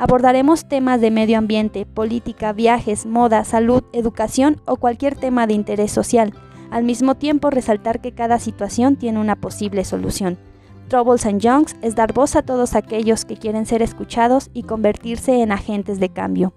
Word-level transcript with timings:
Abordaremos 0.00 0.68
temas 0.68 1.00
de 1.00 1.10
medio 1.10 1.38
ambiente, 1.38 1.84
política, 1.84 2.52
viajes, 2.52 3.04
moda, 3.04 3.42
salud, 3.42 3.82
educación 3.92 4.62
o 4.64 4.76
cualquier 4.76 5.16
tema 5.16 5.48
de 5.48 5.54
interés 5.54 5.90
social 5.90 6.32
al 6.70 6.84
mismo 6.84 7.16
tiempo 7.16 7.50
resaltar 7.50 8.00
que 8.00 8.12
cada 8.12 8.38
situación 8.38 8.94
tiene 8.94 9.18
una 9.18 9.34
posible 9.34 9.84
solución. 9.84 10.38
Troubles 10.86 11.26
and 11.26 11.40
Youngs 11.40 11.74
es 11.82 11.96
dar 11.96 12.12
voz 12.12 12.36
a 12.36 12.42
todos 12.42 12.76
aquellos 12.76 13.24
que 13.24 13.36
quieren 13.36 13.66
ser 13.66 13.82
escuchados 13.82 14.50
y 14.54 14.62
convertirse 14.62 15.42
en 15.42 15.50
agentes 15.50 15.98
de 15.98 16.10
cambio. 16.10 16.54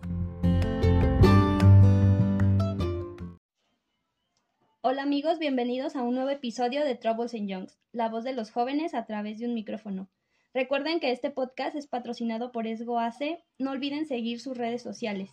Hola 4.81 5.01
amigos, 5.01 5.39
bienvenidos 5.39 5.95
a 5.95 6.03
un 6.03 6.13
nuevo 6.13 6.29
episodio 6.29 6.85
de 6.85 6.93
Troubles 6.93 7.33
and 7.33 7.47
Youngs, 7.47 7.79
la 7.91 8.07
voz 8.09 8.23
de 8.23 8.33
los 8.33 8.51
jóvenes 8.51 8.93
a 8.93 9.05
través 9.05 9.39
de 9.39 9.47
un 9.47 9.55
micrófono. 9.55 10.09
Recuerden 10.53 10.99
que 10.99 11.11
este 11.11 11.31
podcast 11.31 11.77
es 11.77 11.87
patrocinado 11.87 12.51
por 12.51 12.67
ESGO 12.67 12.99
AC, 12.99 13.39
no 13.57 13.71
olviden 13.71 14.05
seguir 14.05 14.41
sus 14.41 14.57
redes 14.57 14.81
sociales. 14.81 15.29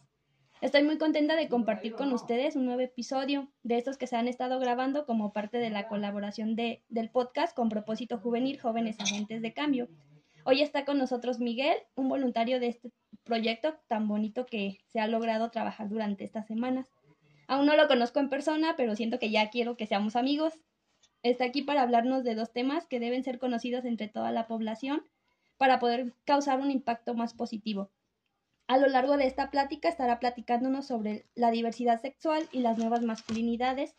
Estoy 0.60 0.84
muy 0.84 0.96
contenta 0.96 1.34
de 1.34 1.48
compartir 1.48 1.94
con 1.94 2.12
ustedes 2.12 2.54
un 2.54 2.66
nuevo 2.66 2.82
episodio 2.82 3.50
de 3.64 3.78
estos 3.78 3.98
que 3.98 4.06
se 4.06 4.14
han 4.14 4.28
estado 4.28 4.60
grabando 4.60 5.06
como 5.06 5.32
parte 5.32 5.58
de 5.58 5.70
la 5.70 5.88
colaboración 5.88 6.54
de, 6.54 6.84
del 6.88 7.10
podcast 7.10 7.54
con 7.56 7.68
propósito 7.68 8.18
juvenil 8.18 8.60
Jóvenes 8.60 9.00
Agentes 9.00 9.42
de 9.42 9.52
Cambio. 9.52 9.88
Hoy 10.44 10.62
está 10.62 10.84
con 10.84 10.98
nosotros 10.98 11.40
Miguel, 11.40 11.76
un 11.96 12.08
voluntario 12.08 12.60
de 12.60 12.68
este 12.68 12.92
proyecto 13.24 13.74
tan 13.88 14.06
bonito 14.06 14.46
que 14.46 14.78
se 14.86 15.00
ha 15.00 15.08
logrado 15.08 15.50
trabajar 15.50 15.88
durante 15.88 16.22
estas 16.22 16.46
semanas. 16.46 16.86
Aún 17.48 17.66
no 17.66 17.76
lo 17.76 17.88
conozco 17.88 18.20
en 18.20 18.28
persona, 18.28 18.74
pero 18.76 18.94
siento 18.94 19.18
que 19.18 19.30
ya 19.30 19.50
quiero 19.50 19.76
que 19.76 19.86
seamos 19.86 20.14
amigos. 20.14 20.54
Está 21.28 21.44
aquí 21.44 21.60
para 21.60 21.82
hablarnos 21.82 22.24
de 22.24 22.34
dos 22.34 22.54
temas 22.54 22.86
que 22.86 23.00
deben 23.00 23.22
ser 23.22 23.38
conocidos 23.38 23.84
entre 23.84 24.08
toda 24.08 24.32
la 24.32 24.46
población 24.46 25.02
para 25.58 25.78
poder 25.78 26.14
causar 26.24 26.58
un 26.58 26.70
impacto 26.70 27.12
más 27.12 27.34
positivo. 27.34 27.90
A 28.66 28.78
lo 28.78 28.88
largo 28.88 29.18
de 29.18 29.26
esta 29.26 29.50
plática 29.50 29.90
estará 29.90 30.20
platicándonos 30.20 30.86
sobre 30.86 31.26
la 31.34 31.50
diversidad 31.50 32.00
sexual 32.00 32.48
y 32.50 32.60
las 32.60 32.78
nuevas 32.78 33.02
masculinidades 33.02 33.94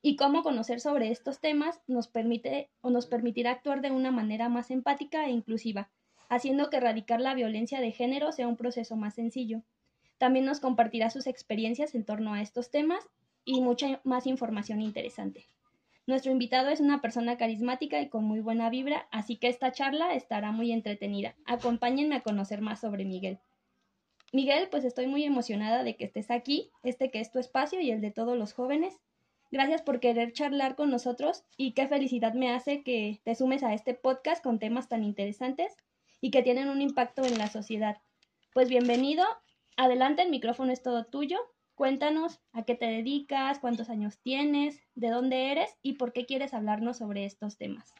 y 0.00 0.16
cómo 0.16 0.42
conocer 0.42 0.80
sobre 0.80 1.10
estos 1.10 1.40
temas 1.40 1.82
nos 1.88 2.08
permite 2.08 2.70
o 2.80 2.88
nos 2.88 3.04
permitirá 3.04 3.50
actuar 3.50 3.82
de 3.82 3.90
una 3.90 4.10
manera 4.10 4.48
más 4.48 4.70
empática 4.70 5.26
e 5.26 5.30
inclusiva, 5.30 5.90
haciendo 6.30 6.70
que 6.70 6.78
erradicar 6.78 7.20
la 7.20 7.34
violencia 7.34 7.82
de 7.82 7.92
género 7.92 8.32
sea 8.32 8.48
un 8.48 8.56
proceso 8.56 8.96
más 8.96 9.14
sencillo. 9.14 9.60
También 10.16 10.46
nos 10.46 10.60
compartirá 10.60 11.10
sus 11.10 11.26
experiencias 11.26 11.94
en 11.94 12.06
torno 12.06 12.32
a 12.32 12.40
estos 12.40 12.70
temas 12.70 13.06
y 13.44 13.60
mucha 13.60 14.00
más 14.04 14.26
información 14.26 14.80
interesante. 14.80 15.51
Nuestro 16.04 16.32
invitado 16.32 16.68
es 16.70 16.80
una 16.80 17.00
persona 17.00 17.36
carismática 17.36 18.00
y 18.00 18.08
con 18.08 18.24
muy 18.24 18.40
buena 18.40 18.70
vibra, 18.70 19.06
así 19.12 19.36
que 19.36 19.46
esta 19.46 19.70
charla 19.70 20.14
estará 20.14 20.50
muy 20.50 20.72
entretenida. 20.72 21.36
Acompáñenme 21.46 22.16
a 22.16 22.22
conocer 22.22 22.60
más 22.60 22.80
sobre 22.80 23.04
Miguel. 23.04 23.38
Miguel, 24.32 24.68
pues 24.68 24.84
estoy 24.84 25.06
muy 25.06 25.24
emocionada 25.24 25.84
de 25.84 25.94
que 25.94 26.04
estés 26.04 26.30
aquí, 26.30 26.70
este 26.82 27.10
que 27.10 27.20
es 27.20 27.30
tu 27.30 27.38
espacio 27.38 27.80
y 27.80 27.90
el 27.92 28.00
de 28.00 28.10
todos 28.10 28.36
los 28.36 28.52
jóvenes. 28.52 28.98
Gracias 29.52 29.82
por 29.82 30.00
querer 30.00 30.32
charlar 30.32 30.74
con 30.74 30.90
nosotros 30.90 31.44
y 31.56 31.72
qué 31.72 31.86
felicidad 31.86 32.32
me 32.32 32.50
hace 32.50 32.82
que 32.82 33.20
te 33.24 33.34
sumes 33.36 33.62
a 33.62 33.74
este 33.74 33.94
podcast 33.94 34.42
con 34.42 34.58
temas 34.58 34.88
tan 34.88 35.04
interesantes 35.04 35.76
y 36.20 36.30
que 36.30 36.42
tienen 36.42 36.68
un 36.68 36.80
impacto 36.80 37.24
en 37.24 37.38
la 37.38 37.48
sociedad. 37.48 37.98
Pues 38.54 38.68
bienvenido, 38.68 39.24
adelante, 39.76 40.22
el 40.22 40.30
micrófono 40.30 40.72
es 40.72 40.82
todo 40.82 41.04
tuyo. 41.04 41.38
Cuéntanos 41.82 42.40
a 42.52 42.62
qué 42.62 42.76
te 42.76 42.84
dedicas, 42.84 43.58
cuántos 43.58 43.90
años 43.90 44.20
tienes, 44.22 44.80
de 44.94 45.10
dónde 45.10 45.50
eres 45.50 45.68
y 45.82 45.94
por 45.94 46.12
qué 46.12 46.26
quieres 46.26 46.54
hablarnos 46.54 46.98
sobre 46.98 47.24
estos 47.24 47.58
temas. 47.58 47.92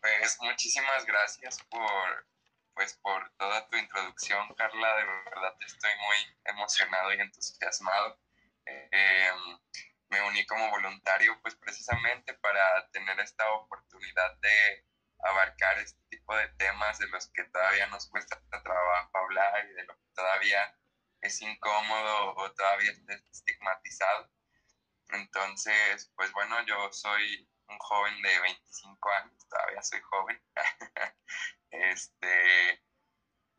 Pues 0.00 0.38
muchísimas 0.40 1.04
gracias 1.04 1.58
por 1.64 2.26
pues 2.72 2.94
por 2.94 3.30
toda 3.36 3.68
tu 3.68 3.76
introducción, 3.76 4.54
Carla. 4.54 4.96
De 4.96 5.04
verdad 5.04 5.54
estoy 5.66 5.90
muy 5.98 6.38
emocionado 6.46 7.12
y 7.12 7.20
entusiasmado. 7.20 8.18
Em, 8.64 9.58
me 10.08 10.22
uní 10.28 10.46
como 10.46 10.70
voluntario 10.70 11.38
pues 11.42 11.56
precisamente 11.56 12.32
para 12.32 12.88
tener 12.92 13.20
esta 13.20 13.46
oportunidad 13.52 14.34
de 14.40 14.86
abarcar 15.18 15.78
este 15.80 16.00
tipo 16.08 16.34
de 16.36 16.48
temas 16.56 16.98
de 16.98 17.08
los 17.08 17.30
que 17.32 17.44
todavía 17.44 17.86
nos 17.88 18.08
cuesta 18.08 18.40
trabajo 18.48 19.10
hablar 19.18 19.66
y 19.68 19.74
de 19.74 19.84
lo 19.84 19.94
que 19.94 20.08
todavía 20.14 20.74
es 21.22 21.40
incómodo 21.40 22.34
o 22.36 22.52
todavía 22.52 22.92
estigmatizado. 23.30 24.30
Entonces, 25.10 26.10
pues 26.16 26.32
bueno, 26.32 26.64
yo 26.66 26.92
soy 26.92 27.48
un 27.68 27.78
joven 27.78 28.20
de 28.22 28.40
25 28.40 29.10
años, 29.10 29.48
todavía 29.48 29.82
soy 29.82 30.00
joven. 30.00 30.42
este, 31.70 32.84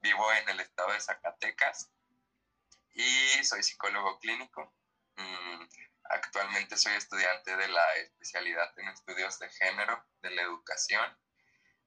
vivo 0.02 0.32
en 0.34 0.50
el 0.50 0.60
estado 0.60 0.92
de 0.92 1.02
Zacatecas 1.02 1.92
y 2.94 3.44
soy 3.44 3.64
psicólogo 3.64 4.20
clínico. 4.20 4.76
Mm, 5.16 5.68
actualmente 6.06 6.78
soy 6.78 6.94
estudiante 6.94 7.56
de 7.56 7.68
la 7.70 7.96
especialidad 7.96 8.78
en 8.78 8.90
estudios 8.90 9.40
de 9.40 9.50
género 9.50 10.06
de 10.22 10.32
la 10.32 10.42
educación. 10.42 11.18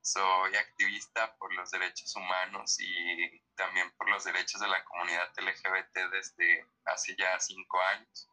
Soy 0.07 0.55
activista 0.55 1.37
por 1.37 1.53
los 1.55 1.73
derechos 1.73 2.15
humanos 2.15 2.77
y 2.79 3.41
también 3.57 3.91
por 3.97 4.09
los 4.09 4.23
derechos 4.23 4.61
de 4.61 4.69
la 4.69 4.85
comunidad 4.85 5.29
LGBT 5.37 5.99
desde 6.13 6.65
hace 6.85 7.17
ya 7.17 7.41
cinco 7.41 7.83
años. 7.83 8.31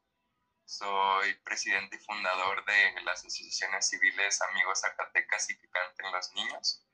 Soy 0.66 1.34
presidente 1.44 1.96
y 1.96 2.06
fundador 2.06 2.64
de 2.64 3.02
las 3.02 3.26
asociaciones 3.26 3.90
civiles 3.90 4.40
Amigos 4.52 4.82
Zacatecas 4.82 5.50
y 5.50 5.58
que 5.58 5.68
canten 5.68 6.12
los 6.12 6.32
niños. 6.34 6.86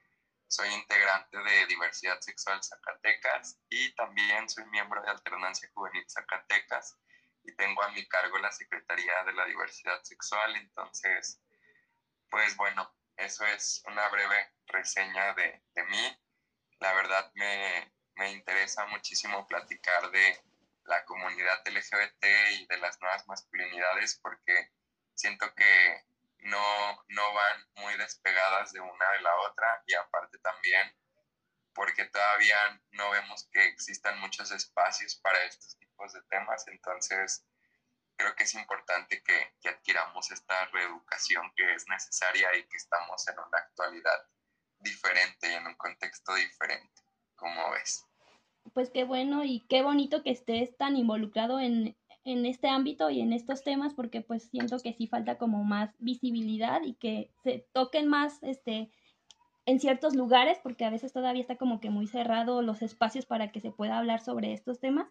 Soy 0.48 0.70
integrante 0.70 1.38
de 1.38 1.66
Diversidad 1.66 2.22
Sexual 2.22 2.64
Zacatecas 2.64 3.60
y 3.68 3.94
también 3.96 4.48
soy 4.48 4.66
miembro 4.68 5.02
de 5.02 5.10
Alternancia 5.10 5.70
Juvenil 5.74 6.10
Zacatecas 6.10 6.98
y 7.44 7.54
tengo 7.58 7.84
a 7.84 7.92
mi 7.92 8.08
cargo 8.08 8.38
la 8.38 8.54
Secretaría 8.54 9.26
de 9.26 9.34
la 9.34 9.44
Diversidad 9.44 10.02
Sexual. 10.04 10.56
Entonces, 10.56 11.42
pues 12.30 12.56
bueno, 12.56 12.90
eso 13.20 13.46
es 13.46 13.84
una 13.86 14.08
breve 14.10 14.54
reseña 14.68 15.34
de, 15.34 15.62
de 15.74 15.84
mí. 15.84 16.18
La 16.80 16.94
verdad 16.94 17.32
me, 17.36 17.94
me 18.16 18.32
interesa 18.32 18.86
muchísimo 18.88 19.48
platicar 19.48 20.12
de 20.12 20.42
la 20.86 21.06
comunidad 21.06 21.62
LGBT 21.66 22.26
y 22.60 22.66
de 22.68 22.78
las 22.78 23.00
nuevas 23.00 23.28
masculinidades 23.28 24.20
porque 24.22 24.72
siento 25.14 25.54
que 25.54 26.06
no, 26.40 27.04
no 27.10 27.34
van 27.34 27.66
muy 27.76 27.96
despegadas 27.98 28.72
de 28.72 28.80
una 28.80 29.12
de 29.12 29.22
la 29.22 29.36
otra 29.42 29.84
y 29.86 29.94
aparte 29.94 30.38
también 30.40 30.96
porque 31.74 32.06
todavía 32.06 32.82
no 32.92 33.10
vemos 33.12 33.48
que 33.52 33.64
existan 33.68 34.20
muchos 34.20 34.52
espacios 34.52 35.16
para 35.18 35.44
estos 35.44 35.78
tipos 35.78 36.12
de 36.14 36.22
temas, 36.24 36.68
entonces 36.68 37.46
creo 38.20 38.36
que 38.36 38.44
es 38.44 38.54
importante 38.54 39.24
que, 39.24 39.56
que 39.62 39.70
adquiramos 39.70 40.30
esta 40.30 40.66
reeducación 40.66 41.52
que 41.56 41.74
es 41.74 41.86
necesaria 41.88 42.50
y 42.58 42.68
que 42.68 42.78
estamos 42.78 43.26
en 43.28 43.36
una 43.40 43.58
actualidad 43.58 44.28
diferente 44.80 45.50
y 45.50 45.56
en 45.56 45.66
un 45.66 45.76
contexto 45.76 46.36
diferente, 46.36 47.02
como 47.36 47.72
ves 47.72 48.06
pues 48.74 48.92
qué 48.92 49.04
bueno 49.04 49.44
y 49.44 49.62
qué 49.68 49.82
bonito 49.82 50.24
que 50.24 50.32
estés 50.32 50.76
tan 50.78 50.96
involucrado 50.96 51.60
en, 51.60 51.98
en 52.24 52.46
este 52.46 52.68
ámbito 52.68 53.10
y 53.10 53.22
en 53.22 53.34
estos 53.34 53.64
temas 53.64 53.94
porque 53.94 54.22
pues 54.22 54.50
siento 54.50 54.80
que 54.80 54.94
sí 54.94 55.08
falta 55.08 55.38
como 55.38 55.64
más 55.64 55.96
visibilidad 56.00 56.82
y 56.84 56.94
que 56.96 57.32
se 57.44 57.68
toquen 57.74 58.08
más 58.08 58.42
este 58.44 58.92
en 59.66 59.80
ciertos 59.80 60.16
lugares 60.16 60.60
porque 60.64 60.86
a 60.86 60.90
veces 60.90 61.14
todavía 61.14 61.42
está 61.42 61.58
como 61.58 61.80
que 61.80 61.90
muy 61.90 62.08
cerrado 62.08 62.62
los 62.62 62.82
espacios 62.82 63.26
para 63.26 63.52
que 63.52 63.62
se 63.62 63.72
pueda 63.72 63.98
hablar 63.98 64.22
sobre 64.22 64.54
estos 64.54 64.80
temas. 64.80 65.08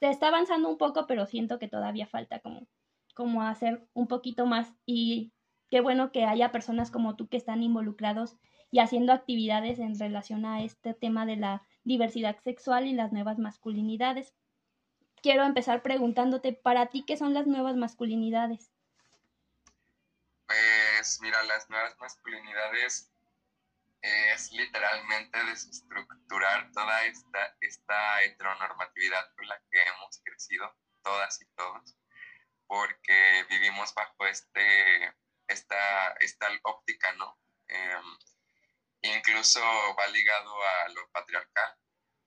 Se 0.00 0.10
está 0.10 0.28
avanzando 0.28 0.68
un 0.68 0.78
poco, 0.78 1.06
pero 1.06 1.26
siento 1.26 1.58
que 1.58 1.68
todavía 1.68 2.06
falta 2.06 2.40
como 2.40 2.66
como 3.14 3.42
hacer 3.42 3.86
un 3.92 4.08
poquito 4.08 4.46
más 4.46 4.72
y 4.86 5.32
qué 5.70 5.80
bueno 5.80 6.10
que 6.10 6.24
haya 6.24 6.52
personas 6.52 6.90
como 6.90 7.16
tú 7.16 7.28
que 7.28 7.36
están 7.36 7.62
involucrados 7.62 8.36
y 8.70 8.78
haciendo 8.78 9.12
actividades 9.12 9.78
en 9.78 9.98
relación 9.98 10.46
a 10.46 10.62
este 10.62 10.94
tema 10.94 11.26
de 11.26 11.36
la 11.36 11.62
diversidad 11.84 12.38
sexual 12.42 12.86
y 12.86 12.94
las 12.94 13.12
nuevas 13.12 13.38
masculinidades. 13.38 14.32
Quiero 15.22 15.44
empezar 15.44 15.82
preguntándote, 15.82 16.52
para 16.52 16.86
ti, 16.86 17.04
¿qué 17.04 17.16
son 17.16 17.34
las 17.34 17.46
nuevas 17.46 17.76
masculinidades? 17.76 18.72
Pues 20.46 21.18
mira, 21.20 21.42
las 21.42 21.68
nuevas 21.68 21.94
masculinidades 22.00 23.12
es 24.02 24.50
literalmente 24.52 25.44
desestructurar 25.44 26.70
toda 26.72 27.04
esta, 27.04 27.56
esta 27.60 28.22
heteronormatividad 28.22 29.34
con 29.34 29.46
la 29.48 29.60
que 29.70 29.82
hemos 29.82 30.20
crecido, 30.24 30.74
todas 31.02 31.40
y 31.42 31.46
todos, 31.54 31.96
porque 32.66 33.46
vivimos 33.50 33.92
bajo 33.94 34.26
este, 34.26 35.14
esta, 35.48 36.12
esta 36.20 36.48
óptica, 36.62 37.12
¿no? 37.14 37.38
Em, 37.68 38.18
incluso 39.02 39.60
va 39.98 40.06
ligado 40.08 40.64
a 40.64 40.88
lo 40.90 41.10
patriarcal. 41.10 41.76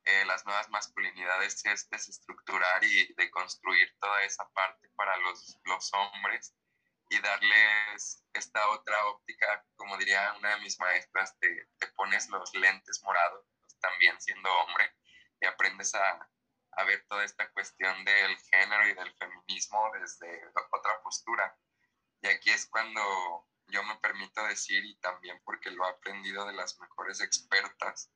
Eh, 0.06 0.26
las 0.26 0.46
nuevas 0.46 0.70
masculinidades 0.70 1.66
es 1.66 1.90
desestructurar 1.90 2.84
y 2.84 3.14
deconstruir 3.14 3.96
toda 4.00 4.24
esa 4.24 4.48
parte 4.50 4.90
para 4.96 5.16
los, 5.18 5.58
los 5.64 5.94
hombres 5.94 6.54
y 7.14 7.22
darles 7.22 8.24
esta 8.34 8.70
otra 8.70 9.06
óptica, 9.08 9.64
como 9.76 9.98
diría 9.98 10.34
una 10.40 10.56
de 10.56 10.62
mis 10.62 10.80
maestras, 10.80 11.38
te, 11.40 11.70
te 11.78 11.88
pones 11.90 12.28
los 12.30 12.54
lentes 12.56 13.02
morados, 13.04 13.46
también 13.80 14.20
siendo 14.20 14.52
hombre, 14.52 14.92
y 15.40 15.46
aprendes 15.46 15.94
a, 15.94 16.30
a 16.72 16.84
ver 16.86 17.06
toda 17.08 17.24
esta 17.24 17.52
cuestión 17.52 18.04
del 18.04 18.38
género 18.52 18.88
y 18.88 18.94
del 18.96 19.14
feminismo 19.16 19.92
desde 20.00 20.48
otra 20.72 21.02
postura. 21.04 21.56
Y 22.22 22.28
aquí 22.30 22.50
es 22.50 22.66
cuando 22.68 23.48
yo 23.68 23.84
me 23.84 23.96
permito 23.98 24.44
decir, 24.46 24.84
y 24.84 24.96
también 24.96 25.40
porque 25.44 25.70
lo 25.70 25.86
he 25.86 25.90
aprendido 25.92 26.46
de 26.46 26.54
las 26.54 26.80
mejores 26.80 27.22
expertas, 27.22 28.12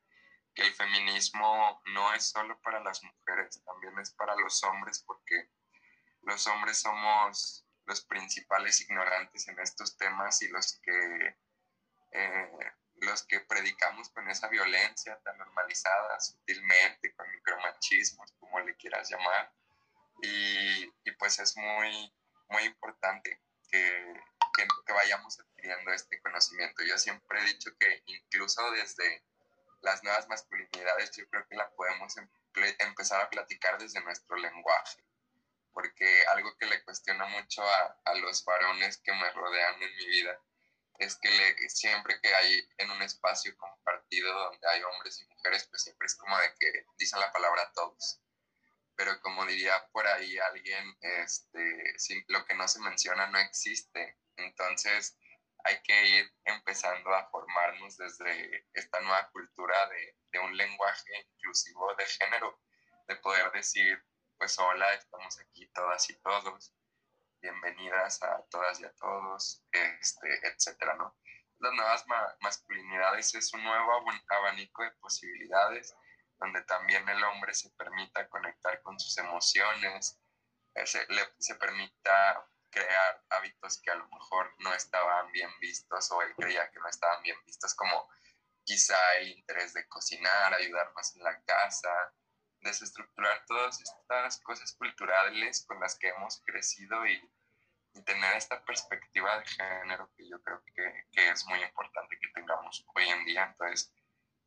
que 0.55 0.63
el 0.63 0.73
feminismo 0.73 1.83
no 1.85 2.13
es 2.15 2.31
solo 2.31 2.59
para 2.61 2.79
las 2.79 3.03
mujeres, 3.03 3.63
también 3.63 3.97
es 3.99 4.11
para 4.11 4.35
los 4.35 4.63
hombres, 4.63 5.03
porque 5.05 5.51
los 6.21 6.47
hombres 6.47 6.79
somos 6.79 7.66
los 7.87 8.01
principales 8.05 8.81
ignorantes 8.81 9.47
en 9.47 9.57
estos 9.59 9.97
temas 9.97 10.41
y 10.41 10.49
los 10.49 10.79
que, 10.83 11.37
eh, 12.11 12.73
los 12.97 13.23
que 13.25 13.39
predicamos 13.39 14.09
con 14.09 14.29
esa 14.29 14.49
violencia 14.49 15.17
tan 15.23 15.37
normalizada 15.37 16.19
sutilmente, 16.19 17.15
con 17.15 17.31
micromachismos, 17.31 18.33
como 18.39 18.59
le 18.59 18.75
quieras 18.75 19.09
llamar. 19.09 19.53
Y, 20.21 20.83
y 21.05 21.11
pues 21.17 21.39
es 21.39 21.55
muy, 21.55 22.13
muy 22.49 22.63
importante 22.63 23.41
que, 23.71 24.21
que, 24.85 24.93
vayamos 24.93 25.39
adquiriendo 25.39 25.91
este 25.93 26.19
conocimiento. 26.21 26.83
Yo 26.83 26.97
siempre 26.97 27.39
he 27.39 27.45
dicho 27.45 27.71
que 27.79 28.03
incluso 28.07 28.69
desde 28.71 29.23
las 29.81 30.03
nuevas 30.03 30.27
masculinidades 30.27 31.15
yo 31.15 31.27
creo 31.29 31.47
que 31.47 31.55
la 31.55 31.69
podemos 31.71 32.17
em 32.17 32.27
empezar 32.79 33.21
a 33.21 33.29
platicar 33.29 33.77
desde 33.77 34.01
nuestro 34.01 34.35
lenguaje 34.35 35.06
porque 35.77 36.25
algo 36.33 36.57
que 36.57 36.65
le 36.65 36.83
cuestiono 36.83 37.29
mucho 37.29 37.61
a, 37.61 37.99
a, 38.05 38.15
los 38.15 38.43
varones 38.43 38.97
que 38.97 39.13
me 39.13 39.29
rodean 39.29 39.79
en 39.83 39.95
mi 39.95 40.07
vida 40.07 40.41
es 40.97 41.15
que 41.17 41.29
le, 41.29 41.69
siempre 41.69 42.19
que 42.19 42.33
hay 42.33 42.67
en 42.79 42.89
un 42.89 43.03
espacio 43.03 43.55
compartido 43.55 44.33
donde 44.33 44.67
hay 44.69 44.81
hombres 44.81 45.21
y 45.21 45.27
mujeres, 45.27 45.67
pues 45.69 45.83
siempre 45.83 46.07
es 46.07 46.15
como 46.15 46.35
de 46.39 46.51
que 46.59 46.83
dicen 46.97 47.19
la 47.19 47.31
palabra 47.31 47.71
todos. 47.75 48.19
Pero 48.95 49.21
como 49.21 49.45
diría 49.45 49.87
por 49.91 50.07
ahí 50.07 50.39
alguien, 50.39 50.97
este, 50.99 52.23
lo 52.29 52.43
que 52.47 52.55
no 52.55 52.67
se 52.67 52.79
menciona 52.79 53.27
no 53.27 53.37
existe. 53.37 54.17
Entonces 54.35 55.15
hay 55.63 55.79
que 55.83 56.07
ir 56.07 56.33
empezando 56.45 57.13
a 57.13 57.29
formarnos 57.29 57.97
desde 57.97 58.65
esta 58.73 58.99
nueva 59.01 59.29
cultura 59.29 59.89
de, 59.89 60.17
de 60.31 60.39
un 60.39 60.57
lenguaje 60.57 61.27
inclusivo 61.35 61.93
de 61.93 62.05
género, 62.07 62.59
de 63.07 63.15
poder 63.17 63.51
decir 63.51 64.03
pues 64.37 64.57
hola, 64.59 64.93
estamos 64.93 65.39
aquí 65.39 65.67
todas 65.73 66.09
y 66.09 66.15
todos, 66.19 66.73
bienvenidas 67.41 68.21
a 68.21 68.43
todas 68.49 68.79
y 68.79 68.85
a 68.85 68.93
todos, 68.93 69.63
este, 69.71 70.47
etcétera, 70.47 70.95
¿no? 70.95 71.17
Las 71.59 71.73
nuevas 71.73 72.05
masculinidades 72.41 73.33
es 73.33 73.51
un 73.53 73.63
nuevo 73.63 73.91
abanico 74.29 74.83
de 74.83 74.91
posibilidades 74.91 75.95
donde 76.37 76.61
también 76.63 77.07
el 77.09 77.23
hombre 77.23 77.55
se 77.55 77.71
permita 77.71 78.29
conectar 78.29 78.79
con 78.83 78.99
sus 78.99 79.17
emociones, 79.17 80.21
eh, 80.75 80.85
se, 80.85 81.07
le, 81.07 81.33
se 81.39 81.55
permita 81.55 82.47
crear 82.69 83.23
hábitos 83.29 83.81
que 83.81 83.89
a 83.89 83.95
lo 83.95 84.07
mejor 84.07 84.53
no 84.59 84.71
estaban 84.75 85.31
bien 85.31 85.49
vistos 85.59 86.11
o 86.11 86.21
él 86.21 86.35
creía 86.35 86.69
que 86.69 86.79
no 86.79 86.87
estaban 86.87 87.23
bien 87.23 87.37
vistos, 87.43 87.73
como 87.73 88.07
quizá 88.63 88.97
el 89.15 89.29
interés 89.29 89.73
de 89.73 89.87
cocinar, 89.87 90.53
ayudar 90.53 90.93
más 90.93 91.15
en 91.15 91.23
la 91.23 91.41
casa, 91.43 91.89
desestructurar 92.67 93.43
todas 93.45 93.81
estas 93.81 94.39
cosas 94.41 94.73
culturales 94.73 95.65
con 95.65 95.79
las 95.79 95.97
que 95.97 96.09
hemos 96.09 96.41
crecido 96.45 97.05
y, 97.07 97.19
y 97.93 98.03
tener 98.03 98.35
esta 98.35 98.63
perspectiva 98.63 99.39
de 99.39 99.45
género 99.45 100.11
que 100.15 100.29
yo 100.29 100.41
creo 100.43 100.61
que, 100.75 101.05
que, 101.11 101.29
es 101.29 101.45
muy 101.47 101.61
importante 101.61 102.17
que 102.19 102.27
tengamos 102.33 102.85
hoy 102.95 103.07
en 103.07 103.25
día. 103.25 103.45
Entonces, 103.45 103.93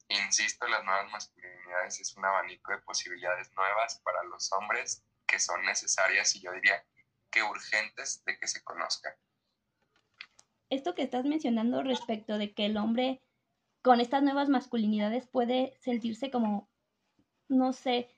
insisto, 0.09 0.67
las 0.69 0.85
nuevas 0.85 1.11
masculinidades 1.11 2.01
es 2.01 2.17
un 2.17 2.25
abanico 2.25 2.73
de 2.73 2.79
posibilidades 2.79 3.51
nuevas 3.55 4.01
para 4.05 4.23
los 4.25 4.53
hombres 4.53 5.05
que 5.27 5.39
son 5.39 5.65
necesarias 5.65 6.35
y 6.37 6.43
yo 6.43 6.53
diría 6.53 6.85
que 7.31 7.43
urgentes 7.43 8.23
de 8.25 8.39
que 8.39 8.47
se 8.47 8.63
conozcan. 8.63 9.15
Esto 10.69 10.95
que 10.95 11.03
estás 11.03 11.25
mencionando 11.25 11.83
respecto 11.83 12.39
de 12.39 12.55
que 12.55 12.67
el 12.67 12.77
hombre 12.77 13.23
con 13.83 14.01
estas 14.01 14.23
nuevas 14.23 14.49
masculinidades 14.49 15.27
puede 15.27 15.75
sentirse 15.81 16.31
como 16.31 16.70
no 17.51 17.73
sé, 17.73 18.09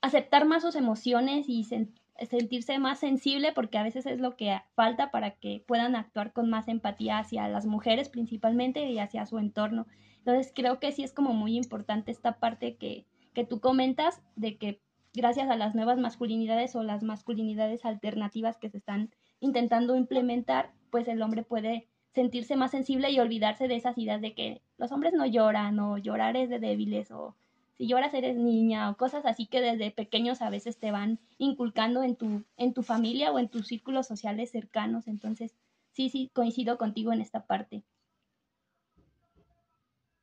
aceptar 0.00 0.46
más 0.46 0.62
sus 0.62 0.76
emociones 0.76 1.48
y 1.48 1.64
sentirse 1.64 2.78
más 2.78 3.00
sensible 3.00 3.52
porque 3.52 3.78
a 3.78 3.82
veces 3.82 4.06
es 4.06 4.20
lo 4.20 4.36
que 4.36 4.56
falta 4.74 5.10
para 5.10 5.32
que 5.32 5.64
puedan 5.66 5.96
actuar 5.96 6.32
con 6.32 6.48
más 6.48 6.68
empatía 6.68 7.18
hacia 7.18 7.48
las 7.48 7.66
mujeres 7.66 8.08
principalmente 8.08 8.88
y 8.88 8.98
hacia 8.98 9.26
su 9.26 9.38
entorno. 9.38 9.86
Entonces 10.18 10.52
creo 10.54 10.78
que 10.78 10.92
sí 10.92 11.02
es 11.02 11.12
como 11.12 11.32
muy 11.32 11.56
importante 11.56 12.10
esta 12.10 12.38
parte 12.38 12.76
que, 12.76 13.06
que 13.32 13.44
tú 13.44 13.60
comentas 13.60 14.22
de 14.36 14.56
que 14.58 14.80
gracias 15.12 15.48
a 15.48 15.56
las 15.56 15.74
nuevas 15.74 15.98
masculinidades 15.98 16.76
o 16.76 16.82
las 16.82 17.02
masculinidades 17.02 17.84
alternativas 17.84 18.58
que 18.58 18.68
se 18.68 18.78
están 18.78 19.10
intentando 19.40 19.96
implementar, 19.96 20.72
pues 20.90 21.08
el 21.08 21.22
hombre 21.22 21.42
puede 21.42 21.88
sentirse 22.14 22.56
más 22.56 22.70
sensible 22.70 23.10
y 23.10 23.20
olvidarse 23.20 23.68
de 23.68 23.76
esas 23.76 23.98
ideas 23.98 24.20
de 24.20 24.34
que 24.34 24.62
los 24.78 24.92
hombres 24.92 25.12
no 25.12 25.26
lloran 25.26 25.78
o 25.78 25.98
llorar 25.98 26.36
es 26.36 26.48
de 26.48 26.58
débiles 26.58 27.10
o 27.10 27.36
si 27.76 27.86
lloras 27.86 28.14
eres 28.14 28.36
niña 28.36 28.90
o 28.90 28.96
cosas 28.96 29.26
así 29.26 29.46
que 29.46 29.60
desde 29.60 29.90
pequeños 29.90 30.40
a 30.40 30.50
veces 30.50 30.78
te 30.78 30.90
van 30.90 31.20
inculcando 31.38 32.02
en 32.02 32.16
tu, 32.16 32.44
en 32.56 32.72
tu 32.72 32.82
familia 32.82 33.32
o 33.32 33.38
en 33.38 33.50
tus 33.50 33.66
círculos 33.66 34.06
sociales 34.06 34.50
cercanos. 34.50 35.06
Entonces, 35.08 35.54
sí, 35.92 36.08
sí, 36.08 36.30
coincido 36.34 36.78
contigo 36.78 37.12
en 37.12 37.20
esta 37.20 37.46
parte. 37.46 37.84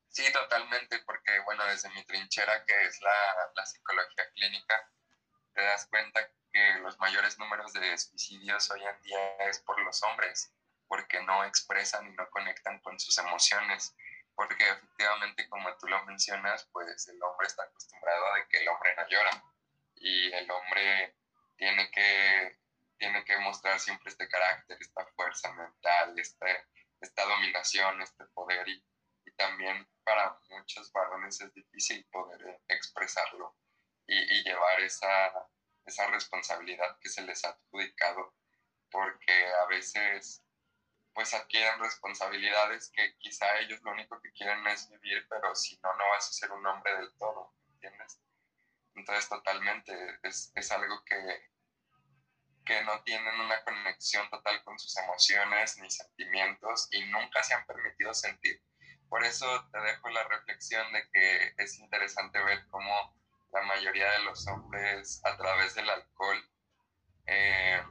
Sí, 0.10 0.24
totalmente, 0.32 1.00
porque 1.06 1.32
bueno, 1.46 1.66
desde 1.66 1.90
mi 1.90 2.04
trinchera, 2.06 2.64
que 2.66 2.74
es 2.86 3.02
la, 3.02 3.52
la 3.56 3.66
psicología 3.66 4.24
clínica, 4.36 4.76
te 5.54 5.62
das 5.62 5.88
cuenta 5.88 6.20
que 6.52 6.80
los 6.82 7.00
mayores 7.00 7.40
números 7.40 7.74
de 7.74 7.98
suicidios 7.98 8.70
hoy 8.70 8.82
en 8.82 9.02
día 9.02 9.36
es 9.50 9.60
por 9.60 9.80
los 9.84 10.04
hombres, 10.04 10.54
porque 10.88 11.22
no 11.24 11.44
expresan 11.44 12.08
y 12.08 12.12
no 12.12 12.30
conectan 12.30 12.80
con 12.80 13.00
sus 13.00 13.18
emociones 13.18 13.96
porque 14.36 14.68
efectivamente, 14.68 15.48
como 15.50 15.76
tú 15.78 15.88
lo 15.88 16.04
mencionas, 16.06 16.68
pues 16.72 17.08
el 17.08 17.22
hombre 17.22 17.48
está 17.48 17.64
acostumbrado 17.64 18.26
a 18.34 18.48
que 18.48 18.58
el 18.58 18.68
hombre 18.70 18.96
no 18.96 19.08
llora 19.08 19.44
y 19.96 20.34
el 20.34 20.50
hombre 20.50 21.16
tiene 21.58 21.90
que, 21.92 22.60
tiene 22.98 23.24
que 23.26 23.38
mostrar 23.40 23.80
siempre 23.80 24.10
este 24.10 24.28
carácter, 24.28 24.78
esta 24.80 25.06
fuerza 25.16 25.52
mental, 25.54 26.18
este, 26.18 26.68
esta 27.00 27.26
dominación, 27.26 28.02
este 28.02 28.26
poder 28.28 28.68
y, 28.68 28.84
y 29.26 29.32
también 29.34 29.88
para 30.04 30.38
muchos 30.50 30.92
varones 30.92 31.40
es 31.42 31.54
difícil 31.54 32.06
poder 32.12 32.62
expresarlo 32.68 33.56
y, 34.08 34.18
y 34.18 34.44
llevar 34.44 34.82
esa, 34.82 35.32
esa 35.86 36.08
responsabilidad 36.08 36.98
que 37.00 37.10
se 37.10 37.22
les 37.22 37.44
ha 37.46 37.50
adjudicado 37.50 38.34
porque 38.90 39.46
a 39.62 39.66
veces 39.66 40.44
pues 41.14 41.34
adquieren 41.34 41.80
responsabilidades 41.80 42.92
que 42.92 43.16
quizá 43.20 43.58
ellos 43.60 43.82
lo 43.84 43.92
único 43.92 44.20
que 44.22 44.32
quieren 44.32 44.66
es 44.68 44.90
vivir, 44.90 45.26
pero 45.30 45.54
si 45.56 45.80
no, 45.84 45.94
no 45.96 46.10
vas 46.10 46.30
a 46.30 46.34
ser 46.34 46.52
un 46.52 46.66
hombre 46.66 46.96
del 46.98 47.14
todo, 47.18 47.54
¿entiendes? 47.74 48.20
Entonces 48.96 49.30
totalmente 49.30 50.20
es, 50.24 50.52
es 50.56 50.72
algo 50.72 51.04
que, 51.06 51.50
que 52.66 52.84
no 52.84 53.02
tienen 53.04 53.40
una 53.40 53.64
conexión 53.64 54.30
total 54.30 54.64
con 54.64 54.78
sus 54.80 54.96
emociones 54.98 55.78
ni 55.78 55.90
sentimientos 55.90 56.88
y 56.92 57.06
nunca 57.06 57.44
se 57.44 57.54
han 57.54 57.66
permitido 57.66 58.14
sentir. 58.14 58.62
Por 59.10 59.24
eso 59.24 59.70
te 59.72 59.80
dejo 59.80 60.10
la 60.10 60.24
reflexión 60.24 60.92
de 60.94 61.08
que 61.12 61.54
es 61.58 61.78
interesante 61.78 62.42
ver 62.42 62.68
cómo 62.70 63.16
la 63.52 63.62
mayoría 63.62 64.10
de 64.12 64.24
los 64.24 64.48
hombres 64.48 65.22
a 65.24 65.38
través 65.38 65.76
del 65.76 65.90
alcohol 65.90 66.50
eh, 67.28 67.84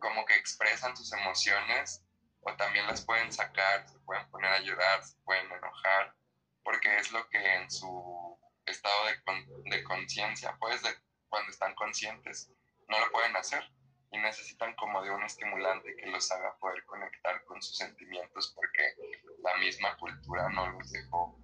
como 0.00 0.24
que 0.24 0.34
expresan 0.34 0.96
sus 0.96 1.12
emociones 1.12 2.04
o 2.48 2.56
también 2.56 2.86
las 2.86 3.04
pueden 3.04 3.32
sacar, 3.32 3.88
se 3.88 3.98
pueden 4.00 4.28
poner 4.30 4.52
a 4.52 4.60
llorar, 4.60 5.04
se 5.04 5.16
pueden 5.18 5.50
enojar, 5.50 6.14
porque 6.62 6.96
es 6.96 7.10
lo 7.12 7.28
que 7.28 7.54
en 7.54 7.70
su 7.70 8.38
estado 8.66 9.06
de, 9.06 9.70
de 9.70 9.84
conciencia, 9.84 10.56
pues 10.58 10.82
de 10.82 10.90
cuando 11.28 11.50
están 11.50 11.74
conscientes, 11.74 12.50
no 12.88 12.98
lo 13.00 13.10
pueden 13.10 13.36
hacer 13.36 13.62
y 14.10 14.18
necesitan 14.18 14.74
como 14.76 15.02
de 15.02 15.10
un 15.10 15.22
estimulante 15.22 15.94
que 15.96 16.06
los 16.06 16.30
haga 16.32 16.56
poder 16.58 16.84
conectar 16.86 17.44
con 17.44 17.62
sus 17.62 17.76
sentimientos 17.76 18.52
porque 18.54 18.94
la 19.42 19.56
misma 19.58 19.96
cultura 19.98 20.48
no 20.48 20.70
los 20.70 20.90
dejó, 20.90 21.38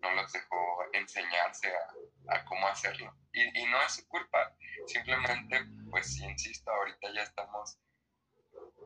no 0.00 0.14
los 0.14 0.32
dejó 0.32 0.84
enseñarse 0.92 1.68
a, 1.68 2.36
a 2.36 2.44
cómo 2.44 2.66
hacerlo. 2.68 3.14
Y, 3.32 3.60
y, 3.60 3.66
no 3.66 3.80
es 3.82 3.92
su 3.92 4.08
culpa, 4.08 4.54
simplemente, 4.86 5.66
pues, 5.90 6.18
insisto, 6.18 6.70
ahorita 6.70 7.12
ya 7.14 7.22
estamos 7.22 7.78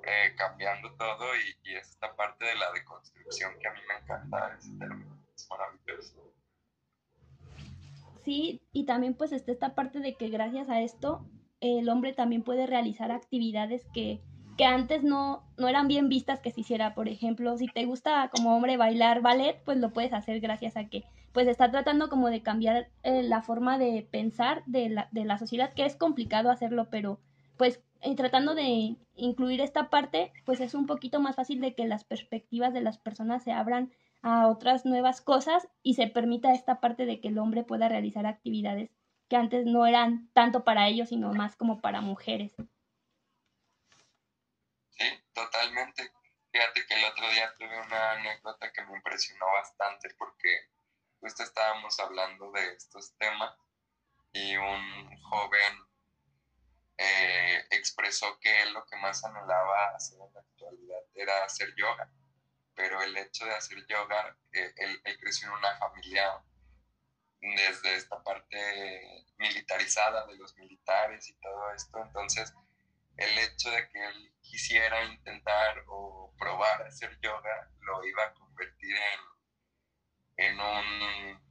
eh, 0.05 0.35
cambiando 0.37 0.93
todo 0.95 1.27
y, 1.37 1.75
es 1.75 1.91
esta 1.91 2.15
parte 2.17 2.45
de 2.45 2.55
la 2.57 2.73
deconstrucción 2.73 3.53
que 3.61 3.69
a 3.69 3.73
mí 3.73 3.81
me 3.89 3.95
encanta, 4.03 4.57
ese 4.59 4.73
término, 4.79 5.17
es 5.35 5.49
maravilloso. 5.49 6.33
Sí, 8.25 8.61
y 8.73 8.85
también 8.85 9.15
pues 9.15 9.33
está 9.33 9.53
esta 9.53 9.75
parte 9.75 10.01
de 10.01 10.15
que 10.15 10.29
gracias 10.29 10.69
a 10.69 10.81
esto 10.81 11.27
el 11.61 11.89
hombre 11.89 12.13
también 12.13 12.43
puede 12.43 12.67
realizar 12.67 13.11
actividades 13.11 13.85
que, 13.93 14.21
que 14.57 14.65
antes 14.65 15.03
no, 15.03 15.45
no 15.59 15.69
eran 15.69 15.89
bien 15.89 16.09
vistas 16.09 16.41
que 16.41 16.51
se 16.51 16.61
hiciera. 16.61 16.95
Por 16.95 17.09
ejemplo, 17.09 17.57
si 17.57 17.67
te 17.69 17.85
gusta 17.85 18.31
como 18.35 18.57
hombre 18.57 18.77
bailar 18.77 19.21
ballet, 19.21 19.63
pues 19.65 19.79
lo 19.79 19.93
puedes 19.93 20.13
hacer 20.13 20.41
gracias 20.41 20.77
a 20.77 20.89
que 20.89 21.05
pues 21.33 21.47
está 21.47 21.71
tratando 21.71 22.09
como 22.09 22.29
de 22.29 22.43
cambiar 22.43 22.89
eh, 23.03 23.23
la 23.23 23.43
forma 23.43 23.79
de 23.79 24.07
pensar 24.11 24.65
de 24.67 24.89
la, 24.89 25.09
de 25.13 25.25
la 25.25 25.39
sociedad, 25.39 25.73
que 25.75 25.85
es 25.85 25.97
complicado 25.97 26.51
hacerlo, 26.51 26.89
pero 26.91 27.21
pues 27.57 27.81
eh, 28.03 28.17
tratando 28.17 28.55
de 28.55 28.97
incluir 29.17 29.61
esta 29.61 29.91
parte, 29.91 30.33
pues 30.45 30.61
es 30.61 30.75
un 30.75 30.87
poquito 30.87 31.21
más 31.21 31.37
fácil 31.37 31.61
de 31.61 31.75
que 31.75 31.87
las 31.87 32.05
perspectivas 32.05 32.73
de 32.73 32.81
las 32.81 32.99
personas 32.99 33.43
se 33.43 33.53
abran 33.53 33.93
a 34.23 34.49
otras 34.49 34.85
nuevas 34.85 35.21
cosas 35.21 35.69
y 35.83 35.95
se 35.95 36.07
permita 36.07 36.53
esta 36.53 36.81
parte 36.81 37.07
de 37.07 37.21
que 37.21 37.29
el 37.29 37.39
hombre 37.39 37.65
pueda 37.65 37.89
realizar 37.89 38.27
actividades 38.27 38.91
que 39.31 39.37
antes 39.37 39.65
no 39.65 39.87
eran 39.87 40.29
tanto 40.33 40.65
para 40.65 40.89
ellos, 40.89 41.09
sino 41.09 41.33
más 41.33 41.55
como 41.57 41.81
para 41.81 42.01
mujeres. 42.01 42.53
Sí, 44.91 45.07
totalmente. 45.33 46.11
Fíjate 46.53 46.85
que 46.85 46.95
el 46.95 47.05
otro 47.05 47.31
día 47.31 47.55
tuve 47.57 47.81
una 47.81 48.13
anécdota 48.13 48.73
que 48.73 48.85
me 48.87 48.97
impresionó 48.97 49.47
bastante 49.53 50.11
porque 50.19 50.49
justo 51.21 51.45
estábamos 51.45 51.99
hablando 52.01 52.51
de 52.51 52.73
estos 52.73 53.17
temas 53.19 53.57
y 54.33 54.57
un 54.57 55.23
joven 55.23 55.90
eh, 57.03 57.67
expresó 57.71 58.39
que 58.41 58.63
él 58.63 58.75
lo 58.75 58.85
que 58.85 58.97
más 58.97 59.25
anhelaba 59.25 59.95
hacer 59.95 60.19
en 60.21 60.35
la 60.35 60.41
actualidad 60.41 61.01
era 61.15 61.45
hacer 61.45 61.75
yoga, 61.75 62.13
pero 62.75 63.01
el 63.01 63.17
hecho 63.17 63.47
de 63.47 63.55
hacer 63.55 63.87
yoga, 63.87 64.37
eh, 64.53 64.75
él, 64.77 65.01
él 65.05 65.19
creció 65.19 65.49
en 65.49 65.55
una 65.55 65.79
familia 65.79 66.45
desde 67.41 67.97
esta 67.97 68.23
parte 68.23 69.25
militarizada 69.39 70.27
de 70.27 70.37
los 70.37 70.55
militares 70.57 71.27
y 71.31 71.35
todo 71.41 71.73
esto. 71.73 72.03
Entonces, 72.03 72.53
el 73.17 73.39
hecho 73.39 73.71
de 73.71 73.89
que 73.89 74.05
él 74.05 74.35
quisiera 74.43 75.03
intentar 75.05 75.83
o 75.87 76.35
probar 76.39 76.83
hacer 76.83 77.19
yoga 77.21 77.71
lo 77.81 78.05
iba 78.05 78.25
a 78.25 78.35
convertir 78.35 78.95
en, 80.37 80.51
en 80.51 80.61
un 80.61 81.43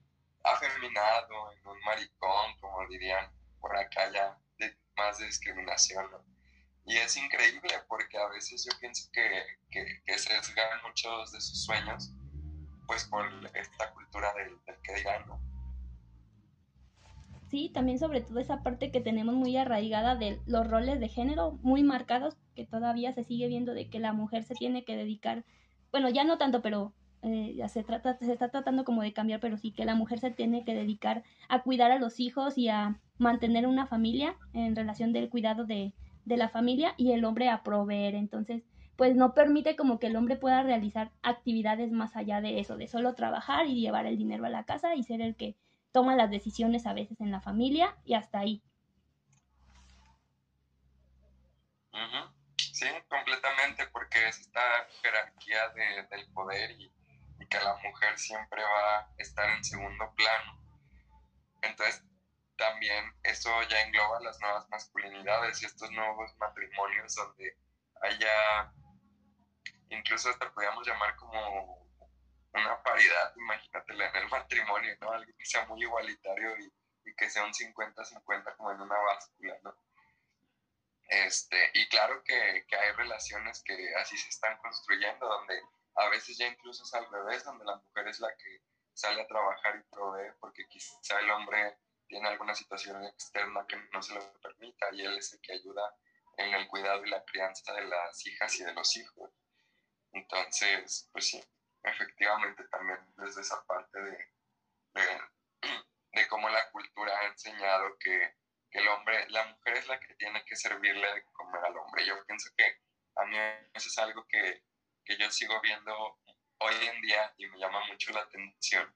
afeminado, 0.43 1.51
en 1.53 1.67
un 1.67 1.79
maricón, 1.81 2.59
como 2.59 2.87
dirían 2.87 3.33
por 3.59 3.75
acá 3.75 4.11
ya, 4.11 4.37
más 4.99 5.17
de 5.17 5.25
discriminación. 5.25 6.05
Y 6.85 6.97
es 6.97 7.17
increíble 7.17 7.73
porque 7.87 8.17
a 8.17 8.27
veces 8.29 8.65
yo 8.65 8.77
pienso 8.79 9.09
que, 9.11 9.27
que, 9.71 9.85
que 10.05 10.15
muchos 10.83 11.31
de 11.31 11.41
sus 11.41 11.65
sueños 11.65 12.11
pues 12.87 13.05
por 13.05 13.25
esta 13.53 13.93
cultura 13.93 14.33
del, 14.33 14.57
del 14.65 14.75
que 14.81 14.95
dirán, 14.95 15.27
¿no? 15.27 15.49
sí, 17.49 17.69
también 17.73 17.99
sobre 17.99 18.21
todo 18.21 18.39
esa 18.39 18.63
parte 18.63 18.91
que 18.91 19.01
tenemos 19.01 19.35
muy 19.35 19.57
arraigada 19.57 20.15
de 20.15 20.39
los 20.45 20.67
roles 20.67 20.99
de 20.99 21.09
género 21.09 21.53
muy 21.61 21.83
marcados, 21.83 22.37
que 22.55 22.65
todavía 22.65 23.13
se 23.13 23.23
sigue 23.23 23.47
viendo 23.47 23.73
de 23.73 23.89
que 23.89 23.99
la 23.99 24.13
mujer 24.13 24.43
se 24.43 24.55
tiene 24.55 24.83
que 24.85 24.95
dedicar, 24.95 25.43
bueno, 25.91 26.09
ya 26.09 26.23
no 26.23 26.37
tanto, 26.37 26.61
pero 26.61 26.93
eh, 27.23 27.53
ya 27.55 27.67
se, 27.67 27.83
trata, 27.83 28.17
se 28.19 28.31
está 28.31 28.49
tratando 28.49 28.85
como 28.85 29.01
de 29.01 29.13
cambiar, 29.13 29.39
pero 29.39 29.57
sí 29.57 29.71
que 29.71 29.85
la 29.85 29.95
mujer 29.95 30.19
se 30.19 30.31
tiene 30.31 30.63
que 30.63 30.75
dedicar 30.75 31.23
a 31.49 31.63
cuidar 31.63 31.91
a 31.91 31.99
los 31.99 32.19
hijos 32.19 32.57
y 32.57 32.69
a 32.69 32.99
mantener 33.19 33.67
una 33.67 33.85
familia 33.85 34.35
en 34.53 34.75
relación 34.75 35.13
del 35.13 35.29
cuidado 35.29 35.65
de, 35.65 35.93
de 36.25 36.37
la 36.37 36.49
familia 36.49 36.95
y 36.97 37.11
el 37.11 37.25
hombre 37.25 37.49
a 37.49 37.61
proveer. 37.63 38.15
Entonces, 38.15 38.63
pues 38.95 39.15
no 39.15 39.33
permite 39.33 39.75
como 39.75 39.99
que 39.99 40.07
el 40.07 40.15
hombre 40.15 40.35
pueda 40.35 40.63
realizar 40.63 41.11
actividades 41.21 41.91
más 41.91 42.15
allá 42.15 42.41
de 42.41 42.59
eso, 42.59 42.75
de 42.75 42.87
solo 42.87 43.13
trabajar 43.13 43.67
y 43.67 43.79
llevar 43.79 44.05
el 44.05 44.17
dinero 44.17 44.45
a 44.45 44.49
la 44.49 44.65
casa 44.65 44.95
y 44.95 45.03
ser 45.03 45.21
el 45.21 45.35
que 45.35 45.55
toma 45.91 46.15
las 46.15 46.29
decisiones 46.29 46.85
a 46.85 46.93
veces 46.93 47.21
en 47.21 47.31
la 47.31 47.41
familia 47.41 47.95
y 48.03 48.15
hasta 48.15 48.39
ahí. 48.39 48.63
Sí, 52.57 52.87
completamente, 53.09 53.87
porque 53.87 54.27
es 54.29 54.39
esta 54.39 54.61
jerarquía 55.01 55.67
de, 55.69 56.07
del 56.15 56.31
poder 56.31 56.71
y, 56.71 56.91
y, 57.39 57.47
que 57.47 57.57
la 57.59 57.75
mujer 57.83 58.17
siempre 58.17 58.61
va 58.63 58.99
a 58.99 59.09
estar 59.17 59.49
en 59.49 59.63
segundo 59.63 60.13
plano. 60.15 60.61
Entonces, 61.61 62.03
también 62.59 63.15
eso 63.23 63.49
ya 63.63 63.81
engloba 63.81 64.19
las 64.19 64.39
nuevas 64.41 64.69
masculinidades 64.69 65.61
y 65.61 65.65
estos 65.65 65.89
nuevos 65.91 66.35
matrimonios 66.37 67.15
donde 67.15 67.57
haya, 68.01 68.73
incluso 69.89 70.29
hasta 70.29 70.51
podríamos 70.53 70.85
llamar 70.85 71.15
como 71.15 71.87
una 72.53 72.83
paridad, 72.83 73.33
imagínatela 73.37 74.09
en 74.09 74.15
el 74.17 74.29
matrimonio, 74.29 74.97
¿no? 74.99 75.11
Algo 75.11 75.31
que 75.37 75.45
sea 75.45 75.65
muy 75.67 75.81
igualitario 75.81 76.57
y, 76.59 76.71
que 77.17 77.29
sea 77.29 77.43
un 77.43 77.53
50-50 77.53 78.55
como 78.55 78.71
en 78.71 78.81
una 78.81 78.97
báscula, 78.97 79.57
¿no? 79.63 79.75
Este, 81.07 81.71
y 81.73 81.87
claro 81.89 82.23
que, 82.23 82.65
que, 82.67 82.75
hay 82.75 82.91
relaciones 82.91 83.63
que 83.63 83.95
así 83.95 84.15
se 84.15 84.29
están 84.29 84.57
construyendo, 84.59 85.27
donde 85.27 85.59
a 85.95 86.07
veces 86.09 86.37
ya 86.37 86.45
incluso 86.45 86.83
es 86.83 86.93
al 86.93 87.09
revés, 87.09 87.43
donde 87.43 87.65
la 87.65 87.77
mujer 87.77 88.07
es 88.09 88.19
la 88.19 88.29
que 88.37 88.61
sale 88.93 89.21
a 89.21 89.27
trabajar 89.27 89.75
y 89.75 89.89
provee, 89.89 90.31
porque 90.39 90.67
quizá 90.67 91.19
el 91.19 91.31
hombre 91.31 91.77
tiene 92.09 92.27
alguna 92.27 92.55
situación 92.55 93.05
externa 93.05 93.65
que 93.67 93.77
no 93.93 94.01
se 94.01 94.15
lo 94.15 94.33
permita 94.41 94.87
y 94.91 95.01
él 95.01 95.17
es 95.17 95.31
el 95.33 95.39
que 95.41 95.53
ayuda 95.53 95.95
en 96.37 96.53
el 96.53 96.67
cuidado 96.67 97.05
y 97.05 97.09
la 97.09 97.23
crianza 97.23 97.73
de 97.73 97.85
las 97.85 98.25
hijas 98.25 98.59
y 98.59 98.63
de 98.63 98.73
los 98.73 98.97
hijos. 98.97 99.31
Entonces, 100.11 101.07
pues 101.11 101.29
sí, 101.29 101.43
efectivamente 101.83 102.63
también 102.69 102.99
desde 103.17 103.41
esa 103.41 103.63
parte 103.65 104.01
de, 104.01 104.27
de, 106.11 106.27
cómo 106.27 106.49
la 106.49 106.69
cultura 106.71 107.17
ha 107.19 107.27
enseñado 107.27 107.97
que, 107.99 108.35
que, 108.71 108.79
el 108.79 108.87
hombre, 108.87 109.29
la 109.29 109.45
mujer 109.45 109.77
es 109.77 109.87
la 109.87 109.99
que 109.99 110.15
tiene 110.15 110.43
que 110.45 110.55
servirle 110.55 111.13
de 111.13 111.23
comer 111.31 111.63
al 111.63 111.77
hombre. 111.77 112.05
Yo 112.05 112.25
pienso 112.25 112.49
que 112.57 112.81
a 113.15 113.25
mí 113.25 113.37
eso 113.73 113.87
es 113.87 113.97
algo 113.99 114.25
que, 114.27 114.63
que 115.05 115.15
yo 115.17 115.29
sigo 115.29 115.61
viendo 115.61 116.19
hoy 116.59 116.75
en 116.87 117.01
día 117.01 117.33
y 117.37 117.47
me 117.47 117.59
llama 117.59 117.85
mucho 117.85 118.11
la 118.11 118.21
atención 118.21 118.93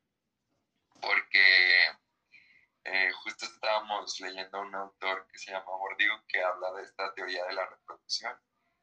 porque 1.03 1.89
eh, 2.85 3.11
justo 3.23 3.45
estábamos 3.45 4.19
leyendo 4.19 4.61
un 4.61 4.75
autor 4.75 5.27
que 5.31 5.39
se 5.39 5.51
llama 5.51 5.71
Bordigo 5.71 6.15
que 6.27 6.43
habla 6.43 6.71
de 6.73 6.83
esta 6.83 7.13
teoría 7.13 7.45
de 7.45 7.53
la 7.53 7.65
reproducción 7.65 8.37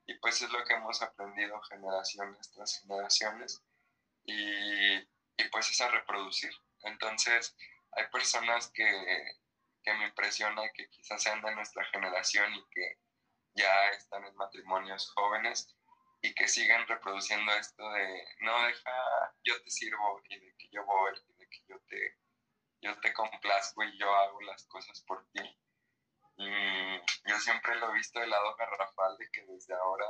y 0.06 0.14
pues 0.14 0.40
es 0.42 0.50
lo 0.50 0.64
que 0.64 0.74
hemos 0.74 1.02
aprendido 1.02 1.60
generaciones 1.62 2.50
tras 2.50 2.80
generaciones 2.80 3.62
y, 4.24 4.96
y 4.96 5.48
pues 5.52 5.70
es 5.70 5.80
a 5.80 5.88
reproducir. 5.88 6.50
Entonces, 6.82 7.56
hay 7.92 8.06
personas 8.08 8.70
que, 8.72 8.84
que 9.82 9.94
me 9.94 10.06
impresiona 10.06 10.62
que 10.72 10.88
quizás 10.88 11.22
sean 11.22 11.42
de 11.42 11.54
nuestra 11.54 11.84
generación 11.86 12.54
y 12.54 12.68
que 12.70 12.98
ya 13.54 13.88
están 13.90 14.24
en 14.24 14.34
matrimonios 14.36 15.12
jóvenes 15.14 15.76
y 16.22 16.34
que 16.34 16.48
siguen 16.48 16.86
reproduciendo 16.86 17.52
esto 17.52 17.90
de 17.92 18.24
no 18.40 18.66
deja, 18.66 19.34
yo 19.44 19.60
te 19.62 19.70
sirvo 19.70 20.22
y 20.28 20.38
de 20.38 20.54
que 20.56 20.68
yo 20.70 20.84
voy 20.84 21.12
y 21.28 21.34
de 21.34 21.48
que 21.48 21.58
yo 21.68 21.78
te, 21.88 22.18
yo 22.80 22.98
te 23.00 23.12
complazco 23.12 23.82
y 23.84 23.98
yo 23.98 24.14
hago 24.14 24.40
las 24.42 24.64
cosas 24.66 25.00
por 25.02 25.26
ti. 25.32 25.58
Y 26.36 26.98
yo 27.28 27.38
siempre 27.38 27.74
lo 27.76 27.90
he 27.90 27.94
visto 27.94 28.18
del 28.18 28.30
lado 28.30 28.56
garrafal 28.56 29.16
de 29.18 29.30
que 29.30 29.44
desde 29.44 29.74
ahora 29.74 30.06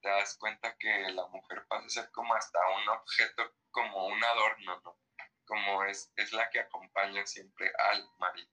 te 0.00 0.08
das 0.08 0.36
cuenta 0.36 0.76
que 0.76 1.10
la 1.10 1.26
mujer 1.28 1.66
pasa 1.68 1.86
a 1.86 1.90
ser 1.90 2.10
como 2.10 2.34
hasta 2.34 2.58
un 2.70 2.88
objeto, 2.88 3.54
como 3.70 4.06
un 4.06 4.22
adorno, 4.22 4.80
¿no? 4.84 4.98
Como 5.44 5.84
es, 5.84 6.12
es 6.16 6.32
la 6.32 6.50
que 6.50 6.60
acompaña 6.60 7.24
siempre 7.26 7.72
al 7.78 8.08
marido. 8.18 8.52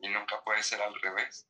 Y 0.00 0.08
nunca 0.08 0.42
puede 0.42 0.62
ser 0.62 0.80
al 0.82 0.98
revés. 1.00 1.46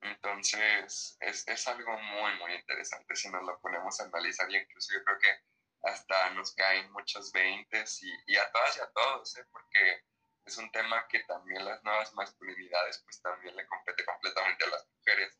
Entonces, 0.00 1.16
es, 1.20 1.48
es 1.48 1.68
algo 1.68 1.98
muy, 1.98 2.32
muy 2.38 2.54
interesante 2.54 3.16
si 3.16 3.28
nos 3.30 3.42
lo 3.42 3.60
ponemos 3.60 4.00
a 4.00 4.04
analizar. 4.04 4.48
Y 4.50 4.56
incluso 4.56 4.94
yo 4.94 5.02
creo 5.04 5.18
que 5.18 5.42
hasta 5.82 6.30
nos 6.30 6.54
caen 6.54 6.90
muchos 6.92 7.32
veintes 7.32 8.02
y, 8.02 8.12
y 8.26 8.36
a 8.36 8.50
todas 8.52 8.76
y 8.76 8.80
a 8.80 8.90
todos, 8.90 9.36
¿eh? 9.36 9.44
porque 9.50 10.04
es 10.48 10.58
un 10.58 10.70
tema 10.72 11.06
que 11.08 11.20
también 11.24 11.64
las 11.64 11.82
nuevas 11.84 12.12
masculinidades, 12.14 13.02
pues 13.04 13.20
también 13.22 13.54
le 13.56 13.66
compete 13.66 14.04
completamente 14.04 14.64
a 14.64 14.70
las 14.70 14.88
mujeres. 14.88 15.38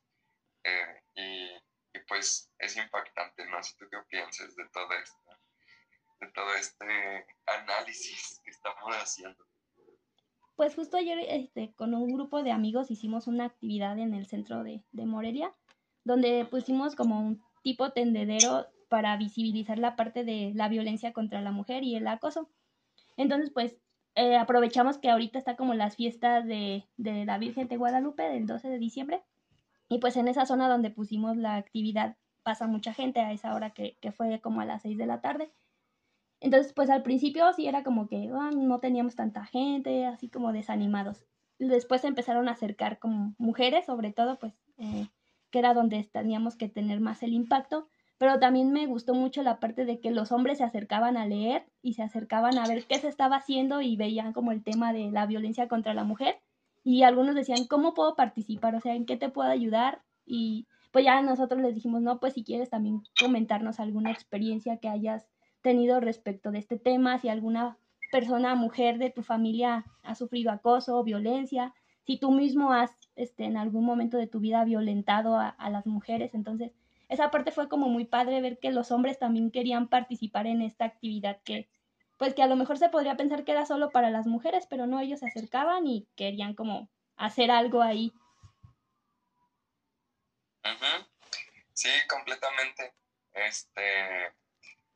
Eh, 0.64 1.02
y 1.14 1.68
y 1.94 1.98
pues 2.06 2.50
es 2.58 2.76
impactante, 2.76 3.46
no 3.46 3.62
sé 3.62 3.74
tú 3.78 3.86
qué 3.90 3.98
piensas 4.08 4.54
de 4.56 4.64
todo 4.72 4.92
esto, 5.02 5.30
de 6.20 6.26
todo 6.32 6.54
este 6.54 7.26
análisis 7.46 8.40
que 8.44 8.50
estamos 8.50 8.94
haciendo. 8.94 9.44
Pues 10.56 10.74
justo 10.74 10.96
ayer 10.96 11.18
este, 11.28 11.72
con 11.74 11.94
un 11.94 12.12
grupo 12.12 12.42
de 12.42 12.50
amigos 12.50 12.90
hicimos 12.90 13.26
una 13.26 13.44
actividad 13.44 13.98
en 13.98 14.12
el 14.12 14.26
centro 14.26 14.64
de, 14.64 14.82
de 14.90 15.06
Morelia, 15.06 15.54
donde 16.04 16.44
pusimos 16.50 16.96
como 16.96 17.20
un 17.20 17.42
tipo 17.62 17.92
tendedero 17.92 18.66
para 18.88 19.16
visibilizar 19.16 19.78
la 19.78 19.94
parte 19.94 20.24
de 20.24 20.52
la 20.54 20.68
violencia 20.68 21.12
contra 21.12 21.40
la 21.42 21.52
mujer 21.52 21.84
y 21.84 21.94
el 21.94 22.08
acoso. 22.08 22.50
Entonces, 23.16 23.50
pues 23.52 23.76
eh, 24.18 24.36
aprovechamos 24.36 24.98
que 24.98 25.10
ahorita 25.10 25.38
está 25.38 25.54
como 25.54 25.74
las 25.74 25.94
fiestas 25.94 26.44
de, 26.44 26.84
de 26.96 27.24
la 27.24 27.38
Virgen 27.38 27.68
de 27.68 27.76
Guadalupe 27.76 28.24
del 28.24 28.46
12 28.46 28.68
de 28.68 28.78
diciembre 28.78 29.22
y 29.88 29.98
pues 29.98 30.16
en 30.16 30.26
esa 30.26 30.44
zona 30.44 30.68
donde 30.68 30.90
pusimos 30.90 31.36
la 31.36 31.54
actividad 31.54 32.16
pasa 32.42 32.66
mucha 32.66 32.92
gente 32.92 33.20
a 33.20 33.30
esa 33.30 33.54
hora 33.54 33.70
que, 33.70 33.96
que 34.00 34.10
fue 34.10 34.40
como 34.40 34.60
a 34.60 34.64
las 34.64 34.82
6 34.82 34.98
de 34.98 35.06
la 35.06 35.20
tarde. 35.20 35.52
Entonces, 36.40 36.72
pues 36.72 36.90
al 36.90 37.04
principio 37.04 37.52
sí 37.52 37.68
era 37.68 37.84
como 37.84 38.08
que 38.08 38.28
ah, 38.34 38.50
no 38.52 38.80
teníamos 38.80 39.14
tanta 39.14 39.44
gente, 39.44 40.04
así 40.06 40.28
como 40.28 40.52
desanimados. 40.52 41.24
Después 41.60 42.02
empezaron 42.02 42.48
a 42.48 42.52
acercar 42.52 42.98
como 42.98 43.36
mujeres, 43.38 43.86
sobre 43.86 44.12
todo, 44.12 44.36
pues, 44.40 44.52
eh, 44.78 45.06
que 45.50 45.60
era 45.60 45.74
donde 45.74 46.02
teníamos 46.04 46.56
que 46.56 46.68
tener 46.68 46.98
más 47.00 47.22
el 47.22 47.34
impacto. 47.34 47.88
Pero 48.18 48.40
también 48.40 48.72
me 48.72 48.86
gustó 48.86 49.14
mucho 49.14 49.42
la 49.42 49.60
parte 49.60 49.84
de 49.84 50.00
que 50.00 50.10
los 50.10 50.32
hombres 50.32 50.58
se 50.58 50.64
acercaban 50.64 51.16
a 51.16 51.26
leer 51.26 51.66
y 51.82 51.94
se 51.94 52.02
acercaban 52.02 52.58
a 52.58 52.66
ver 52.66 52.84
qué 52.86 52.98
se 52.98 53.08
estaba 53.08 53.36
haciendo 53.36 53.80
y 53.80 53.96
veían 53.96 54.32
como 54.32 54.50
el 54.50 54.64
tema 54.64 54.92
de 54.92 55.10
la 55.10 55.26
violencia 55.26 55.68
contra 55.68 55.94
la 55.94 56.04
mujer. 56.04 56.40
Y 56.82 57.04
algunos 57.04 57.34
decían, 57.34 57.66
¿cómo 57.66 57.94
puedo 57.94 58.16
participar? 58.16 58.74
O 58.74 58.80
sea, 58.80 58.94
¿en 58.94 59.06
qué 59.06 59.16
te 59.16 59.28
puedo 59.28 59.48
ayudar? 59.48 60.02
Y 60.26 60.66
pues 60.90 61.04
ya 61.04 61.20
nosotros 61.22 61.60
les 61.60 61.74
dijimos, 61.74 62.02
no, 62.02 62.18
pues 62.18 62.34
si 62.34 62.44
quieres 62.44 62.70
también 62.70 63.02
comentarnos 63.20 63.78
alguna 63.78 64.10
experiencia 64.10 64.78
que 64.78 64.88
hayas 64.88 65.28
tenido 65.62 66.00
respecto 66.00 66.50
de 66.50 66.58
este 66.58 66.78
tema, 66.78 67.18
si 67.18 67.28
alguna 67.28 67.78
persona, 68.10 68.54
mujer 68.54 68.98
de 68.98 69.10
tu 69.10 69.22
familia 69.22 69.84
ha 70.02 70.14
sufrido 70.14 70.50
acoso 70.50 70.96
o 70.96 71.04
violencia, 71.04 71.74
si 72.04 72.18
tú 72.18 72.32
mismo 72.32 72.72
has 72.72 72.90
este, 73.16 73.44
en 73.44 73.56
algún 73.56 73.84
momento 73.84 74.16
de 74.16 74.26
tu 74.26 74.40
vida 74.40 74.64
violentado 74.64 75.36
a, 75.36 75.48
a, 75.48 75.70
las 75.70 75.86
mujeres. 75.86 76.34
Entonces, 76.34 76.72
esa 77.08 77.30
parte 77.30 77.52
fue 77.52 77.68
como 77.68 77.88
muy 77.88 78.04
padre 78.04 78.40
ver 78.40 78.58
que 78.58 78.70
los 78.70 78.90
hombres 78.90 79.18
también 79.18 79.50
querían 79.50 79.88
participar 79.88 80.46
en 80.46 80.62
esta 80.62 80.84
actividad 80.84 81.40
que, 81.42 81.68
pues 82.16 82.34
que 82.34 82.42
a 82.42 82.46
lo 82.46 82.56
mejor 82.56 82.78
se 82.78 82.88
podría 82.88 83.16
pensar 83.16 83.44
que 83.44 83.52
era 83.52 83.66
solo 83.66 83.90
para 83.90 84.10
las 84.10 84.26
mujeres, 84.26 84.66
pero 84.68 84.86
no, 84.86 85.00
ellos 85.00 85.20
se 85.20 85.26
acercaban 85.26 85.86
y 85.86 86.06
querían 86.16 86.54
como 86.54 86.90
hacer 87.16 87.50
algo 87.50 87.82
ahí. 87.82 88.12
Sí, 91.72 91.90
completamente. 92.08 92.92
Este, 93.32 94.26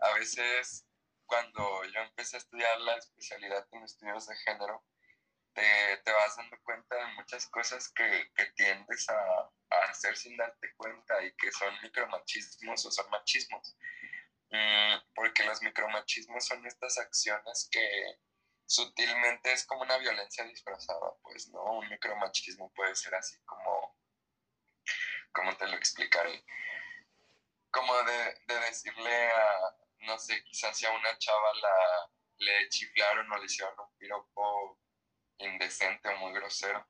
a 0.00 0.12
veces 0.18 0.84
cuando 1.26 1.84
yo 1.84 2.00
empecé 2.00 2.36
a 2.36 2.40
estudiar 2.40 2.80
la 2.80 2.96
especialidad 2.96 3.66
en 3.70 3.84
estudios 3.84 4.26
de 4.26 4.36
género, 4.36 4.84
te, 5.54 6.12
vas 6.12 6.36
dando 6.36 6.56
cuenta 6.62 6.96
de 6.96 7.12
muchas 7.14 7.46
cosas 7.48 7.88
que, 7.90 8.30
que 8.34 8.46
tiendes 8.52 9.08
a, 9.08 9.50
hacer 9.88 10.16
sin 10.16 10.36
darte 10.36 10.74
cuenta 10.76 11.22
y 11.24 11.34
que 11.34 11.50
son 11.50 11.74
micromachismos 11.82 12.84
o 12.84 12.90
son 12.90 13.08
machismos. 13.10 13.76
Mm, 14.50 14.96
porque 15.14 15.44
los 15.44 15.62
micromachismos 15.62 16.44
son 16.46 16.66
estas 16.66 16.98
acciones 16.98 17.68
que 17.70 18.20
sutilmente 18.66 19.52
es 19.52 19.64
como 19.64 19.82
una 19.82 19.96
violencia 19.98 20.44
disfrazada, 20.44 21.14
pues, 21.22 21.48
¿no? 21.48 21.62
Un 21.78 21.88
micromachismo 21.88 22.70
puede 22.74 22.94
ser 22.94 23.14
así 23.14 23.38
como, 23.44 23.96
como 25.32 25.56
te 25.56 25.66
lo 25.68 25.76
explicaré, 25.76 26.44
como 27.70 27.94
de, 28.02 28.40
de 28.46 28.60
decirle 28.60 29.30
a, 29.30 29.76
no 30.00 30.18
sé, 30.18 30.42
quizás 30.44 30.76
si 30.76 30.84
a 30.84 30.90
una 30.90 31.16
chava 31.18 31.54
la, 31.54 32.10
le 32.38 32.68
chiflaron 32.68 33.30
o 33.32 33.38
le 33.38 33.46
hicieron 33.46 33.74
un 33.78 33.96
piropo 33.96 34.78
indecente 35.38 36.08
o 36.08 36.16
muy 36.18 36.32
grosero, 36.32 36.86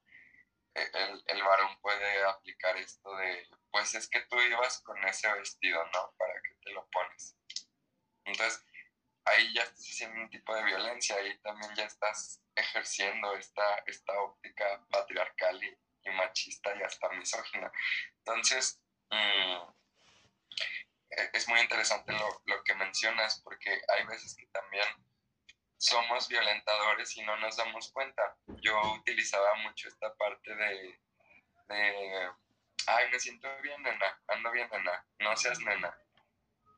e, 0.75 0.83
el, 0.95 1.23
el, 1.27 1.43
varón 1.43 1.79
puede 1.81 2.25
aplicar 2.25 2.77
esto 2.77 3.15
de, 3.17 3.49
pues 3.71 3.95
es 3.95 4.09
que 4.09 4.21
tú 4.23 4.41
ibas 4.41 4.81
con 4.83 5.03
ese 5.07 5.31
vestido, 5.33 5.85
¿no? 5.93 6.15
¿Para 6.17 6.35
qué 6.43 6.55
te 6.63 6.71
lo 6.73 6.89
pones? 6.89 7.37
Entonces, 8.25 8.65
ahí 9.25 9.53
ya 9.55 9.63
estás 9.63 9.87
haciendo 9.87 10.21
un 10.21 10.31
tipo 10.31 10.55
de 10.55 10.65
violencia, 10.65 11.17
ahí 11.17 11.39
también 11.41 11.75
ya 11.75 11.85
estás 11.85 12.41
ejerciendo 12.55 13.35
esta, 13.37 13.83
esta 13.87 14.13
óptica 14.21 14.85
patriarcal 14.91 15.63
y, 15.63 15.79
machista 16.11 16.75
y 16.77 16.83
hasta 16.83 17.09
misógina. 17.11 17.71
Entonces, 18.19 18.81
mmm, 19.11 19.73
es 21.33 21.49
muy 21.49 21.61
interesante 21.61 22.13
lo, 22.13 22.43
lo, 22.47 22.65
que 22.65 22.75
mencionas, 22.75 23.41
porque 23.43 23.71
hay 23.89 24.05
veces 24.07 24.35
que 24.35 24.47
también 24.47 24.85
somos 25.83 26.29
violentadores 26.29 27.17
y 27.17 27.23
no 27.23 27.37
nos 27.39 27.57
damos 27.57 27.91
cuenta. 27.91 28.37
Yo 28.63 28.81
utilizaba 28.93 29.57
mucho 29.57 29.89
esta 29.89 30.15
parte 30.15 30.55
de, 30.55 31.01
de 31.69 32.31
ay, 32.87 33.11
me 33.11 33.19
siento 33.19 33.49
bien, 33.63 33.83
nena, 33.83 34.23
ando 34.29 34.53
bien, 34.53 34.69
nena, 34.71 35.05
no 35.19 35.37
seas 35.37 35.59
nena. 35.59 35.93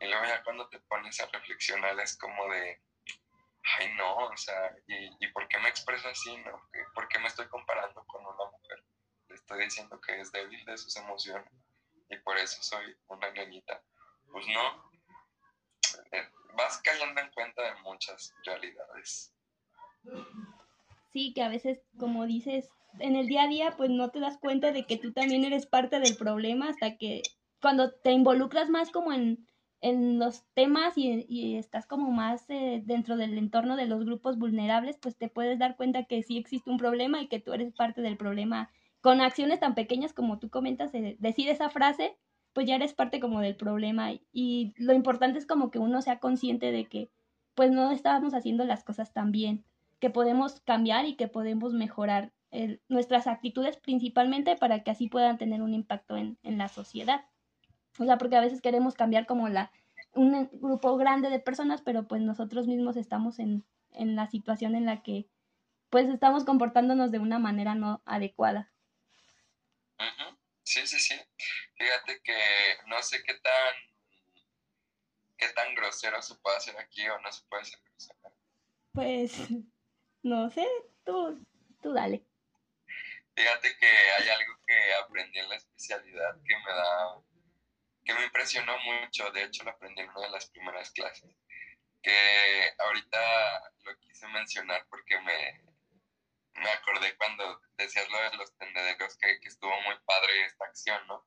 Y 0.01 0.07
luego 0.07 0.25
ya 0.25 0.43
cuando 0.43 0.69
te 0.71 0.81
pones 0.81 1.21
a 1.21 1.27
reflexionar 1.27 2.01
es 2.01 2.17
como 2.17 2.49
de, 2.49 2.81
ay, 3.79 3.93
no, 3.95 4.17
o 4.17 4.37
sea, 4.38 4.75
¿y, 4.87 5.11
y 5.21 5.29
por 5.33 5.49
qué 5.49 5.59
me 5.59 5.69
expreso 5.69 6.09
así? 6.09 6.38
No? 6.38 6.62
¿Por 6.95 7.07
qué 7.09 7.19
me 7.19 7.29
estoy 7.29 7.47
comparando 7.49 8.03
con 8.07 8.25
una 8.25 8.51
mujer? 8.51 8.85
Le 9.29 9.35
estoy 9.35 9.64
diciendo 9.64 10.01
que 10.01 10.19
es 10.19 10.33
débil 10.33 10.64
de 10.64 10.79
sus 10.79 10.97
emociones 10.97 11.53
y 12.09 12.17
por 12.21 12.38
eso 12.38 12.62
soy 12.62 12.97
una 13.09 13.31
nenita 13.33 13.83
pues 14.35 14.49
no, 14.49 14.90
eh, 16.14 16.29
vas 16.57 16.81
cayendo 16.83 17.20
en 17.20 17.31
cuenta 17.31 17.62
de 17.62 17.81
muchas 17.83 18.35
realidades. 18.44 19.35
Sí, 21.12 21.33
que 21.35 21.42
a 21.42 21.48
veces, 21.48 21.81
como 21.98 22.27
dices, 22.27 22.68
en 22.98 23.16
el 23.16 23.27
día 23.27 23.44
a 23.44 23.48
día, 23.48 23.74
pues 23.77 23.90
no 23.90 24.11
te 24.11 24.20
das 24.20 24.38
cuenta 24.38 24.72
de 24.72 24.87
que 24.87 24.96
tú 24.96 25.12
también 25.12 25.44
eres 25.44 25.66
parte 25.66 26.00
del 26.00 26.16
problema 26.16 26.68
hasta 26.68 26.96
que 26.96 27.22
cuando 27.61 27.92
te 27.92 28.12
involucras 28.12 28.68
más 28.68 28.90
como 28.90 29.12
en, 29.12 29.46
en 29.81 30.18
los 30.18 30.44
temas 30.55 30.96
y, 30.96 31.24
y, 31.29 31.57
estás 31.57 31.87
como 31.87 32.11
más 32.11 32.44
eh, 32.48 32.83
dentro 32.85 33.16
del 33.16 33.38
entorno 33.38 33.77
de 33.77 33.87
los 33.87 34.05
grupos 34.05 34.38
vulnerables, 34.38 34.98
pues 34.98 35.16
te 35.16 35.29
puedes 35.29 35.59
dar 35.59 35.77
cuenta 35.77 36.05
que 36.05 36.22
sí 36.22 36.37
existe 36.37 36.70
un 36.70 36.79
problema 36.79 37.22
y 37.22 37.29
que 37.29 37.40
tú 37.40 37.53
eres 37.53 37.72
parte 37.72 38.03
del 38.03 38.16
problema 38.16 38.70
con 39.00 39.20
acciones 39.20 39.61
tan 39.61 39.74
pequeñas 39.74 40.12
como 40.12 40.38
tú 40.38 40.50
comentas, 40.50 40.94
eh, 40.94 41.16
decir 41.18 41.48
esa 41.48 41.70
frase 41.70 42.16
pues 42.55 42.67
ya 42.67 42.77
eres 42.77 42.95
parte 42.95 43.21
como 43.21 43.40
del 43.40 43.57
problema 43.57 44.12
y 44.33 44.73
lo 44.77 44.95
importante 44.95 45.38
es 45.38 45.47
como 45.47 45.71
que 45.71 45.79
uno 45.79 46.01
sea 46.01 46.21
consciente 46.21 46.73
de 46.73 46.87
que 46.87 47.11
pues 47.55 47.71
no 47.71 47.90
estábamos 47.90 48.33
haciendo 48.33 48.64
las 48.64 48.85
cosas 48.85 49.12
tan 49.12 49.33
bien, 49.33 49.64
que 50.01 50.09
podemos 50.09 50.61
cambiar 50.61 51.05
y 51.05 51.17
que 51.17 51.29
podemos 51.29 51.73
mejorar 51.75 52.33
nuestras 52.88 53.27
actitudes 53.27 53.77
principalmente 53.77 54.57
para 54.57 54.85
que 54.85 54.93
así 54.93 55.09
puedan 55.09 55.38
tener 55.38 55.61
un 55.61 55.75
impacto 55.75 56.17
en, 56.17 56.38
en, 56.45 56.57
la 56.57 56.69
sociedad. 56.69 57.25
O 57.99 58.05
sea, 58.05 58.17
porque 58.17 58.37
a 58.37 58.40
veces 58.40 58.61
queremos 58.61 58.95
cambiar 58.95 59.27
como 59.27 59.49
la, 59.49 59.73
un 60.14 60.49
grupo 60.53 60.97
grande 60.97 61.31
de 61.31 61.40
personas, 61.40 61.83
pero 61.83 62.07
pues 62.07 62.23
nosotros 62.23 62.69
mismos 62.69 62.97
estamos 62.97 63.40
en, 63.40 63.64
en 63.90 64.14
la 64.14 64.29
situación 64.29 64.77
en 64.77 64.87
la 64.87 65.03
que 65.03 65.27
pues 65.90 66.09
estamos 66.09 66.45
comportándonos 66.45 67.11
de 67.11 67.19
una 67.19 67.40
manera 67.40 67.75
no 67.75 68.03
adecuada. 68.05 68.71
Uh. 69.99 70.35
Sí, 70.64 70.81
sí, 70.87 70.99
sí. 70.99 71.14
Fíjate 71.85 72.23
que 72.23 72.79
no 72.87 73.03
sé 73.03 73.23
qué 73.25 73.35
tan 73.35 73.75
qué 75.37 75.49
tan 75.51 75.75
grosero 75.75 76.23
se 76.23 76.35
puede 76.37 76.57
hacer 76.57 76.79
aquí 76.79 77.07
o 77.07 77.18
no 77.20 77.31
se 77.31 77.44
puede 77.44 77.61
hacer 77.61 77.79
grosero. 77.85 78.37
Pues 78.92 79.37
no 80.23 80.49
sé, 80.49 80.66
tú, 81.05 81.47
tú 81.83 81.92
dale. 81.92 82.25
Fíjate 83.37 83.77
que 83.77 83.87
hay 83.87 84.29
algo 84.31 84.55
que 84.66 84.94
aprendí 84.94 85.38
en 85.40 85.49
la 85.51 85.57
especialidad 85.57 86.35
que 86.47 86.57
me 86.57 86.73
da, 86.73 87.23
que 88.03 88.14
me 88.14 88.25
impresionó 88.25 88.79
mucho, 88.79 89.31
de 89.33 89.42
hecho 89.42 89.62
lo 89.64 89.73
aprendí 89.73 90.01
en 90.01 90.09
una 90.09 90.23
de 90.23 90.31
las 90.31 90.49
primeras 90.49 90.90
clases, 90.92 91.37
que 92.01 92.73
ahorita 92.79 93.73
lo 93.83 93.99
quise 93.99 94.27
mencionar 94.29 94.87
porque 94.88 95.20
me, 95.20 95.62
me 96.55 96.70
acordé 96.70 97.14
cuando 97.18 97.61
decías 97.77 98.09
lo 98.09 98.18
de 98.31 98.37
los 98.38 98.57
tendederos 98.57 99.18
que, 99.18 99.38
que 99.40 99.49
estuvo 99.49 99.79
muy 99.83 99.99
padre 100.07 100.47
esta 100.47 100.64
acción, 100.64 101.07
¿no? 101.09 101.27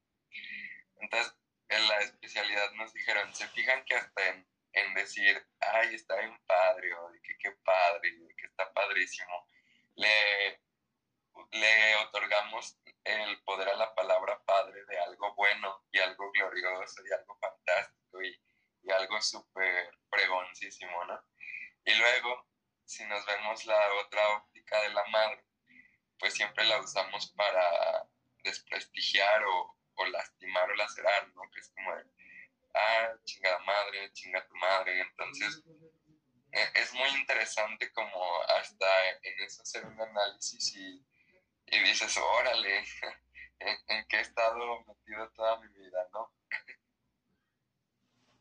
Entonces, 1.00 1.34
en 1.70 1.88
la 1.88 1.98
especialidad 2.00 2.72
nos 2.74 2.94
dijeron, 2.94 3.34
se 3.36 3.48
fijan 3.50 3.84
que 3.86 3.96
hasta 3.96 4.28
en, 4.30 4.48
en 4.74 4.94
decir, 4.94 5.46
ay, 5.60 5.96
está 5.96 6.16
bien 6.18 6.38
padre, 6.46 6.94
o 6.94 7.10
de 7.12 7.22
que 7.22 7.38
qué 7.38 7.52
padre, 7.63 8.12
de 8.12 8.36
que 8.36 8.46
está 8.46 8.72
padrísimo, 8.74 9.48
le, 9.96 10.62
le 11.52 11.96
otorgamos 11.98 12.78
el 13.04 13.42
poder 13.44 13.70
a 13.70 13.76
la 13.76 13.94
palabra 13.96 14.42
padre 14.44 14.84
de 14.86 15.00
algo 15.00 15.34
bueno 15.36 15.86
y 15.92 16.00
algo 16.00 16.32
glorioso 16.32 17.02
y 17.06 17.13
algo 17.13 17.38
fantástico 17.40 18.22
y, 18.22 18.40
y 18.84 18.92
algo 18.92 19.22
súper 19.22 19.92
pregoncísimo, 20.10 21.06
¿no? 21.06 21.24
Y 21.86 21.94
luego, 21.96 22.48
si 22.86 23.06
nos 23.06 23.26
vemos 23.26 23.66
la 23.66 23.94
otra 23.94 24.30
óptica 24.38 24.82
de 24.82 24.90
la 24.90 25.06
madre, 25.06 25.44
pues 26.20 26.34
siempre 26.34 26.66
la 26.66 26.80
usamos 26.80 27.32
para 27.32 28.08
desprestigiar 28.44 29.44
o, 29.46 29.77
o 29.98 30.06
lastimar 30.06 30.70
o 30.70 30.76
lacerar, 30.76 31.28
¿no? 31.36 31.42
Que 31.54 31.60
es 31.60 31.70
como 31.70 31.96
de, 31.96 32.04
ah, 32.74 33.14
chingada 33.26 33.60
madre, 33.60 34.12
chinga 34.14 34.48
tu 34.48 34.56
madre. 34.56 35.02
Entonces, 35.02 35.64
e, 36.52 36.60
es 36.76 36.94
muy 36.94 37.10
interesante 37.20 37.92
como 37.92 38.20
hasta 38.58 38.88
en 39.24 39.44
eso 39.44 39.62
hacer 39.62 39.86
un 39.86 40.00
análisis 40.00 40.76
y, 40.76 41.06
y 41.68 41.80
dices, 41.80 42.18
órale, 42.18 42.80
¿en, 43.60 43.78
¿en, 43.88 44.06
qué 44.08 44.18
he 44.18 44.22
estado 44.22 44.84
metido 44.86 45.30
toda 45.32 45.60
mi 45.60 45.68
vida, 45.70 46.08
no? 46.14 46.32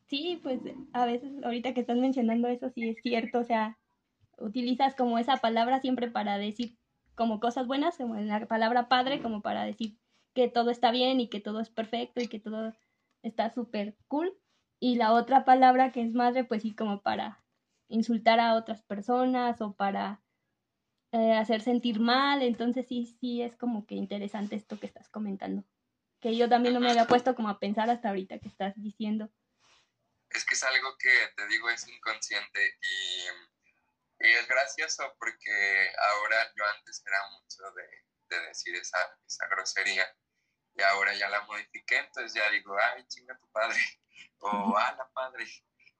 Sí, 0.08 0.38
pues 0.42 0.60
a 0.92 1.04
veces 1.04 1.32
ahorita 1.42 1.74
que 1.74 1.80
estás 1.80 1.96
mencionando 1.96 2.46
eso 2.46 2.70
sí 2.70 2.88
es 2.88 3.02
cierto, 3.02 3.40
o 3.40 3.44
sea, 3.44 3.76
utilizas 4.38 4.94
como 4.94 5.18
esa 5.18 5.38
palabra 5.38 5.80
siempre 5.80 6.08
para 6.08 6.38
decir 6.38 6.78
como 7.16 7.40
cosas 7.40 7.66
buenas, 7.66 7.96
como 7.96 8.14
la 8.14 8.46
palabra 8.46 8.88
padre, 8.88 9.20
como 9.20 9.42
para 9.42 9.64
decir 9.64 9.96
que 10.36 10.48
todo 10.48 10.70
está 10.70 10.90
bien 10.90 11.18
y 11.18 11.30
que 11.30 11.40
todo 11.40 11.60
es 11.60 11.70
perfecto 11.70 12.20
y 12.20 12.28
que 12.28 12.38
todo 12.38 12.76
está 13.22 13.48
súper 13.48 13.96
cool. 14.06 14.38
Y 14.78 14.96
la 14.96 15.14
otra 15.14 15.46
palabra 15.46 15.92
que 15.92 16.02
es 16.02 16.12
madre, 16.12 16.44
pues 16.44 16.60
sí, 16.60 16.76
como 16.76 17.00
para 17.02 17.42
insultar 17.88 18.38
a 18.38 18.54
otras 18.54 18.82
personas 18.82 19.62
o 19.62 19.74
para 19.74 20.22
eh, 21.12 21.32
hacer 21.32 21.62
sentir 21.62 22.00
mal. 22.00 22.42
Entonces 22.42 22.86
sí, 22.86 23.16
sí 23.18 23.40
es 23.40 23.56
como 23.56 23.86
que 23.86 23.94
interesante 23.94 24.56
esto 24.56 24.78
que 24.78 24.86
estás 24.86 25.08
comentando. 25.08 25.64
Que 26.20 26.36
yo 26.36 26.50
también 26.50 26.74
no 26.74 26.80
me 26.80 26.90
había 26.90 27.06
puesto 27.06 27.34
como 27.34 27.48
a 27.48 27.58
pensar 27.58 27.88
hasta 27.88 28.10
ahorita 28.10 28.38
que 28.38 28.48
estás 28.48 28.74
diciendo. 28.76 29.32
Es 30.28 30.44
que 30.44 30.52
es 30.52 30.62
algo 30.64 30.98
que 30.98 31.08
te 31.34 31.46
digo 31.48 31.70
es 31.70 31.88
inconsciente 31.88 32.60
y, 32.82 33.56
es 34.18 34.48
gracioso 34.48 35.14
porque 35.18 35.90
ahora 36.10 36.52
yo 36.56 36.64
antes 36.76 37.02
era 37.06 37.18
mucho 37.32 37.62
de, 37.74 38.36
de 38.36 38.46
decir 38.48 38.74
esa, 38.74 38.98
esa 39.26 39.46
grosería 39.48 40.04
y 40.76 40.82
ahora 40.82 41.14
ya 41.14 41.28
la 41.28 41.42
modifiqué, 41.42 41.98
entonces 41.98 42.34
ya 42.34 42.50
digo, 42.50 42.76
ay, 42.78 43.06
chinga 43.08 43.36
tu 43.38 43.50
padre, 43.50 43.78
o 44.40 44.76
ah, 44.76 44.94
la 44.96 45.08
padre, 45.12 45.46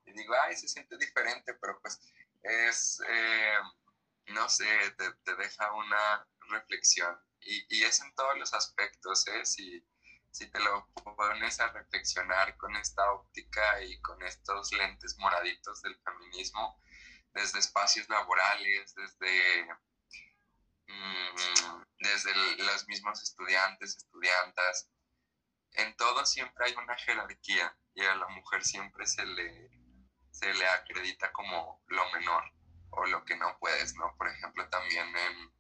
y 0.05 0.13
digo, 0.13 0.35
ay, 0.43 0.57
se 0.57 0.69
siente 0.69 0.97
diferente, 0.99 1.55
pero 1.55 1.81
pues 1.81 2.01
es, 2.43 3.01
eh, 3.09 3.59
no 4.27 4.49
sé, 4.49 4.67
te, 5.25 5.35
deja 5.37 5.73
una 5.73 6.27
reflexión, 6.51 7.19
y, 7.41 7.65
y, 7.77 7.85
es 7.85 8.01
en 8.01 8.15
todos 8.15 8.37
los 8.39 8.53
aspectos, 8.55 9.27
¿eh? 9.29 9.45
Si, 9.45 9.85
si 10.31 10.51
te 10.51 10.61
lo 10.61 10.87
pones 11.17 11.61
a 11.61 11.69
reflexionar 11.69 12.57
con 12.57 12.75
esta 12.77 13.11
óptica 13.13 13.81
y 13.83 14.01
con 14.01 14.23
estos 14.23 14.73
lentes 14.73 15.17
moraditos 15.19 15.81
del 15.83 15.97
feminismo, 16.03 16.79
desde 17.33 17.59
espacios 17.61 18.09
laborales, 18.09 18.95
desde 18.95 19.69
Desde 21.99 22.35
los 22.59 22.87
mismos 22.89 23.23
estudiantes, 23.23 23.97
estudiantas. 23.97 24.89
En 25.73 25.95
todo 25.97 26.25
siempre 26.25 26.67
hay 26.67 26.75
una 26.75 26.97
jerarquía 26.97 27.77
y 27.95 28.03
a 28.05 28.15
la 28.15 28.29
mujer 28.29 28.65
siempre 28.65 29.07
se 29.07 29.25
le, 29.25 29.71
se 30.31 30.53
le 30.55 30.67
acredita 30.69 31.33
como 31.33 31.83
lo 31.89 32.11
menor 32.13 32.45
o 32.91 33.07
lo 33.07 33.25
que 33.25 33.37
no 33.37 33.59
puedes, 33.59 33.95
¿no? 33.97 34.15
Por 34.17 34.29
ejemplo, 34.29 34.69
también 34.69 35.07
en 35.17 35.53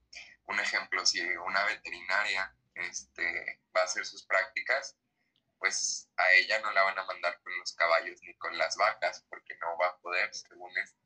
un 0.46 0.60
ejemplo, 0.60 1.04
si 1.04 1.20
una 1.20 1.64
veterinaria 1.64 2.54
este, 2.74 3.60
va 3.76 3.82
a 3.82 3.84
hacer 3.84 4.06
sus 4.06 4.24
prácticas, 4.26 4.96
pues 5.58 6.08
a 6.16 6.32
ella 6.32 6.60
no 6.60 6.70
la 6.72 6.82
van 6.82 6.98
a 6.98 7.04
mandar 7.04 7.40
con 7.42 7.56
los 7.58 7.74
caballos 7.74 8.20
ni 8.22 8.36
con 8.36 8.56
las 8.56 8.76
vacas 8.76 9.24
porque 9.28 9.56
no 9.56 9.76
va 9.78 9.88
a 9.88 9.98
poder, 9.98 10.32
según 10.34 10.76
esto. 10.78 11.00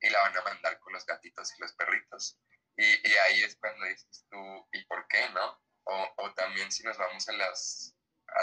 Y 0.00 0.10
la 0.10 0.20
van 0.20 0.36
a 0.36 0.42
mandar 0.42 0.78
con 0.80 0.92
los 0.92 1.06
gatitos 1.06 1.52
y 1.56 1.60
los 1.60 1.72
perritos. 1.72 2.38
Y, 2.76 3.08
y, 3.08 3.16
ahí 3.16 3.42
es 3.42 3.56
cuando 3.56 3.86
dices 3.86 4.26
tú, 4.30 4.68
¿y 4.72 4.84
por 4.84 5.06
qué 5.08 5.28
no? 5.30 5.60
O, 5.84 6.14
o 6.18 6.34
también 6.34 6.70
si 6.70 6.82
nos 6.82 6.98
vamos 6.98 7.28
a 7.28 7.32
la 7.32 7.50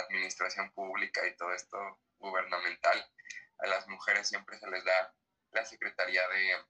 administración 0.04 0.72
pública 0.72 1.26
y 1.26 1.36
todo 1.36 1.52
esto 1.52 1.78
gubernamental, 2.18 3.10
a 3.58 3.66
las 3.66 3.86
mujeres 3.86 4.28
siempre 4.28 4.58
se 4.58 4.68
les 4.68 4.84
da 4.84 5.14
la 5.52 5.64
Secretaría 5.64 6.26
de, 6.28 6.64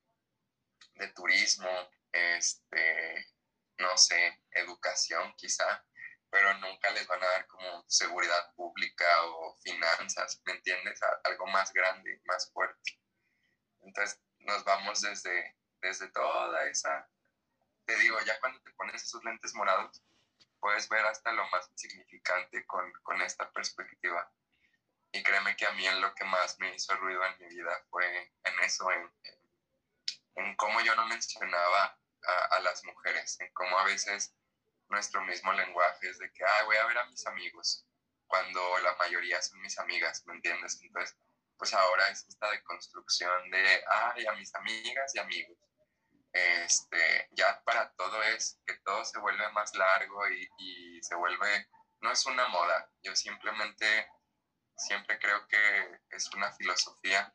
de 0.94 1.08
Turismo, 1.14 1.70
este, 2.12 3.26
no 3.78 3.96
sé, 3.96 4.42
educación 4.50 5.34
quizá, 5.36 5.84
pero 6.30 6.52
nunca 6.58 6.90
les 6.90 7.06
van 7.06 7.22
a 7.22 7.28
dar 7.28 7.46
como 7.46 7.84
seguridad 7.88 8.52
pública 8.54 9.06
o 9.26 9.56
finanzas, 9.62 10.40
¿me 10.44 10.52
entiendes? 10.52 11.00
algo 11.24 11.46
más 11.46 11.72
grande, 11.72 12.20
más 12.24 12.50
fuerte. 12.52 13.00
Entonces 13.80 14.20
nos 14.40 14.64
vamos 14.64 15.00
desde, 15.00 15.56
desde 15.80 16.10
toda 16.10 16.68
esa 16.68 17.08
te 17.84 17.96
digo, 17.96 18.18
ya 18.20 18.38
cuando 18.40 18.60
te 18.62 18.70
pones 18.72 19.02
esos 19.02 19.22
lentes 19.24 19.54
morados, 19.54 20.02
puedes 20.60 20.88
ver 20.88 21.04
hasta 21.06 21.32
lo 21.32 21.46
más 21.50 21.70
significante 21.74 22.64
con, 22.66 22.90
con 23.02 23.20
esta 23.22 23.50
perspectiva. 23.52 24.30
Y 25.12 25.22
créeme 25.22 25.56
que 25.56 25.66
a 25.66 25.72
mí 25.72 25.86
lo 26.00 26.14
que 26.14 26.24
más 26.24 26.58
me 26.58 26.74
hizo 26.74 26.94
ruido 26.96 27.24
en 27.24 27.38
mi 27.38 27.54
vida 27.54 27.84
fue 27.90 28.32
en 28.42 28.60
eso, 28.60 28.90
en, 28.90 29.12
en 30.36 30.56
cómo 30.56 30.80
yo 30.80 30.94
no 30.96 31.06
mencionaba 31.06 31.98
a, 32.50 32.60
las 32.60 32.82
mujeres, 32.84 33.38
en 33.40 33.52
cómo 33.52 33.78
a 33.78 33.84
veces 33.84 34.34
nuestro 34.88 35.22
mismo 35.22 35.52
lenguaje 35.52 36.08
es 36.08 36.18
de 36.18 36.32
que, 36.32 36.44
ay, 36.44 36.64
voy 36.64 36.76
a 36.76 36.86
ver 36.86 36.98
a 36.98 37.06
mis 37.06 37.26
amigos, 37.26 37.86
cuando 38.26 38.78
la 38.78 38.96
mayoría 38.96 39.40
son 39.42 39.60
mis 39.60 39.78
amigas, 39.78 40.24
¿me 40.26 40.34
entiendes? 40.34 40.80
Entonces, 40.82 41.16
pues 41.58 41.74
ahora 41.74 42.08
es 42.08 42.26
esta 42.26 42.50
deconstrucción 42.50 43.50
de, 43.50 43.84
ay, 43.86 44.26
a 44.26 44.32
mis 44.32 44.54
amigas 44.54 45.14
y 45.14 45.18
amigos 45.18 45.58
este, 46.34 47.28
ya 47.30 47.62
para 47.64 47.92
todo 47.92 48.20
es 48.24 48.60
que 48.66 48.74
todo 48.84 49.04
se 49.04 49.20
vuelve 49.20 49.48
más 49.52 49.72
largo 49.76 50.28
y, 50.28 50.48
y, 50.58 51.02
se 51.02 51.14
vuelve, 51.14 51.68
no 52.00 52.10
es 52.10 52.26
una 52.26 52.48
moda, 52.48 52.90
yo 53.02 53.14
simplemente 53.14 54.10
siempre 54.76 55.18
creo 55.20 55.46
que 55.46 56.00
es 56.10 56.28
una 56.34 56.52
filosofía, 56.52 57.32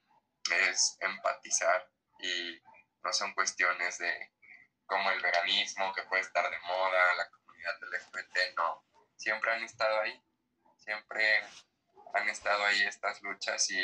es 0.52 0.98
empatizar 1.00 1.90
y 2.20 2.62
no 3.02 3.14
son 3.14 3.34
cuestiones 3.34 3.98
de 4.00 4.34
como 4.86 5.12
el 5.12 5.22
veganismo 5.22 5.94
que 5.94 6.04
puede 6.04 6.24
estar 6.24 6.50
de 6.50 6.60
moda, 6.60 7.14
la 7.16 7.30
comunidad 7.30 7.76
LGBT, 7.82 8.58
no, 8.58 8.86
siempre 9.16 9.54
han 9.54 9.64
estado 9.64 10.02
ahí, 10.02 10.22
siempre 10.78 11.42
han 12.16 12.28
estado 12.28 12.66
ahí 12.66 12.84
estas 12.84 13.22
luchas 13.22 13.70
y, 13.70 13.80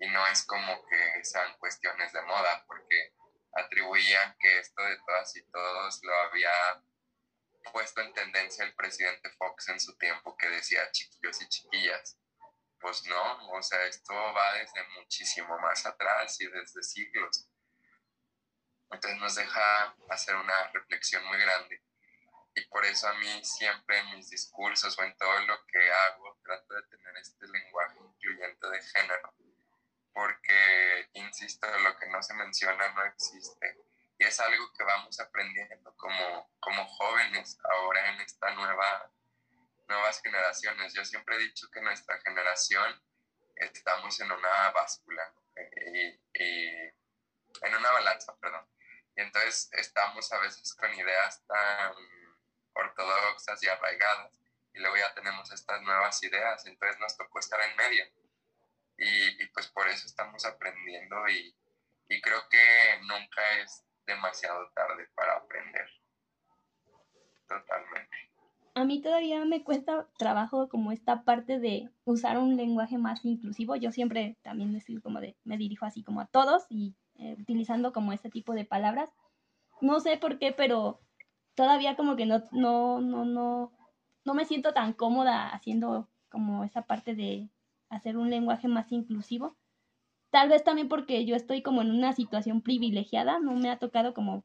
y 0.00 0.08
no 0.08 0.26
es 0.26 0.44
como 0.44 0.84
que 0.86 1.24
sean 1.24 1.56
cuestiones 1.58 2.12
de 2.12 2.20
moda, 2.22 2.64
porque 2.66 3.14
atribuían 3.54 4.36
que 4.38 4.58
esto 4.58 4.82
de 4.82 4.96
todas 5.06 5.36
y 5.36 5.42
todos 5.50 6.00
lo 6.02 6.14
había 6.14 6.82
puesto 7.72 8.00
en 8.00 8.12
tendencia 8.12 8.64
el 8.64 8.74
presidente 8.74 9.30
Fox 9.38 9.68
en 9.68 9.80
su 9.80 9.96
tiempo 9.96 10.36
que 10.36 10.48
decía 10.48 10.90
chiquillos 10.90 11.40
y 11.42 11.48
chiquillas. 11.48 12.18
Pues 12.80 13.04
no, 13.06 13.48
o 13.48 13.62
sea, 13.62 13.82
esto 13.86 14.12
va 14.12 14.54
desde 14.54 14.86
muchísimo 14.96 15.58
más 15.58 15.86
atrás 15.86 16.38
y 16.40 16.46
desde 16.48 16.82
siglos. 16.82 17.48
Entonces 18.90 19.18
nos 19.18 19.34
deja 19.34 19.96
hacer 20.10 20.36
una 20.36 20.68
reflexión 20.72 21.24
muy 21.24 21.38
grande. 21.38 21.82
Y 22.54 22.64
por 22.66 22.84
eso 22.84 23.08
a 23.08 23.14
mí 23.14 23.44
siempre 23.44 23.98
en 23.98 24.16
mis 24.16 24.30
discursos 24.30 24.96
o 24.98 25.02
en 25.02 25.16
todo 25.16 25.40
lo 25.40 25.66
que 25.66 25.90
hago 25.90 26.38
trato 26.42 26.74
de 26.74 26.82
tener 26.88 27.16
este 27.16 27.48
lenguaje 27.48 27.98
incluyente 27.98 28.68
de 28.68 28.82
género 28.82 29.34
porque, 30.14 31.10
insisto, 31.14 31.66
lo 31.78 31.96
que 31.98 32.06
no 32.06 32.22
se 32.22 32.34
menciona 32.34 32.88
no 32.92 33.04
existe. 33.04 33.76
Y 34.16 34.24
es 34.24 34.38
algo 34.38 34.72
que 34.72 34.84
vamos 34.84 35.18
aprendiendo 35.18 35.94
como, 35.96 36.48
como 36.60 36.86
jóvenes 36.86 37.58
ahora 37.64 38.10
en 38.10 38.20
esta 38.20 38.50
nueva, 38.54 39.10
nuevas 39.88 40.22
generaciones. 40.22 40.94
Yo 40.94 41.04
siempre 41.04 41.34
he 41.34 41.40
dicho 41.40 41.68
que 41.72 41.80
nuestra 41.80 42.18
generación 42.20 43.02
estamos 43.56 44.18
en 44.20 44.30
una 44.30 44.70
báscula 44.70 45.34
y, 45.92 46.08
y 46.32 46.68
en 47.62 47.74
una 47.76 47.90
balanza, 47.90 48.36
perdón. 48.36 48.66
Y 49.16 49.20
entonces 49.20 49.68
estamos 49.72 50.32
a 50.32 50.38
veces 50.38 50.74
con 50.74 50.94
ideas 50.94 51.44
tan 51.46 51.92
ortodoxas 52.72 53.62
y 53.62 53.68
arraigadas 53.68 54.32
y 54.72 54.80
luego 54.80 54.96
ya 54.96 55.12
tenemos 55.14 55.50
estas 55.52 55.80
nuevas 55.82 56.20
ideas, 56.24 56.66
entonces 56.66 56.98
nos 56.98 57.16
tocó 57.16 57.38
estar 57.38 57.60
en 57.60 57.76
medio 57.76 58.04
y, 58.98 59.46
pues 59.52 59.68
por 59.68 59.88
eso 59.88 60.06
estamos 60.06 60.44
aprendiendo 60.44 61.16
y, 61.28 61.54
y 62.08 62.20
creo 62.20 62.40
que 62.50 63.00
nunca 63.00 63.42
es 63.62 63.84
demasiado 64.06 64.70
tarde 64.74 65.08
para 65.14 65.36
aprender. 65.36 65.88
Totalmente. 67.48 68.16
A 68.76 68.84
mí 68.84 69.00
todavía 69.00 69.44
me 69.44 69.62
cuesta 69.62 70.08
trabajo 70.18 70.68
como 70.68 70.90
esta 70.90 71.22
parte 71.22 71.60
de 71.60 71.90
usar 72.04 72.38
un 72.38 72.56
lenguaje 72.56 72.98
más 72.98 73.24
inclusivo. 73.24 73.76
Yo 73.76 73.92
siempre 73.92 74.36
también 74.42 74.72
decir 74.72 75.00
como 75.00 75.20
de, 75.20 75.36
me 75.44 75.56
dirijo 75.56 75.86
así 75.86 76.02
como 76.02 76.20
a 76.20 76.26
todos 76.26 76.66
y 76.68 76.96
eh, 77.16 77.36
utilizando 77.38 77.92
como 77.92 78.12
este 78.12 78.30
tipo 78.30 78.52
de 78.52 78.64
palabras. 78.64 79.10
No 79.80 80.00
sé 80.00 80.16
por 80.16 80.38
qué, 80.38 80.52
pero 80.52 81.00
todavía 81.54 81.94
como 81.94 82.16
que 82.16 82.26
no, 82.26 82.42
no, 82.50 83.00
no, 83.00 83.24
no, 83.24 83.72
no 84.24 84.34
me 84.34 84.44
siento 84.44 84.72
tan 84.74 84.92
cómoda 84.92 85.50
haciendo 85.50 86.08
como 86.28 86.64
esa 86.64 86.82
parte 86.82 87.14
de 87.14 87.48
hacer 87.94 88.16
un 88.16 88.30
lenguaje 88.30 88.68
más 88.68 88.90
inclusivo. 88.92 89.56
Tal 90.30 90.48
vez 90.48 90.64
también 90.64 90.88
porque 90.88 91.24
yo 91.24 91.36
estoy 91.36 91.62
como 91.62 91.82
en 91.82 91.90
una 91.90 92.12
situación 92.12 92.60
privilegiada, 92.60 93.38
no 93.38 93.54
me 93.54 93.70
ha 93.70 93.78
tocado 93.78 94.14
como 94.14 94.44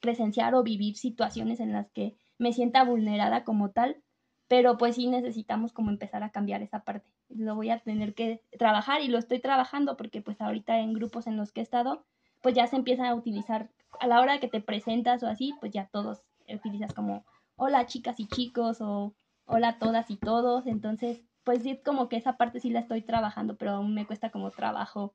presenciar 0.00 0.54
o 0.54 0.62
vivir 0.62 0.96
situaciones 0.96 1.60
en 1.60 1.72
las 1.72 1.90
que 1.90 2.16
me 2.38 2.52
sienta 2.52 2.84
vulnerada 2.84 3.44
como 3.44 3.70
tal, 3.70 4.02
pero 4.48 4.76
pues 4.76 4.96
sí 4.96 5.06
necesitamos 5.06 5.72
como 5.72 5.90
empezar 5.90 6.22
a 6.22 6.30
cambiar 6.30 6.62
esa 6.62 6.84
parte. 6.84 7.08
Lo 7.28 7.54
voy 7.54 7.70
a 7.70 7.78
tener 7.78 8.14
que 8.14 8.42
trabajar 8.58 9.02
y 9.02 9.08
lo 9.08 9.18
estoy 9.18 9.40
trabajando 9.40 9.96
porque 9.96 10.22
pues 10.22 10.40
ahorita 10.40 10.78
en 10.80 10.92
grupos 10.92 11.26
en 11.26 11.36
los 11.36 11.52
que 11.52 11.60
he 11.60 11.62
estado, 11.62 12.04
pues 12.40 12.54
ya 12.54 12.66
se 12.66 12.76
empieza 12.76 13.08
a 13.08 13.14
utilizar 13.14 13.70
a 14.00 14.06
la 14.06 14.20
hora 14.20 14.40
que 14.40 14.48
te 14.48 14.60
presentas 14.60 15.22
o 15.22 15.28
así, 15.28 15.54
pues 15.60 15.72
ya 15.72 15.88
todos 15.92 16.22
utilizas 16.48 16.92
como 16.92 17.24
hola 17.56 17.86
chicas 17.86 18.18
y 18.18 18.26
chicos 18.26 18.80
o 18.80 19.14
hola 19.44 19.78
todas 19.78 20.10
y 20.10 20.16
todos, 20.16 20.66
entonces 20.66 21.22
pues 21.44 21.62
sí, 21.62 21.80
como 21.84 22.08
que 22.08 22.16
esa 22.16 22.36
parte 22.36 22.60
sí 22.60 22.70
la 22.70 22.80
estoy 22.80 23.02
trabajando, 23.02 23.56
pero 23.56 23.72
aún 23.72 23.94
me 23.94 24.06
cuesta 24.06 24.30
como 24.30 24.50
trabajo 24.50 25.14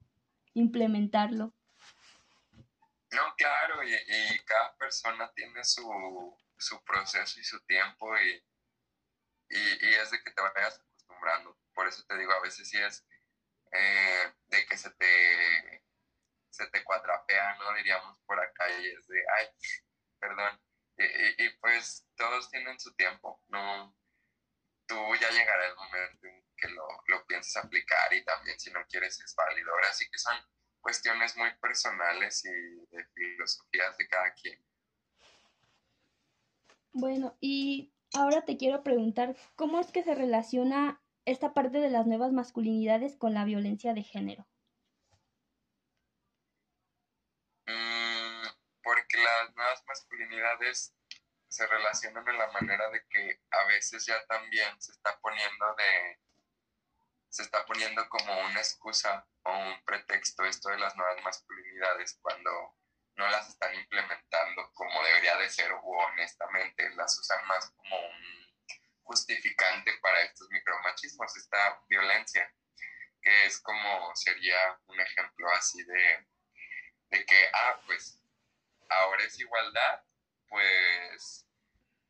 implementarlo. 0.54 1.54
No, 3.12 3.36
claro, 3.38 3.84
y, 3.84 4.40
cada 4.46 4.76
persona 4.78 5.32
tiene 5.34 5.64
su, 5.64 6.38
su, 6.58 6.84
proceso 6.84 7.40
y 7.40 7.44
su 7.44 7.60
tiempo 7.66 8.18
y, 8.18 8.44
y, 9.50 9.86
es 10.02 10.12
de 10.12 10.22
que 10.24 10.32
te 10.32 10.42
vayas 10.42 10.80
acostumbrando. 10.80 11.58
Por 11.74 11.88
eso 11.88 12.04
te 12.08 12.18
digo, 12.18 12.34
a 12.34 12.42
veces 12.42 12.70
sí 12.70 12.78
es 12.78 13.06
eh, 13.72 14.34
de 14.48 14.66
que 14.66 14.78
se 14.78 14.90
te, 14.92 15.84
se 16.50 16.68
te 16.68 16.84
cuadrapea, 16.84 17.58
¿no? 17.58 17.74
Diríamos 17.76 18.20
por 18.26 18.40
acá 18.40 18.70
y 18.80 18.88
es 18.88 19.08
de, 19.08 19.24
ay, 19.40 19.48
perdón. 20.20 20.62
Y, 20.98 21.50
pues 21.60 22.08
todos 22.16 22.50
tienen 22.50 22.80
su 22.80 22.96
tiempo, 22.96 23.42
¿no? 23.50 23.94
Tú 24.88 24.96
ya 25.20 25.30
llegará 25.32 25.68
el 25.68 25.76
momento 25.76 26.28
en 26.28 26.46
que 26.56 26.68
lo, 26.70 26.88
lo 27.08 27.26
pienses 27.26 27.56
aplicar 27.58 28.14
y 28.14 28.24
también 28.24 28.60
si 28.60 28.72
no 28.72 28.86
quieres 28.88 29.20
es 29.20 29.36
válido. 29.36 29.72
Ahora 29.72 29.92
sí 29.94 30.10
que 30.10 30.18
son 30.18 30.36
cuestiones 30.80 31.36
muy 31.36 31.50
personales 31.60 32.46
y 32.46 32.96
de 32.96 33.06
filosofías 33.14 33.98
de 33.98 34.08
cada 34.08 34.34
quien. 34.34 34.64
Bueno, 36.94 37.36
y 37.42 37.94
ahora 38.14 38.46
te 38.46 38.56
quiero 38.56 38.84
preguntar, 38.84 39.36
¿cómo 39.56 39.80
es 39.80 39.92
que 39.92 40.04
se 40.04 40.16
relaciona 40.16 41.02
esta 41.26 41.54
parte 41.54 41.80
de 41.80 41.90
las 41.90 42.06
nuevas 42.06 42.32
masculinidades 42.32 43.18
con 43.18 43.34
la 43.34 43.44
violencia 43.44 43.94
de 43.94 44.04
género? 44.04 44.48
Mm, 47.68 48.48
porque 48.84 49.18
las 49.18 49.56
nuevas 49.56 49.84
masculinidades 49.88 50.96
se 51.56 51.66
relacionan 51.68 52.28
en 52.28 52.38
la 52.38 52.52
manera 52.52 52.90
de 52.90 53.02
que 53.10 53.40
a 53.50 53.66
veces 53.68 54.06
ya 54.06 54.26
también 54.26 54.70
se 54.82 54.92
está 54.92 55.18
poniendo 55.20 55.76
de 55.76 56.20
se 57.30 57.44
está 57.44 57.66
poniendo 57.66 58.08
como 58.10 58.38
una 58.42 58.60
excusa 58.60 59.26
o 59.44 59.58
un 59.58 59.84
pretexto 59.86 60.44
esto 60.44 60.70
de 60.70 60.78
las 60.78 60.96
nuevas 60.96 61.22
masculinidades 61.24 62.18
cuando 62.22 62.52
no 63.16 63.28
las 63.30 63.48
están 63.48 63.74
implementando 63.74 64.70
como 64.74 65.02
debería 65.04 65.38
de 65.38 65.50
ser 65.50 65.72
o 65.72 65.82
honestamente 65.82 66.90
las 66.96 67.18
usan 67.20 67.48
más 67.48 67.70
como 67.72 68.00
un 68.00 68.46
justificante 69.04 69.94
para 70.02 70.24
estos 70.24 70.50
micromachismos, 70.50 71.38
esta 71.38 71.82
violencia, 71.88 72.52
que 73.22 73.46
es 73.46 73.62
como 73.62 74.14
sería 74.16 74.58
un 74.88 75.00
ejemplo 75.00 75.50
así 75.52 75.82
de, 75.84 76.28
de 77.12 77.26
que, 77.26 77.48
ah, 77.54 77.82
pues 77.86 78.20
ahora 78.90 79.24
es 79.24 79.40
igualdad, 79.40 80.04
pues 80.50 81.45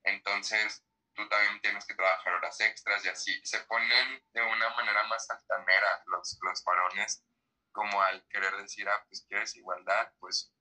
entonces 0.05 0.83
tú 1.13 1.27
también 1.29 1.59
tienes 1.61 1.85
que 1.85 1.95
trabajar 1.95 2.33
horas 2.33 2.59
extras 2.61 3.03
y 3.05 3.09
así. 3.09 3.41
Se 3.45 3.59
ponen 3.61 4.23
de 4.33 4.41
una 4.41 4.69
manera 4.75 5.03
más 5.03 5.29
altanera 5.29 6.03
los, 6.07 6.37
los 6.41 6.63
varones, 6.63 7.23
como 7.71 8.01
al 8.01 8.25
querer 8.29 8.55
decir, 8.57 8.87
ah, 8.87 9.05
pues 9.07 9.25
quieres 9.27 9.55
igualdad, 9.55 10.11
pues 10.19 10.53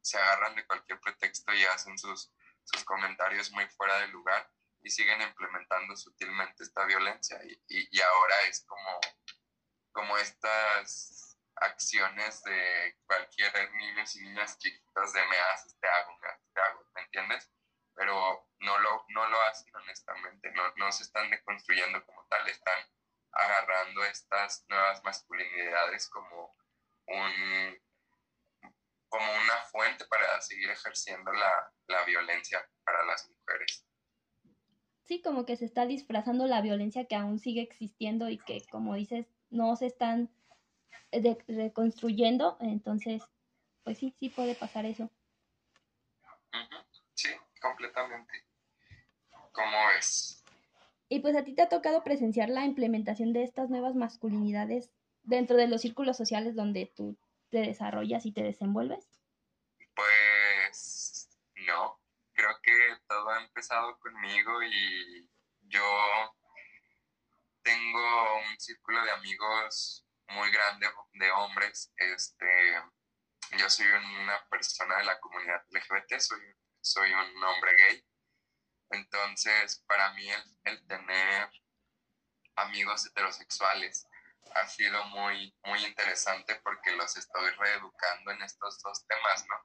se 0.00 0.18
agarran 0.18 0.54
de 0.54 0.66
cualquier 0.66 1.00
pretexto 1.00 1.52
y 1.52 1.64
hacen 1.64 1.98
sus, 1.98 2.32
sus 2.64 2.84
comentarios 2.84 3.50
muy 3.52 3.66
fuera 3.68 3.98
de 4.00 4.08
lugar 4.08 4.50
y 4.80 4.90
siguen 4.90 5.20
implementando 5.20 5.96
sutilmente 5.96 6.62
esta 6.62 6.84
violencia. 6.84 7.38
Y, 7.44 7.88
y, 7.90 8.00
ahora 8.00 8.42
es 8.48 8.64
como, 8.66 9.00
como 9.92 10.16
estas 10.18 11.36
acciones 11.56 12.42
de 12.44 12.98
cualquier 13.04 13.72
niños 13.74 14.14
y 14.16 14.20
niñas 14.22 14.58
chiquitos 14.58 15.12
de 15.12 15.26
me 15.26 15.38
haces, 15.40 15.76
te 15.80 15.88
hago, 15.88 16.16
te 16.54 16.60
hago, 16.60 16.86
¿me 16.94 17.02
entiendes? 17.02 17.50
pero 17.98 18.37
hacen 19.42 19.74
honestamente, 19.74 20.50
no, 20.52 20.62
no 20.76 20.92
se 20.92 21.04
están 21.04 21.30
deconstruyendo 21.30 22.04
como 22.04 22.24
tal, 22.28 22.48
están 22.48 22.78
agarrando 23.32 24.04
estas 24.04 24.64
nuevas 24.68 25.02
masculinidades 25.04 26.08
como 26.08 26.56
un 27.06 27.78
como 29.08 29.24
una 29.24 29.56
fuente 29.70 30.04
para 30.04 30.38
seguir 30.42 30.68
ejerciendo 30.68 31.32
la, 31.32 31.72
la 31.86 32.04
violencia 32.04 32.68
para 32.84 33.04
las 33.06 33.26
mujeres. 33.30 33.86
Sí, 35.04 35.22
como 35.22 35.46
que 35.46 35.56
se 35.56 35.64
está 35.64 35.86
disfrazando 35.86 36.46
la 36.46 36.60
violencia 36.60 37.06
que 37.06 37.14
aún 37.14 37.38
sigue 37.38 37.62
existiendo 37.62 38.28
y 38.28 38.36
que, 38.36 38.66
como 38.70 38.94
dices, 38.94 39.26
no 39.48 39.76
se 39.76 39.86
están 39.86 40.30
reconstruyendo, 41.46 42.58
entonces, 42.60 43.22
pues 43.82 43.96
sí, 43.96 44.14
sí 44.18 44.28
puede 44.28 44.54
pasar 44.54 44.84
eso 44.84 45.10
completamente. 47.60 48.44
¿Cómo 49.52 49.90
es? 49.98 50.44
Y 51.18 51.20
pues 51.20 51.34
a 51.34 51.42
ti 51.42 51.52
te 51.52 51.62
ha 51.62 51.68
tocado 51.68 52.04
presenciar 52.04 52.48
la 52.48 52.64
implementación 52.64 53.32
de 53.32 53.42
estas 53.42 53.70
nuevas 53.70 53.96
masculinidades 53.96 54.92
dentro 55.24 55.56
de 55.56 55.66
los 55.66 55.80
círculos 55.80 56.16
sociales 56.16 56.54
donde 56.54 56.92
tú 56.94 57.18
te 57.50 57.58
desarrollas 57.58 58.24
y 58.24 58.30
te 58.30 58.44
desenvuelves? 58.44 59.04
Pues 59.96 61.28
no, 61.66 62.00
creo 62.34 62.50
que 62.62 62.72
todo 63.08 63.30
ha 63.30 63.42
empezado 63.42 63.98
conmigo 63.98 64.62
y 64.62 65.28
yo 65.62 65.82
tengo 67.64 68.36
un 68.48 68.60
círculo 68.60 69.02
de 69.02 69.10
amigos 69.10 70.06
muy 70.28 70.52
grande 70.52 70.86
de 71.14 71.30
hombres. 71.32 71.92
Este, 71.96 72.80
yo 73.58 73.68
soy 73.68 73.86
una 74.22 74.40
persona 74.48 74.98
de 74.98 75.04
la 75.04 75.18
comunidad 75.18 75.64
LGBT, 75.70 76.20
soy 76.20 76.38
soy 76.80 77.10
un 77.12 77.44
hombre 77.44 77.72
gay. 77.76 78.07
Entonces, 78.90 79.84
para 79.86 80.12
mí 80.14 80.28
el, 80.64 80.86
tener 80.86 81.50
amigos 82.56 83.06
heterosexuales 83.06 84.06
ha 84.54 84.66
sido 84.66 85.04
muy, 85.06 85.54
muy 85.64 85.84
interesante 85.84 86.56
porque 86.64 86.92
los 86.92 87.16
estoy 87.16 87.50
reeducando 87.50 88.30
en 88.30 88.42
estos 88.42 88.80
dos 88.82 89.06
temas, 89.06 89.46
¿no? 89.46 89.56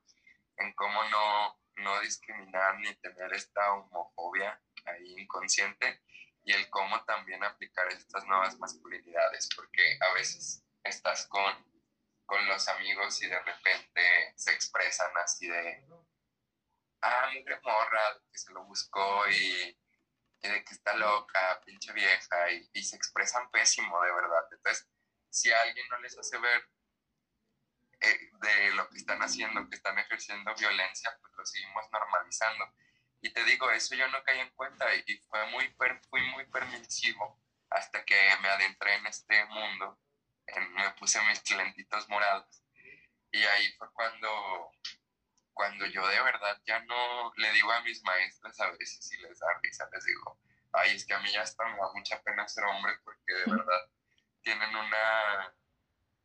En 0.57 0.73
cómo 0.73 1.03
no, 1.05 1.59
no 1.77 1.99
discriminar 2.01 2.79
ni 2.79 2.93
tener 2.95 3.33
esta 3.33 3.73
homofobia 3.73 4.61
ahí 4.85 5.15
inconsciente 5.17 6.03
y 6.43 6.51
el 6.51 6.69
cómo 6.69 7.03
también 7.05 7.43
aplicar 7.43 7.87
estas 7.87 8.25
nuevas 8.25 8.59
masculinidades, 8.59 9.49
porque 9.55 9.97
a 10.01 10.13
veces 10.13 10.63
estás 10.83 11.25
con, 11.27 11.53
con 12.25 12.45
los 12.47 12.67
amigos 12.67 13.21
y 13.21 13.27
de 13.27 13.39
repente 13.39 14.33
se 14.35 14.51
expresan 14.51 15.11
así 15.17 15.47
de, 15.47 15.85
ah, 17.03 17.29
mire 17.33 17.59
morra, 17.61 18.01
que 18.31 18.37
se 18.37 18.51
lo 18.51 18.63
buscó 18.63 19.27
y, 19.29 19.77
de 20.41 20.63
que 20.63 20.73
está 20.73 20.95
loca, 20.95 21.61
pinche 21.65 21.93
vieja, 21.93 22.51
y, 22.51 22.83
se 22.83 22.95
expresan 22.95 23.49
pésimo, 23.51 24.01
de 24.01 24.13
verdad. 24.13 24.45
Entonces, 24.51 24.87
si 25.29 25.51
alguien 25.51 25.87
no 25.89 25.99
les 25.99 26.17
hace 26.17 26.37
ver 26.37 26.69
eh, 28.01 28.29
de 28.41 28.71
lo 28.75 28.89
que 28.89 28.97
están 28.97 29.21
haciendo, 29.21 29.69
que 29.69 29.75
están 29.75 29.97
ejerciendo 29.99 30.53
violencia, 30.55 31.17
pues 31.21 31.33
lo 31.35 31.45
seguimos 31.45 31.85
normalizando. 31.91 32.73
Y 33.21 33.31
te 33.31 33.43
digo, 33.45 33.71
eso 33.71 33.95
yo 33.95 34.07
no 34.09 34.23
caí 34.23 34.39
en 34.39 34.51
cuenta 34.51 34.85
y, 34.95 35.17
fue 35.29 35.45
muy, 35.47 35.73
fui 36.09 36.21
muy 36.31 36.45
permisivo 36.47 37.41
hasta 37.69 38.03
que 38.05 38.15
me 38.41 38.49
adentré 38.49 38.95
en 38.95 39.07
este 39.07 39.45
mundo, 39.45 39.99
me 40.71 40.91
puse 40.91 41.21
mis 41.27 41.49
lentitos 41.51 42.07
morados. 42.09 42.63
Y 43.31 43.43
ahí 43.43 43.71
fue 43.77 43.91
cuando 43.93 44.71
cuando 45.53 45.85
yo 45.85 46.07
de 46.07 46.21
verdad 46.21 46.61
ya 46.65 46.79
no 46.81 47.31
le 47.35 47.51
digo 47.53 47.71
a 47.71 47.81
mis 47.81 48.03
maestras 48.03 48.59
a 48.59 48.71
veces 48.71 49.05
si 49.05 49.17
les 49.17 49.39
da 49.39 49.47
risa, 49.61 49.87
les 49.91 50.03
digo, 50.05 50.39
ay, 50.73 50.95
es 50.95 51.05
que 51.05 51.13
a 51.13 51.19
mí 51.19 51.31
ya 51.31 51.43
está, 51.43 51.65
me 51.65 51.77
da 51.77 51.91
mucha 51.93 52.21
pena 52.23 52.47
ser 52.47 52.63
hombre 52.65 52.93
porque 53.03 53.33
de 53.33 53.51
verdad 53.51 53.89
tienen 54.41 54.75
una, 54.75 55.53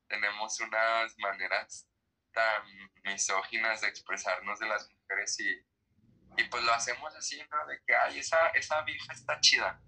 tenemos 0.09 0.59
unas 0.61 1.17
maneras 1.19 1.89
tan 2.33 2.63
misóginas 3.05 3.81
de 3.81 3.89
expresarnos 3.89 4.59
de 4.59 4.67
las 4.67 4.91
mujeres 4.91 5.39
y, 5.41 5.67
y 6.37 6.45
pues 6.45 6.63
lo 6.65 6.73
hacemos 6.73 7.15
así, 7.15 7.41
¿no? 7.51 7.67
De 7.67 7.81
que, 7.87 7.95
ay, 7.95 8.19
esa, 8.19 8.49
esa 8.49 8.83
vieja 8.83 9.13
está 9.13 9.41
chida 9.41 9.81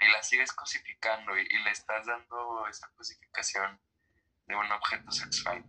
y 0.00 0.08
la 0.08 0.22
sigues 0.22 0.52
cosificando 0.52 1.36
y, 1.36 1.46
y 1.48 1.58
le 1.64 1.70
estás 1.70 2.06
dando 2.06 2.66
esa 2.68 2.88
cosificación 2.94 3.80
de 4.46 4.56
un 4.56 4.70
objeto 4.72 5.10
sexual. 5.10 5.64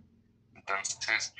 Entonces, 0.54 1.34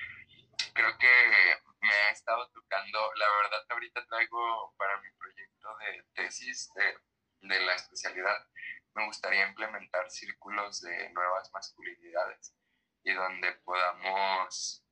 creo 0.80 0.98
que 0.98 1.78
me 1.82 1.92
ha 1.92 2.10
estado 2.12 2.50
tocando, 2.52 3.14
la 3.16 3.26
verdad 3.44 3.66
ahorita 3.70 4.06
traigo 4.08 4.74
para 4.78 5.00
mi 5.02 5.12
proyecto 5.12 5.78
de 5.78 6.04
tesis 6.14 6.72
de, 6.74 7.48
de 7.48 7.60
la 7.66 7.76
especialidad, 7.76 8.48
me 8.96 9.06
gustaría 9.06 9.48
implementar 9.48 10.10
círculos 10.10 10.82
de 10.82 11.10
nuevas 11.10 11.52
masculinidades 11.54 12.56
y 13.04 13.14
donde 13.14 13.52
podamos 13.66 14.86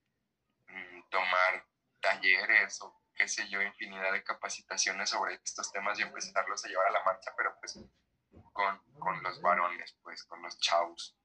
mm, 0.68 1.10
tomar 1.10 1.66
talleres 2.02 2.82
o 2.82 3.02
qué 3.16 3.28
sé 3.28 3.48
yo, 3.48 3.62
infinidad 3.62 4.12
de 4.12 4.24
capacitaciones 4.24 5.10
sobre 5.10 5.36
estos 5.36 5.72
temas 5.72 5.98
y 6.00 6.04
empezarlos 6.04 6.66
a 6.66 6.68
llevar 6.68 6.88
a 6.88 6.92
la 6.92 7.04
marcha, 7.04 7.34
pero 7.38 7.56
pues 7.60 7.80
con, 8.52 8.82
con 9.00 9.24
los 9.24 9.42
varones, 9.42 9.98
pues 10.04 10.24
con 10.26 10.42
los 10.42 10.60
chavos. 10.60 11.18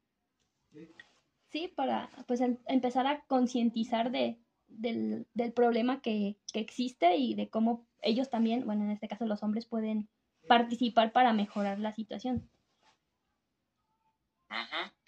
Sí, 1.52 1.68
para 1.68 2.08
pues 2.26 2.40
em, 2.40 2.58
empezar 2.66 3.06
a 3.06 3.24
concientizar 3.26 4.10
de, 4.10 4.41
del, 4.78 5.26
del, 5.34 5.52
problema 5.52 6.00
que, 6.00 6.36
que, 6.52 6.60
existe 6.60 7.16
y 7.16 7.34
de 7.34 7.48
cómo 7.50 7.86
ellos 8.00 8.30
también, 8.30 8.64
bueno, 8.66 8.84
en 8.84 8.90
este 8.90 9.08
caso 9.08 9.26
los 9.26 9.42
hombres 9.42 9.66
pueden 9.66 10.08
participar 10.48 11.12
para 11.12 11.32
mejorar 11.32 11.78
la 11.78 11.92
situación. 11.92 12.50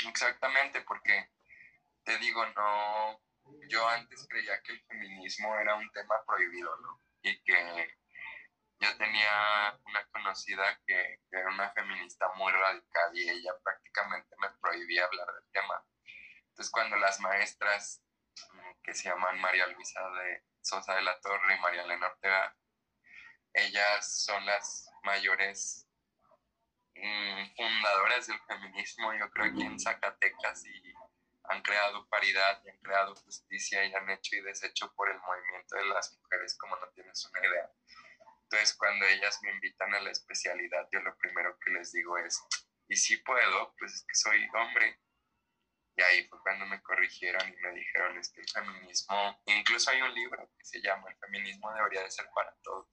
exactamente, 0.08 0.80
porque 0.82 1.30
te 2.04 2.16
digo, 2.18 2.44
no, 2.54 3.20
yo 3.68 3.88
antes 3.88 4.26
creía 4.28 4.60
que 4.62 4.72
el 4.72 4.82
feminismo 4.84 5.56
era 5.56 5.74
un 5.74 5.90
tema 5.92 6.14
prohibido, 6.26 6.70
¿no? 6.80 7.00
Y 7.22 7.42
que 7.42 7.88
yo 8.80 8.96
tenía 8.98 9.80
una 9.86 10.06
conocida 10.12 10.80
que, 10.86 11.20
era 11.30 11.48
una 11.48 11.70
feminista 11.72 12.28
muy 12.36 12.52
radical 12.52 13.16
y 13.16 13.28
ella 13.28 13.52
prácticamente 13.62 14.36
me 14.38 14.50
prohibía 14.60 15.04
hablar 15.04 15.26
del 15.26 15.50
tema. 15.52 15.84
Entonces 16.48 16.70
cuando 16.70 16.96
las 16.96 17.18
maestras 17.20 18.03
que 18.84 18.94
se 18.94 19.08
llaman 19.08 19.40
María 19.40 19.66
Luisa 19.68 20.00
de 20.10 20.44
Sosa 20.60 20.94
de 20.94 21.02
la 21.02 21.18
Torre 21.20 21.56
y 21.56 21.60
María 21.60 21.82
Elena 21.82 22.06
Ortega, 22.06 22.56
ellas 23.52 24.24
son 24.24 24.44
las 24.46 24.90
mayores 25.02 25.88
mm, 26.94 27.56
fundadoras 27.56 28.26
del 28.26 28.40
feminismo, 28.46 29.14
yo 29.14 29.30
creo, 29.30 29.46
aquí 29.46 29.62
en 29.62 29.78
Zacatecas 29.78 30.64
y 30.66 30.94
han 31.44 31.62
creado 31.62 32.08
paridad 32.08 32.62
y 32.64 32.70
han 32.70 32.78
creado 32.78 33.14
justicia 33.16 33.84
y 33.84 33.94
han 33.94 34.08
hecho 34.10 34.36
y 34.36 34.40
deshecho 34.40 34.92
por 34.94 35.10
el 35.10 35.18
movimiento 35.20 35.76
de 35.76 35.86
las 35.86 36.16
mujeres 36.18 36.56
como 36.58 36.76
no 36.76 36.88
tienes 36.94 37.24
una 37.26 37.46
idea. 37.46 37.70
Entonces, 38.44 38.74
cuando 38.76 39.06
ellas 39.06 39.38
me 39.42 39.50
invitan 39.52 39.94
a 39.94 40.00
la 40.00 40.10
especialidad, 40.10 40.88
yo 40.92 41.00
lo 41.00 41.16
primero 41.16 41.58
que 41.58 41.70
les 41.72 41.92
digo 41.92 42.16
es, 42.18 42.40
¿y 42.88 42.96
si 42.96 43.16
puedo? 43.18 43.74
Pues 43.78 43.94
es 43.94 44.04
que 44.06 44.14
soy 44.14 44.46
hombre. 44.54 45.00
Y 45.96 46.02
ahí 46.02 46.26
fue 46.26 46.40
cuando 46.42 46.66
me 46.66 46.82
corrigieron 46.82 47.48
y 47.48 47.56
me 47.56 47.72
dijeron, 47.72 48.18
es 48.18 48.30
que 48.32 48.40
el 48.40 48.48
feminismo, 48.48 49.42
incluso 49.46 49.90
hay 49.90 50.02
un 50.02 50.12
libro 50.12 50.50
que 50.58 50.64
se 50.64 50.80
llama 50.80 51.08
El 51.08 51.16
feminismo 51.16 51.72
debería 51.72 52.02
de 52.02 52.10
ser 52.10 52.28
para 52.34 52.52
todos. 52.62 52.88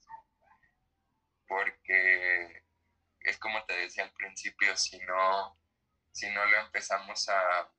Porque 1.47 2.63
es 3.21 3.37
como 3.39 3.63
te 3.65 3.73
decía 3.73 4.03
al 4.03 4.13
principio, 4.13 4.75
si 4.77 4.99
no, 4.99 5.59
si 6.11 6.29
no 6.29 6.45
lo 6.45 6.59
empezamos 6.59 7.27
a, 7.29 7.71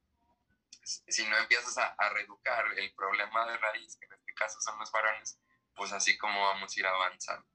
si 0.83 1.27
no 1.27 1.39
empiezas 1.39 1.79
a, 1.79 1.95
a 1.99 2.09
reeducar 2.11 2.65
el 2.77 2.93
problema 2.95 3.47
de 3.51 3.59
raíz, 3.59 3.97
que 3.97 4.07
en 4.07 4.15
este 4.15 4.35
caso 4.35 4.61
son 4.61 4.79
los 4.79 4.91
varones, 4.91 5.39
pues 5.75 5.93
así 5.93 6.19
como 6.19 6.41
vamos 6.41 6.77
a 6.77 6.81
ir 6.81 6.87
avanzando. 6.87 7.47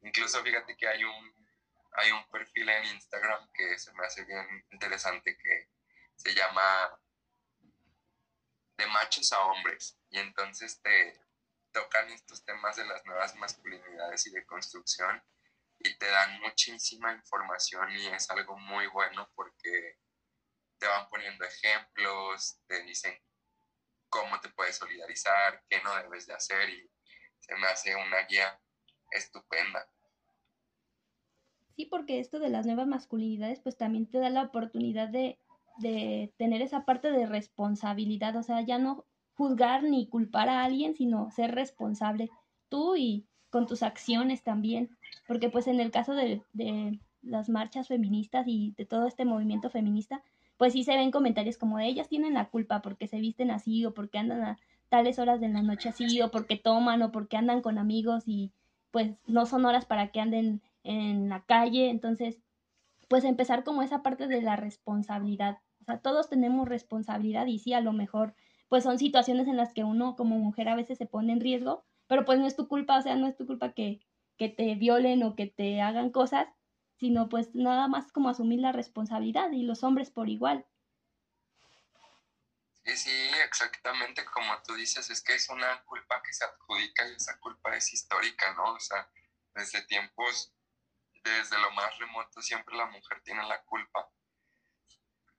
Incluso 0.00 0.42
fíjate 0.42 0.76
que 0.76 0.88
hay 0.88 1.04
un, 1.04 1.48
hay 1.92 2.10
un 2.10 2.26
perfil 2.30 2.68
en 2.68 2.84
Instagram 2.86 3.50
que 3.52 3.78
se 3.78 3.92
me 3.92 4.06
hace 4.06 4.24
bien 4.24 4.64
interesante 4.70 5.36
que 5.36 5.75
se 6.16 6.34
llama 6.34 6.98
De 8.76 8.86
machos 8.86 9.32
a 9.32 9.40
hombres. 9.40 9.98
Y 10.10 10.18
entonces 10.18 10.80
te 10.82 11.20
tocan 11.72 12.10
estos 12.10 12.44
temas 12.44 12.76
de 12.76 12.86
las 12.86 13.04
nuevas 13.04 13.34
masculinidades 13.36 14.26
y 14.26 14.30
de 14.30 14.46
construcción 14.46 15.22
y 15.78 15.96
te 15.98 16.06
dan 16.06 16.40
muchísima 16.40 17.12
información 17.12 17.90
y 17.92 18.06
es 18.06 18.30
algo 18.30 18.58
muy 18.58 18.86
bueno 18.88 19.30
porque 19.34 19.98
te 20.78 20.86
van 20.86 21.08
poniendo 21.08 21.44
ejemplos, 21.44 22.58
te 22.66 22.82
dicen 22.82 23.18
cómo 24.08 24.40
te 24.40 24.48
puedes 24.50 24.76
solidarizar, 24.76 25.62
qué 25.68 25.82
no 25.82 25.94
debes 25.96 26.26
de 26.26 26.34
hacer 26.34 26.68
y 26.70 26.90
se 27.40 27.54
me 27.56 27.66
hace 27.66 27.94
una 27.94 28.22
guía 28.26 28.60
estupenda. 29.10 29.88
Sí, 31.76 31.86
porque 31.86 32.20
esto 32.20 32.38
de 32.38 32.48
las 32.48 32.64
nuevas 32.64 32.86
masculinidades 32.86 33.60
pues 33.60 33.76
también 33.76 34.10
te 34.10 34.18
da 34.18 34.30
la 34.30 34.44
oportunidad 34.44 35.08
de, 35.08 35.38
de 35.78 36.32
tener 36.36 36.62
esa 36.62 36.84
parte 36.84 37.10
de 37.10 37.26
responsabilidad, 37.26 38.36
o 38.36 38.42
sea, 38.42 38.60
ya 38.62 38.78
no 38.78 39.04
juzgar 39.34 39.82
ni 39.82 40.06
culpar 40.06 40.48
a 40.48 40.64
alguien, 40.64 40.94
sino 40.94 41.30
ser 41.30 41.54
responsable 41.54 42.30
tú 42.68 42.96
y 42.96 43.26
con 43.50 43.66
tus 43.66 43.82
acciones 43.82 44.42
también, 44.42 44.90
porque 45.26 45.50
pues 45.50 45.66
en 45.66 45.80
el 45.80 45.90
caso 45.90 46.14
de, 46.14 46.42
de 46.52 46.98
las 47.22 47.48
marchas 47.48 47.88
feministas 47.88 48.46
y 48.46 48.74
de 48.76 48.86
todo 48.86 49.06
este 49.06 49.24
movimiento 49.24 49.70
feminista, 49.70 50.22
pues 50.56 50.72
sí 50.72 50.84
se 50.84 50.96
ven 50.96 51.10
comentarios 51.10 51.58
como 51.58 51.78
ellas 51.78 52.08
tienen 52.08 52.34
la 52.34 52.48
culpa 52.48 52.80
porque 52.80 53.06
se 53.06 53.20
visten 53.20 53.50
así 53.50 53.84
o 53.84 53.92
porque 53.92 54.18
andan 54.18 54.42
a 54.42 54.58
tales 54.88 55.18
horas 55.18 55.40
de 55.40 55.48
la 55.48 55.62
noche 55.62 55.88
así 55.88 56.20
o 56.22 56.30
porque 56.30 56.56
toman 56.56 57.02
o 57.02 57.12
porque 57.12 57.36
andan 57.36 57.60
con 57.60 57.78
amigos 57.78 58.24
y 58.26 58.52
pues 58.90 59.14
no 59.26 59.46
son 59.46 59.66
horas 59.66 59.84
para 59.84 60.08
que 60.08 60.20
anden 60.20 60.62
en 60.84 61.28
la 61.28 61.42
calle, 61.42 61.90
entonces, 61.90 62.38
pues 63.08 63.24
empezar 63.24 63.64
como 63.64 63.82
esa 63.82 64.02
parte 64.02 64.28
de 64.28 64.40
la 64.40 64.56
responsabilidad. 64.56 65.58
O 65.86 65.92
sea, 65.92 65.98
todos 66.00 66.28
tenemos 66.28 66.68
responsabilidad 66.68 67.46
y 67.46 67.60
sí, 67.60 67.72
a 67.72 67.80
lo 67.80 67.92
mejor, 67.92 68.34
pues 68.68 68.82
son 68.82 68.98
situaciones 68.98 69.46
en 69.46 69.56
las 69.56 69.72
que 69.72 69.84
uno 69.84 70.16
como 70.16 70.36
mujer 70.36 70.68
a 70.68 70.74
veces 70.74 70.98
se 70.98 71.06
pone 71.06 71.32
en 71.32 71.40
riesgo, 71.40 71.84
pero 72.08 72.24
pues 72.24 72.40
no 72.40 72.46
es 72.46 72.56
tu 72.56 72.66
culpa, 72.66 72.98
o 72.98 73.02
sea, 73.02 73.14
no 73.14 73.28
es 73.28 73.36
tu 73.36 73.46
culpa 73.46 73.72
que, 73.72 74.00
que 74.36 74.48
te 74.48 74.74
violen 74.74 75.22
o 75.22 75.36
que 75.36 75.46
te 75.46 75.80
hagan 75.80 76.10
cosas, 76.10 76.48
sino 76.98 77.28
pues 77.28 77.54
nada 77.54 77.86
más 77.86 78.10
como 78.10 78.28
asumir 78.28 78.58
la 78.58 78.72
responsabilidad 78.72 79.52
y 79.52 79.62
los 79.62 79.84
hombres 79.84 80.10
por 80.10 80.28
igual. 80.28 80.66
Sí, 82.84 82.96
sí, 82.96 83.30
exactamente 83.44 84.24
como 84.24 84.52
tú 84.66 84.74
dices, 84.74 85.08
es 85.08 85.22
que 85.22 85.34
es 85.34 85.48
una 85.50 85.84
culpa 85.84 86.20
que 86.20 86.32
se 86.32 86.44
adjudica 86.44 87.08
y 87.08 87.14
esa 87.14 87.38
culpa 87.38 87.76
es 87.76 87.92
histórica, 87.92 88.54
¿no? 88.54 88.74
O 88.74 88.80
sea, 88.80 89.08
desde 89.54 89.82
tiempos 89.82 90.52
desde 91.26 91.58
lo 91.58 91.70
más 91.72 91.96
remoto 91.98 92.40
siempre 92.40 92.76
la 92.76 92.86
mujer 92.86 93.20
tiene 93.22 93.46
la 93.46 93.62
culpa. 93.64 94.08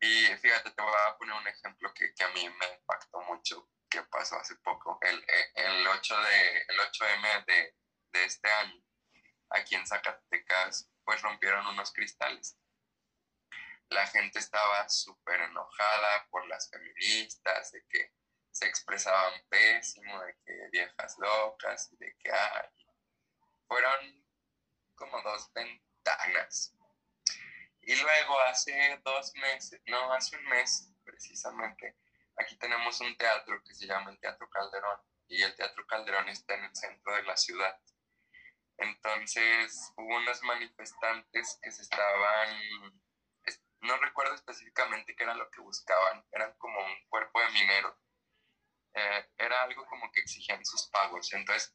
Y 0.08 0.38
fíjate, 0.38 0.72
te 0.72 0.82
voy 0.82 0.93
a 1.06 1.17
poner 1.17 1.36
un 1.36 1.48
ejemplo 1.50 1.93
que, 1.93 2.13
que 2.13 2.24
a 2.24 2.30
mí 2.30 2.48
me 2.48 2.74
impactó 2.76 3.20
mucho, 3.24 3.70
que 3.89 4.02
pasó 4.04 4.38
hace 4.38 4.56
poco, 4.56 4.98
el, 5.02 5.22
el, 5.56 5.86
8, 5.86 6.22
de, 6.22 6.58
el 6.60 6.80
8M 6.80 7.46
de, 7.46 7.76
de 8.13 8.24
este 8.24 8.50
año, 8.50 8.82
aquí 9.50 9.76
en 9.76 9.86
Zacatecas, 9.86 10.89
pues 11.04 11.22
rompieron 11.22 11.67
unos 11.67 11.91
cristales. 11.91 12.58
La 13.89 14.08
gente 14.08 14.39
estaba 14.39 14.88
súper 14.88 15.41
enojada 15.41 16.26
por 16.30 16.48
las 16.48 16.70
feministas, 16.70 17.74
de 17.74 17.86
que 17.89 18.13
se 18.52 18.65
expresaban 18.65 19.34
pésimo, 19.50 20.22
de 20.22 20.38
que 20.46 20.70
viejas 20.72 21.17
locas, 21.20 21.89
de 22.00 22.15
que 22.17 22.32
hay. 22.32 22.70
Fueron 23.67 24.26
como 24.96 25.22
dos 25.22 25.52
ventanas. 25.52 26.77
Y 27.88 27.95
luego 27.95 28.38
hace 28.41 29.00
dos 29.02 29.34
meses, 29.36 29.82
no, 29.86 30.12
hace 30.12 30.36
un 30.36 30.43
mes 30.43 30.91
precisamente, 31.06 31.95
aquí 32.36 32.58
tenemos 32.58 33.00
un 33.00 33.15
teatro 33.15 33.63
que 33.63 33.73
se 33.73 33.88
llama 33.88 34.12
el 34.12 34.19
Teatro 34.19 34.50
Calderón 34.50 35.00
y 35.30 35.41
el 35.41 35.56
Teatro 35.56 35.88
Calderón 35.88 36.28
está 36.28 36.56
en 36.56 36.65
el 36.65 36.76
centro 36.76 37.15
de 37.15 37.23
la 37.23 37.38
ciudad. 37.38 37.80
Entonces 38.76 39.93
hubo 39.95 40.17
unos 40.17 40.43
manifestantes 40.43 41.58
que 41.62 41.71
se 41.71 41.84
estaban, 41.84 42.60
no 43.80 43.97
recuerdo 44.00 44.36
específicamente 44.36 45.15
qué 45.15 45.23
era 45.23 45.36
lo 45.36 45.50
que 45.50 45.62
buscaban, 45.62 46.26
eran 46.34 46.54
como 46.58 46.78
un 46.86 47.08
cuerpo 47.08 47.39
de 47.39 47.50
minero. 47.52 47.97
Eh, 48.95 49.30
era 49.38 49.62
algo 49.62 49.86
como 49.86 50.12
que 50.12 50.19
exigían 50.19 50.65
sus 50.65 50.89
pagos. 50.89 51.32
Entonces, 51.32 51.73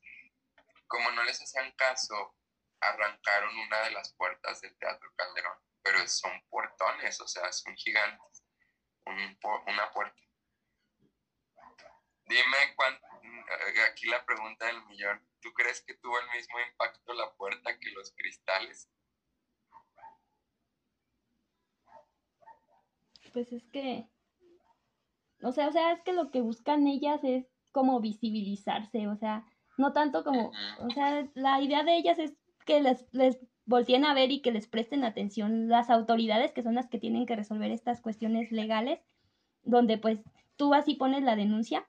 como 0.86 1.10
no 1.12 1.22
les 1.22 1.40
hacían 1.40 1.72
caso, 1.72 2.36
arrancaron 2.80 3.56
una 3.60 3.80
de 3.84 3.92
las 3.92 4.12
puertas 4.12 4.60
del 4.60 4.76
Teatro 4.76 5.10
Calderón, 5.16 5.56
pero 5.82 6.06
son 6.06 6.32
portones, 6.48 7.20
o 7.20 7.28
sea, 7.28 7.52
son 7.52 7.74
gigantes, 7.76 8.44
una 9.66 9.90
puerta. 9.92 10.20
Dime 12.26 12.74
cuánto, 12.76 13.04
eh, 13.22 13.82
aquí 13.90 14.06
la 14.06 14.24
pregunta 14.24 14.66
del 14.66 14.84
millón, 14.86 15.20
¿tú 15.40 15.52
crees 15.52 15.82
que 15.82 15.94
tuvo 15.94 16.18
el 16.20 16.30
mismo 16.30 16.58
impacto 16.60 17.12
la 17.14 17.32
puerta 17.34 17.78
que 17.78 17.90
los 17.90 18.12
cristales? 18.12 18.88
Pues 23.32 23.52
es 23.52 23.64
que, 23.72 24.08
o 25.42 25.52
sea, 25.52 25.68
o 25.68 25.72
sea, 25.72 25.92
es 25.92 26.02
que 26.02 26.12
lo 26.12 26.30
que 26.30 26.42
buscan 26.42 26.86
ellas 26.86 27.20
es 27.24 27.46
como 27.72 28.00
visibilizarse, 28.00 29.08
o 29.08 29.16
sea, 29.16 29.46
no 29.78 29.92
tanto 29.92 30.22
como, 30.22 30.52
o 30.78 30.90
sea, 30.90 31.26
la 31.34 31.60
idea 31.60 31.82
de 31.82 31.96
ellas 31.96 32.18
es 32.18 32.34
que 32.66 32.80
les, 32.80 33.06
les 33.12 33.38
volteen 33.72 34.04
a 34.04 34.12
ver 34.12 34.30
y 34.30 34.42
que 34.42 34.52
les 34.52 34.66
presten 34.66 35.02
atención 35.02 35.70
las 35.70 35.88
autoridades, 35.88 36.52
que 36.52 36.62
son 36.62 36.74
las 36.74 36.88
que 36.88 36.98
tienen 36.98 37.24
que 37.24 37.36
resolver 37.36 37.70
estas 37.70 38.02
cuestiones 38.02 38.52
legales, 38.52 39.00
donde 39.62 39.96
pues 39.96 40.20
tú 40.56 40.68
vas 40.68 40.88
y 40.88 40.96
pones 40.96 41.22
la 41.22 41.36
denuncia 41.36 41.88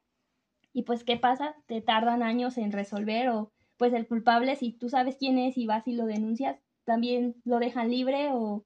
y 0.72 0.84
pues 0.84 1.04
¿qué 1.04 1.18
pasa? 1.18 1.58
Te 1.66 1.82
tardan 1.82 2.24
años 2.24 2.58
en 2.58 2.72
resolver 2.72 3.28
o 3.32 3.52
pues 3.76 3.92
el 3.92 4.08
culpable, 4.08 4.56
si 4.56 4.72
tú 4.72 4.88
sabes 4.88 5.18
quién 5.18 5.38
es 5.38 5.58
y 5.58 5.66
vas 5.66 5.86
y 5.86 5.92
lo 5.92 6.06
denuncias, 6.06 6.58
también 6.86 7.36
lo 7.44 7.60
dejan 7.60 7.90
libre 7.90 8.30
o 8.32 8.64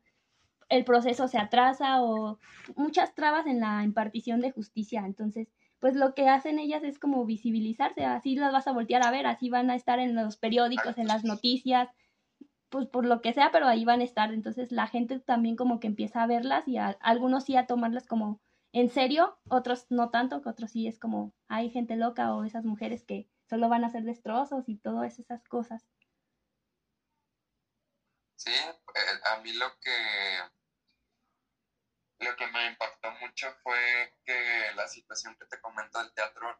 el 0.69 0.83
proceso 0.83 1.27
se 1.27 1.39
atrasa 1.39 2.03
o 2.03 2.37
muchas 2.75 3.15
trabas 3.15 3.47
en 3.47 3.61
la 3.61 3.83
impartición 3.83 4.41
de 4.41 4.51
justicia. 4.51 5.03
Entonces, 5.07 5.47
pues 5.79 5.95
lo 5.95 6.13
que 6.13 6.29
hacen 6.29 6.59
ellas 6.59 6.83
es 6.83 6.99
como 6.99 7.25
visibilizarse, 7.25 8.05
así 8.05 8.35
las 8.35 8.53
vas 8.53 8.67
a 8.67 8.73
voltear 8.73 9.01
a 9.03 9.09
ver, 9.09 9.25
así 9.25 9.49
van 9.49 9.71
a 9.71 9.75
estar 9.75 9.97
en 9.97 10.13
los 10.13 10.37
periódicos, 10.37 10.99
en 10.99 11.07
las 11.07 11.23
noticias, 11.23 11.89
pues 12.69 12.87
por 12.87 13.05
lo 13.05 13.21
que 13.21 13.33
sea, 13.33 13.51
pero 13.51 13.67
ahí 13.67 13.85
van 13.85 14.01
a 14.01 14.03
estar. 14.03 14.33
Entonces 14.33 14.71
la 14.71 14.87
gente 14.87 15.19
también 15.19 15.55
como 15.55 15.79
que 15.79 15.87
empieza 15.87 16.23
a 16.23 16.27
verlas 16.27 16.67
y 16.67 16.77
algunos 16.77 17.45
sí 17.45 17.55
a 17.55 17.67
tomarlas 17.67 18.07
como 18.07 18.41
en 18.73 18.89
serio, 18.89 19.39
otros 19.49 19.87
no 19.89 20.09
tanto, 20.09 20.41
que 20.41 20.49
otros 20.49 20.71
sí 20.71 20.87
es 20.87 20.99
como 20.99 21.33
hay 21.47 21.69
gente 21.69 21.95
loca 21.95 22.33
o 22.33 22.43
esas 22.43 22.65
mujeres 22.65 23.03
que 23.05 23.29
solo 23.49 23.69
van 23.69 23.83
a 23.83 23.87
hacer 23.87 24.03
destrozos 24.03 24.67
y 24.67 24.77
todas 24.77 25.19
esas 25.19 25.43
cosas. 25.45 25.87
Sí, 28.35 28.51
a 29.25 29.41
mí 29.41 29.53
lo 29.53 29.79
que 29.79 29.91
lo 32.19 32.35
que 32.35 32.47
me 32.47 32.67
impactó 32.67 33.11
mucho 33.21 33.47
fue 33.63 34.17
que 34.25 34.71
la 34.75 34.87
situación 34.87 35.35
que 35.37 35.45
te 35.45 35.61
comento 35.61 35.99
del 35.99 36.13
teatro 36.13 36.59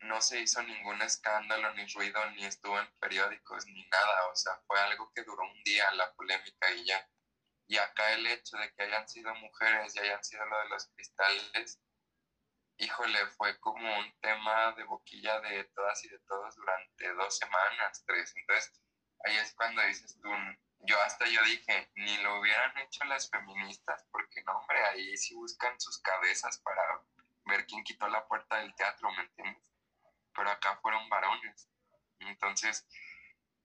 no 0.00 0.20
se 0.20 0.40
hizo 0.40 0.62
ningún 0.62 1.00
escándalo 1.02 1.72
ni 1.74 1.86
ruido, 1.86 2.30
ni 2.32 2.44
estuvo 2.44 2.78
en 2.78 2.88
periódicos, 2.98 3.66
ni 3.66 3.84
nada. 3.88 4.28
O 4.32 4.36
sea, 4.36 4.58
fue 4.66 4.78
algo 4.80 5.10
que 5.14 5.22
duró 5.22 5.42
un 5.44 5.62
día 5.64 5.90
la 5.92 6.12
polémica 6.14 6.70
y 6.72 6.86
ya. 6.86 7.08
Y 7.68 7.78
acá 7.78 8.12
el 8.12 8.26
hecho 8.26 8.56
de 8.58 8.72
que 8.74 8.84
hayan 8.84 9.08
sido 9.08 9.34
mujeres 9.34 9.94
y 9.96 9.98
hayan 10.00 10.22
sido 10.22 10.44
lo 10.46 10.58
de 10.60 10.68
los 10.68 10.86
cristales, 10.94 11.80
híjole, 12.78 13.26
fue 13.36 13.58
como 13.60 13.98
un 13.98 14.20
tema 14.20 14.72
de 14.72 14.84
boquilla 14.84 15.40
de 15.40 15.64
todas 15.64 16.04
y 16.04 16.08
de 16.08 16.18
todos 16.20 16.54
durante 16.54 17.12
dos 17.14 17.38
semanas, 17.38 18.04
tres. 18.06 18.32
Entonces, 18.36 18.72
ahí 19.24 19.36
es 19.36 19.54
cuando 19.54 19.82
dices 19.82 20.18
tú, 20.20 20.28
yo 20.80 21.00
hasta 21.02 21.26
yo 21.26 21.42
dije, 21.44 21.90
ni 21.96 22.16
lo 22.18 22.38
hubieran 22.38 22.76
hecho 22.78 23.04
las 23.04 23.28
feministas, 23.30 24.06
porque 24.12 24.42
no, 24.44 24.58
hombre, 24.58 24.84
ahí 24.84 25.16
sí 25.16 25.34
buscan 25.34 25.80
sus 25.80 25.98
cabezas 26.00 26.58
para 26.58 26.82
ver 27.46 27.66
quién 27.66 27.82
quitó 27.82 28.08
la 28.08 28.26
puerta 28.28 28.58
del 28.58 28.74
teatro, 28.74 29.10
¿me 29.12 29.22
entiendes? 29.22 29.75
Pero 30.36 30.50
acá 30.50 30.78
fueron 30.82 31.08
varones. 31.08 31.68
Entonces, 32.20 32.86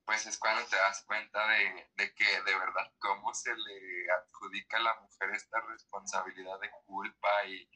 pues 0.05 0.25
es 0.25 0.37
cuando 0.37 0.63
te 0.65 0.75
das 0.75 1.03
cuenta 1.05 1.47
de, 1.47 2.13
que 2.15 2.25
de 2.25 2.57
verdad 2.57 2.91
cómo 2.99 3.33
se 3.33 3.55
le 3.55 4.11
adjudica 4.11 4.77
a 4.77 4.81
la 4.81 4.99
mujer 5.01 5.29
esta 5.35 5.61
responsabilidad 5.61 6.59
de 6.59 6.69
culpa 6.85 7.29
y, 7.47 7.69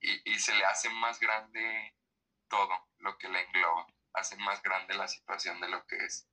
y, 0.00 0.38
se 0.38 0.54
le 0.54 0.64
hace 0.64 0.90
más 0.90 1.18
grande 1.18 1.94
todo 2.48 2.68
lo 2.98 3.16
que 3.16 3.28
le 3.28 3.40
engloba, 3.40 3.86
hace 4.12 4.36
más 4.36 4.62
grande 4.62 4.94
la 4.94 5.08
situación 5.08 5.60
de 5.60 5.68
lo 5.68 5.86
que 5.86 5.96
es. 5.96 6.28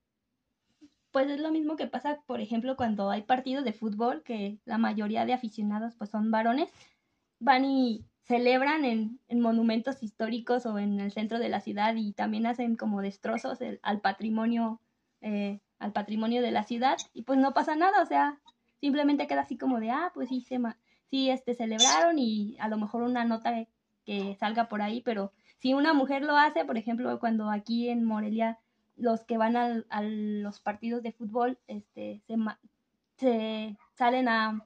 Pues 1.12 1.30
es 1.30 1.39
lo 1.39 1.52
mismo 1.52 1.76
que 1.76 1.88
pasa, 1.88 2.22
por 2.26 2.42
ejemplo, 2.42 2.76
cuando 2.76 3.10
hay 3.10 3.24
partidos 3.24 3.64
de 3.64 3.74
fútbol, 3.74 4.24
que 4.24 4.60
la 4.66 4.78
mayoría 4.78 5.26
de 5.26 5.34
aficionados 5.34 5.96
pues 5.96 6.10
son 6.10 6.32
varones, 6.32 6.70
van 7.39 7.66
y 7.66 8.11
celebran 8.24 8.86
en, 8.86 9.19
monumentos 9.41 10.03
históricos 10.03 10.65
o 10.65 10.78
en 10.80 10.99
el 10.99 11.11
centro 11.11 11.39
de 11.39 11.49
la 11.49 11.61
ciudad 11.61 11.95
y 11.95 12.13
también 12.13 12.45
hacen 12.45 12.76
como 12.76 13.01
destrozos 13.01 13.59
al 13.82 14.01
patrimonio 14.01 14.80
eh, 15.22 15.59
al 15.82 15.91
patrimonio 15.91 16.41
de 16.41 16.51
la 16.51 16.63
ciudad 16.63 16.97
y 17.13 17.24
pues 17.24 17.39
no 17.39 17.53
pasa 17.53 17.76
nada, 17.76 18.01
o 18.01 18.05
sea, 18.05 18.39
simplemente 18.80 19.28
queda 19.28 19.41
así 19.41 19.57
como 19.57 19.80
de, 19.80 19.89
ah, 19.89 20.11
pues 20.13 20.30
sí, 20.30 20.41
se 20.41 20.59
sí 21.09 21.30
este, 21.30 21.55
celebraron 21.55 22.19
y 22.19 22.55
a 22.59 22.67
lo 22.67 22.78
mejor 22.78 23.01
una 23.01 23.26
nota 23.26 23.67
que 24.05 24.36
salga 24.39 24.69
por 24.69 24.82
ahí, 24.82 25.01
pero 25.01 25.32
si 25.57 25.74
una 25.74 25.93
mujer 25.93 26.24
lo 26.24 26.38
hace, 26.38 26.65
por 26.65 26.78
ejemplo, 26.78 27.19
cuando 27.19 27.49
aquí 27.49 27.89
en 27.89 28.03
Morelia 28.03 28.59
los 28.95 29.24
que 29.24 29.38
van 29.38 29.55
a 29.55 30.01
los 30.01 30.59
partidos 30.59 31.01
de 31.01 31.11
fútbol 31.11 31.57
este, 31.67 32.22
se, 32.28 32.38
se 33.17 33.78
salen 33.93 34.28
a 34.28 34.65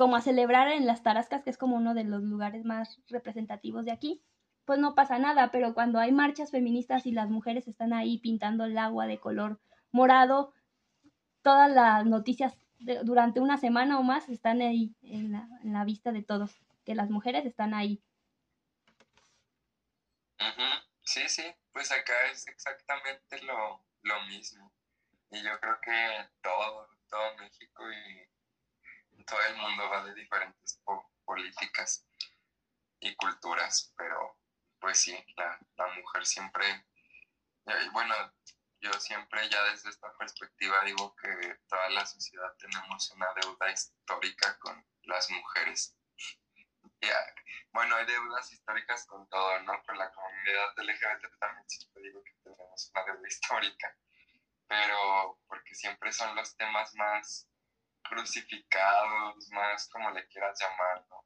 como 0.00 0.16
a 0.16 0.22
celebrar 0.22 0.68
en 0.68 0.86
las 0.86 1.02
Tarascas, 1.02 1.42
que 1.42 1.50
es 1.50 1.58
como 1.58 1.76
uno 1.76 1.92
de 1.92 2.04
los 2.04 2.22
lugares 2.22 2.64
más 2.64 3.02
representativos 3.08 3.84
de 3.84 3.92
aquí, 3.92 4.24
pues 4.64 4.78
no 4.78 4.94
pasa 4.94 5.18
nada, 5.18 5.50
pero 5.50 5.74
cuando 5.74 5.98
hay 5.98 6.10
marchas 6.10 6.50
feministas 6.50 7.04
y 7.04 7.12
las 7.12 7.28
mujeres 7.28 7.68
están 7.68 7.92
ahí 7.92 8.16
pintando 8.16 8.64
el 8.64 8.78
agua 8.78 9.06
de 9.06 9.20
color 9.20 9.60
morado, 9.92 10.54
todas 11.42 11.70
las 11.70 12.06
noticias 12.06 12.56
durante 13.04 13.40
una 13.40 13.58
semana 13.58 13.98
o 13.98 14.02
más 14.02 14.26
están 14.30 14.62
ahí 14.62 14.96
en 15.02 15.32
la, 15.64 15.84
vista 15.84 16.12
de 16.12 16.22
todos, 16.22 16.58
que 16.86 16.94
las 16.94 17.10
mujeres 17.10 17.44
están 17.44 17.74
ahí. 17.74 18.02
Sí, 21.04 21.28
sí, 21.28 21.44
pues 21.74 21.92
acá 21.92 22.14
es 22.32 22.46
exactamente 22.46 23.42
lo, 23.42 23.84
lo 24.00 24.22
mismo. 24.28 24.72
Y 25.30 25.42
yo 25.42 25.60
creo 25.60 25.78
que 25.82 26.30
todo, 26.40 26.88
todo 27.10 27.36
México 27.36 27.84
y 27.92 28.39
todo 29.24 29.40
el 29.48 29.56
mundo 29.56 29.88
va 29.90 30.04
de 30.04 30.14
diferentes 30.14 30.80
políticas 31.24 32.06
y 33.00 33.14
culturas, 33.16 33.92
pero 33.96 34.38
pues 34.78 35.00
sí, 35.00 35.24
la, 35.36 35.58
mujer 35.96 36.24
siempre, 36.24 36.86
bueno, 37.92 38.14
yo 38.80 38.92
siempre 38.94 39.48
ya 39.48 39.62
desde 39.64 39.90
esta 39.90 40.16
perspectiva 40.16 40.82
digo 40.84 41.14
que 41.16 41.58
toda 41.68 41.90
la 41.90 42.06
sociedad 42.06 42.54
tenemos 42.58 43.10
una 43.10 43.28
deuda 43.34 43.70
histórica 43.70 44.58
con 44.58 44.86
las 45.02 45.30
mujeres. 45.30 45.96
bueno, 47.72 47.96
hay 47.96 48.06
deudas 48.06 48.50
históricas 48.52 49.06
con 49.06 49.28
todo, 49.28 49.60
¿no? 49.62 49.82
Con 49.84 49.98
la 49.98 50.10
comunidad 50.12 50.78
LGBT 50.78 51.38
también 51.38 51.68
siempre 51.68 52.02
digo 52.02 52.22
que 52.24 52.32
tenemos 52.42 52.90
una 52.94 53.04
deuda 53.04 53.28
histórica, 53.28 53.96
pero 54.66 55.40
porque 55.46 55.74
siempre 55.74 56.12
son 56.12 56.34
los 56.34 56.56
temas 56.56 56.94
más 56.94 57.49
crucificados, 58.10 59.48
más 59.52 59.88
como 59.88 60.10
le 60.10 60.26
quieras 60.26 60.58
llamar, 60.60 61.06
¿no? 61.08 61.24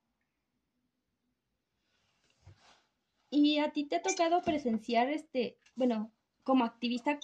¿Y 3.31 3.59
a 3.59 3.73
ti 3.73 3.89
te 3.89 3.97
ha 3.97 4.03
tocado 4.03 4.43
presenciar, 4.43 5.09
este, 5.09 5.59
bueno, 5.75 6.15
como 6.45 6.65
activista, 6.65 7.19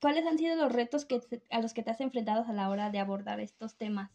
cuáles 0.00 0.24
han 0.26 0.38
sido 0.38 0.54
los 0.54 0.70
retos 0.70 1.06
que, 1.06 1.20
a 1.50 1.60
los 1.60 1.74
que 1.74 1.82
te 1.82 1.90
has 1.90 2.00
enfrentado 2.00 2.44
a 2.46 2.52
la 2.52 2.68
hora 2.68 2.90
de 2.90 3.00
abordar 3.00 3.40
estos 3.40 3.76
temas? 3.76 4.10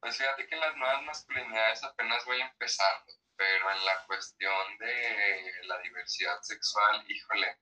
Pues 0.00 0.18
fíjate 0.18 0.46
que 0.46 0.56
las 0.56 0.76
nuevas 0.76 1.02
masculinidades 1.04 1.82
apenas 1.84 2.24
voy 2.26 2.40
empezando, 2.40 3.12
pero 3.36 3.70
en 3.70 3.84
la 3.84 4.06
cuestión 4.06 4.78
de 4.78 5.52
la 5.64 5.78
diversidad 5.80 6.40
sexual, 6.42 7.04
híjole, 7.08 7.58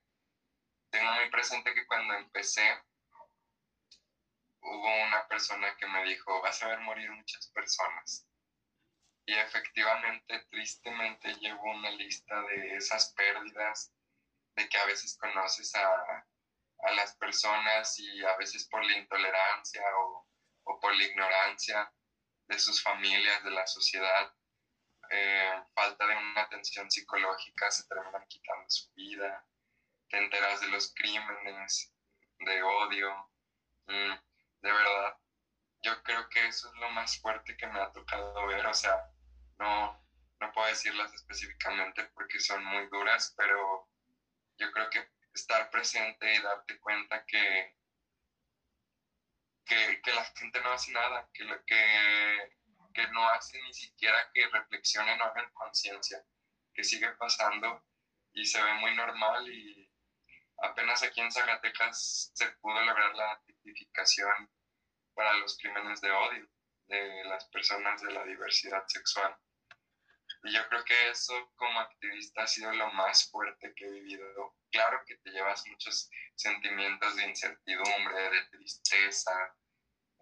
tengo 0.89 1.11
muy 1.13 1.29
presente 1.29 1.73
que 1.73 1.85
cuando 1.85 2.15
empecé 2.15 2.63
hubo 4.61 5.03
una 5.07 5.27
persona 5.27 5.75
que 5.77 5.87
me 5.87 6.03
dijo, 6.03 6.41
vas 6.41 6.61
a 6.63 6.67
ver 6.67 6.79
morir 6.79 7.11
muchas 7.11 7.47
personas. 7.47 8.25
Y 9.25 9.33
efectivamente, 9.33 10.39
tristemente, 10.49 11.35
llevo 11.35 11.71
una 11.71 11.91
lista 11.91 12.41
de 12.41 12.75
esas 12.75 13.13
pérdidas, 13.13 13.93
de 14.55 14.67
que 14.67 14.77
a 14.77 14.85
veces 14.85 15.17
conoces 15.17 15.73
a, 15.75 16.25
las 16.95 17.15
personas 17.17 17.99
y 17.99 18.25
a 18.25 18.35
veces 18.37 18.67
por 18.69 18.83
la 18.83 18.97
intolerancia 18.97 19.83
o, 19.97 20.27
por 20.81 20.95
la 20.95 21.03
ignorancia 21.03 21.93
de 22.47 22.57
sus 22.57 22.81
familias, 22.81 23.43
de 23.43 23.51
la 23.51 23.67
sociedad, 23.67 24.33
eh, 25.11 25.63
falta 25.75 26.07
de 26.07 26.15
una 26.15 26.41
atención 26.41 26.89
psicológica, 26.89 27.69
se 27.69 27.87
terminan 27.87 28.25
quitando 28.27 28.69
su 28.69 28.91
vida, 28.93 29.45
te 30.09 30.17
enteras 30.17 30.61
de 30.61 30.69
los 30.69 30.93
crímenes, 30.95 31.93
de 32.39 32.63
odio. 32.63 33.31
Mm, 33.87 34.28
de 34.61 34.71
verdad, 34.71 35.17
yo 35.81 36.03
creo 36.03 36.27
que 36.29 36.47
eso 36.47 36.67
es 36.67 36.79
lo 36.79 36.89
más 36.89 37.19
fuerte 37.19 37.55
que 37.55 37.67
me 37.67 37.79
ha 37.79 37.91
tocado 37.91 38.47
ver, 38.47 38.65
o 38.65 38.73
sea, 38.73 39.09
no, 39.57 40.05
no 40.39 40.51
puedo 40.51 40.67
decirlas 40.67 41.13
específicamente 41.13 42.03
porque 42.13 42.39
son 42.39 42.63
muy 42.65 42.87
duras, 42.89 43.33
pero 43.37 43.89
yo 44.57 44.71
creo 44.71 44.89
que 44.89 45.09
estar 45.33 45.69
presente 45.69 46.33
y 46.33 46.41
darte 46.41 46.79
cuenta 46.79 47.25
que, 47.25 47.75
que, 49.65 50.13
la 50.13 50.25
gente 50.25 50.59
no 50.61 50.71
hace 50.71 50.91
nada, 50.91 51.29
que, 51.33 51.45
que, 51.65 52.57
que 52.93 53.07
no 53.09 53.29
hace 53.29 53.61
ni 53.61 53.73
siquiera 53.73 54.29
que 54.33 54.47
reflexionen 54.47 55.21
o 55.21 55.25
hagan 55.25 55.51
conciencia, 55.53 56.23
que 56.73 56.83
sigue 56.83 57.09
pasando 57.11 57.85
y 58.33 58.45
se 58.45 58.61
ve 58.61 58.73
muy 58.75 58.95
normal 58.95 59.47
y 59.47 59.78
apenas 60.61 61.03
aquí 61.03 61.21
en 61.21 61.31
Zacatecas 61.31 62.31
se 62.33 62.47
pudo 62.61 62.81
lograr 62.81 63.15
la 63.15 63.41
tipificación 63.45 64.49
para 65.13 65.33
los 65.35 65.57
crímenes 65.57 66.01
de 66.01 66.11
odio 66.11 66.49
de 66.87 67.23
las 67.25 67.45
personas 67.49 68.01
de 68.01 68.11
la 68.11 68.23
diversidad 68.23 68.83
sexual. 68.87 69.35
Y 70.43 70.53
yo 70.53 70.67
creo 70.69 70.83
que 70.85 71.09
eso 71.09 71.51
como 71.55 71.79
activista 71.79 72.43
ha 72.43 72.47
sido 72.47 72.71
lo 72.73 72.91
más 72.93 73.29
fuerte 73.29 73.73
que 73.75 73.85
he 73.85 73.91
vivido. 73.91 74.55
Claro 74.71 75.03
que 75.05 75.17
te 75.17 75.31
llevas 75.31 75.67
muchos 75.67 76.09
sentimientos 76.35 77.15
de 77.15 77.27
incertidumbre, 77.27 78.29
de 78.29 78.45
tristeza, 78.45 79.55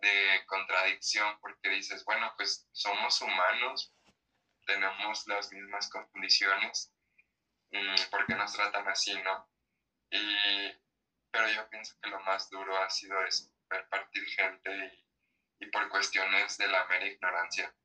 de 0.01 0.43
contradicción, 0.47 1.39
porque 1.39 1.69
dices, 1.69 2.03
bueno, 2.05 2.33
pues 2.35 2.67
somos 2.71 3.21
humanos, 3.21 3.93
tenemos 4.65 5.25
las 5.27 5.51
mismas 5.51 5.89
condiciones, 5.89 6.93
mm, 7.71 8.09
¿por 8.09 8.25
qué 8.25 8.35
nos 8.35 8.53
tratan 8.53 8.87
así, 8.87 9.15
no? 9.21 9.47
Y, 10.09 10.71
pero 11.31 11.49
yo 11.49 11.69
pienso 11.69 11.95
que 12.01 12.09
lo 12.09 12.19
más 12.21 12.49
duro 12.49 12.77
ha 12.81 12.89
sido 12.89 13.21
eso, 13.25 13.51
ver 13.69 13.87
partir 13.89 14.25
gente 14.25 14.71
y, 15.59 15.65
y 15.65 15.65
por 15.67 15.89
cuestiones 15.89 16.57
de 16.57 16.67
la 16.67 16.85
mera 16.85 17.05
ignorancia, 17.05 17.75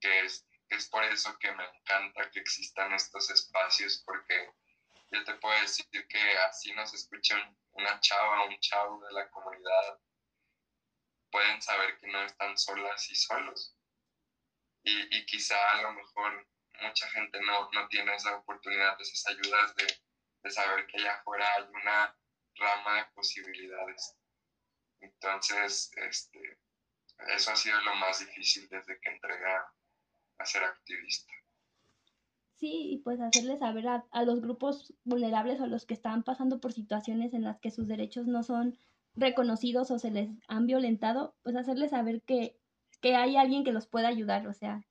que 0.00 0.20
es, 0.24 0.46
es 0.68 0.88
por 0.88 1.04
eso 1.04 1.38
que 1.38 1.52
me 1.52 1.64
encanta 1.64 2.30
que 2.30 2.40
existan 2.40 2.92
estos 2.92 3.30
espacios, 3.30 4.02
porque 4.04 4.52
yo 5.10 5.24
te 5.24 5.34
puedo 5.34 5.58
decir 5.60 5.86
que 6.08 6.38
así 6.38 6.72
nos 6.72 6.92
escuchan 6.92 7.56
una 7.72 8.00
chava 8.00 8.44
un 8.44 8.58
chavo 8.60 9.04
de 9.06 9.12
la 9.12 9.30
comunidad, 9.30 10.00
pueden 11.30 11.60
saber 11.62 11.98
que 11.98 12.06
no 12.08 12.22
están 12.22 12.56
solas 12.56 13.10
y 13.10 13.14
solos. 13.14 13.74
Y, 14.82 15.16
y 15.16 15.26
quizá 15.26 15.56
a 15.72 15.82
lo 15.82 15.92
mejor 15.92 16.48
mucha 16.80 17.08
gente 17.10 17.40
no, 17.40 17.70
no 17.72 17.88
tiene 17.88 18.14
esa 18.14 18.36
oportunidad, 18.36 19.00
esas 19.00 19.26
ayudas 19.26 19.74
de, 19.76 19.86
de 20.46 20.52
saber 20.52 20.86
que 20.86 20.98
allá 20.98 21.14
afuera 21.16 21.44
hay 21.56 21.64
una 21.64 22.16
rama 22.54 22.98
de 22.98 23.04
posibilidades. 23.16 24.16
Entonces, 25.00 25.90
este, 25.96 26.60
eso 27.34 27.50
ha 27.50 27.56
sido 27.56 27.80
lo 27.80 27.96
más 27.96 28.20
difícil 28.20 28.68
desde 28.68 28.98
que 29.00 29.10
entré 29.10 29.34
a, 29.34 30.44
ser 30.44 30.62
activista. 30.62 31.32
Sí, 32.54 32.92
y 32.92 32.98
pues 32.98 33.20
hacerles 33.20 33.58
saber 33.58 33.88
a, 33.88 34.22
los 34.22 34.40
grupos 34.40 34.94
vulnerables 35.02 35.60
o 35.60 35.64
a 35.64 35.66
los 35.66 35.84
que 35.84 35.94
están 35.94 36.22
pasando 36.22 36.60
por 36.60 36.72
situaciones 36.72 37.34
en 37.34 37.42
las 37.42 37.58
que 37.58 37.72
sus 37.72 37.88
derechos 37.88 38.28
no 38.28 38.44
son 38.44 38.78
reconocidos 39.16 39.90
o 39.90 39.98
se 39.98 40.12
les 40.12 40.30
han 40.46 40.66
violentado, 40.66 41.34
pues 41.42 41.56
hacerles 41.56 41.90
saber 41.90 42.22
que, 42.22 42.56
que 43.00 43.16
hay 43.16 43.36
alguien 43.36 43.64
que 43.64 43.72
los 43.72 43.88
pueda 43.88 44.08
ayudar. 44.08 44.46
O 44.46 44.52
sea, 44.52 44.86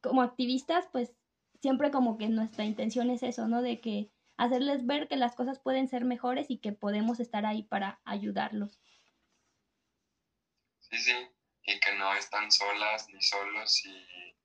como 0.00 0.22
activistas, 0.22 0.88
pues 0.92 1.12
siempre 1.60 1.90
como 1.90 2.18
que 2.18 2.28
nuestra 2.28 2.64
intención 2.64 3.10
es 3.10 3.24
eso, 3.24 3.48
¿no? 3.48 3.62
De 3.62 3.80
que 3.80 4.12
hacerles 4.36 4.86
ver 4.86 5.08
que 5.08 5.16
las 5.16 5.34
cosas 5.34 5.58
pueden 5.58 5.88
ser 5.88 6.04
mejores 6.04 6.46
y 6.50 6.58
que 6.58 6.72
podemos 6.72 7.20
estar 7.20 7.46
ahí 7.46 7.62
para 7.62 8.00
ayudarlos. 8.04 8.80
Sí, 10.80 10.98
sí, 10.98 11.28
y 11.62 11.80
que 11.80 11.94
no 11.94 12.14
están 12.14 12.50
solas 12.50 13.08
ni 13.08 13.20
solos 13.20 13.84
y 13.84 14.36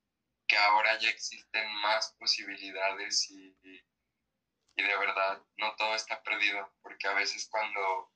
que 0.46 0.56
ahora 0.56 0.98
ya 0.98 1.08
existen 1.08 1.72
más 1.76 2.14
posibilidades 2.18 3.30
y, 3.30 3.56
y, 3.62 3.80
de 4.74 4.96
verdad 4.96 5.40
no 5.56 5.74
todo 5.76 5.94
está 5.94 6.22
perdido, 6.22 6.74
porque 6.82 7.06
a 7.06 7.14
veces 7.14 7.48
cuando 7.48 8.10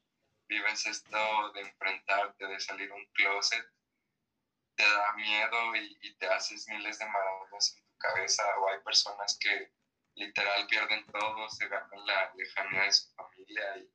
vives 0.49 0.87
esto 0.87 1.53
de 1.53 1.61
enfrentarte, 1.61 2.47
de 2.47 2.61
salir 2.61 2.91
un 2.93 3.07
closet, 3.13 3.65
te 4.75 4.83
da 4.83 5.13
miedo 5.15 5.77
y, 5.77 5.99
y 6.03 6.15
te 6.17 6.27
haces 6.27 6.67
miles 6.69 6.99
de 6.99 7.07
maravillas 7.07 7.77
en 7.77 7.87
tu 7.87 7.97
cabeza 7.99 8.43
o 8.59 8.69
hay 8.69 8.81
personas 8.81 9.39
que 9.39 9.73
literal 10.17 10.67
pierden 10.67 11.07
todo, 11.07 11.49
se 11.51 11.69
ganan 11.69 12.07
la 12.07 12.33
lejanía 12.35 12.83
de 12.83 12.93
su 12.93 13.15
familia 13.15 13.77
y 13.79 13.91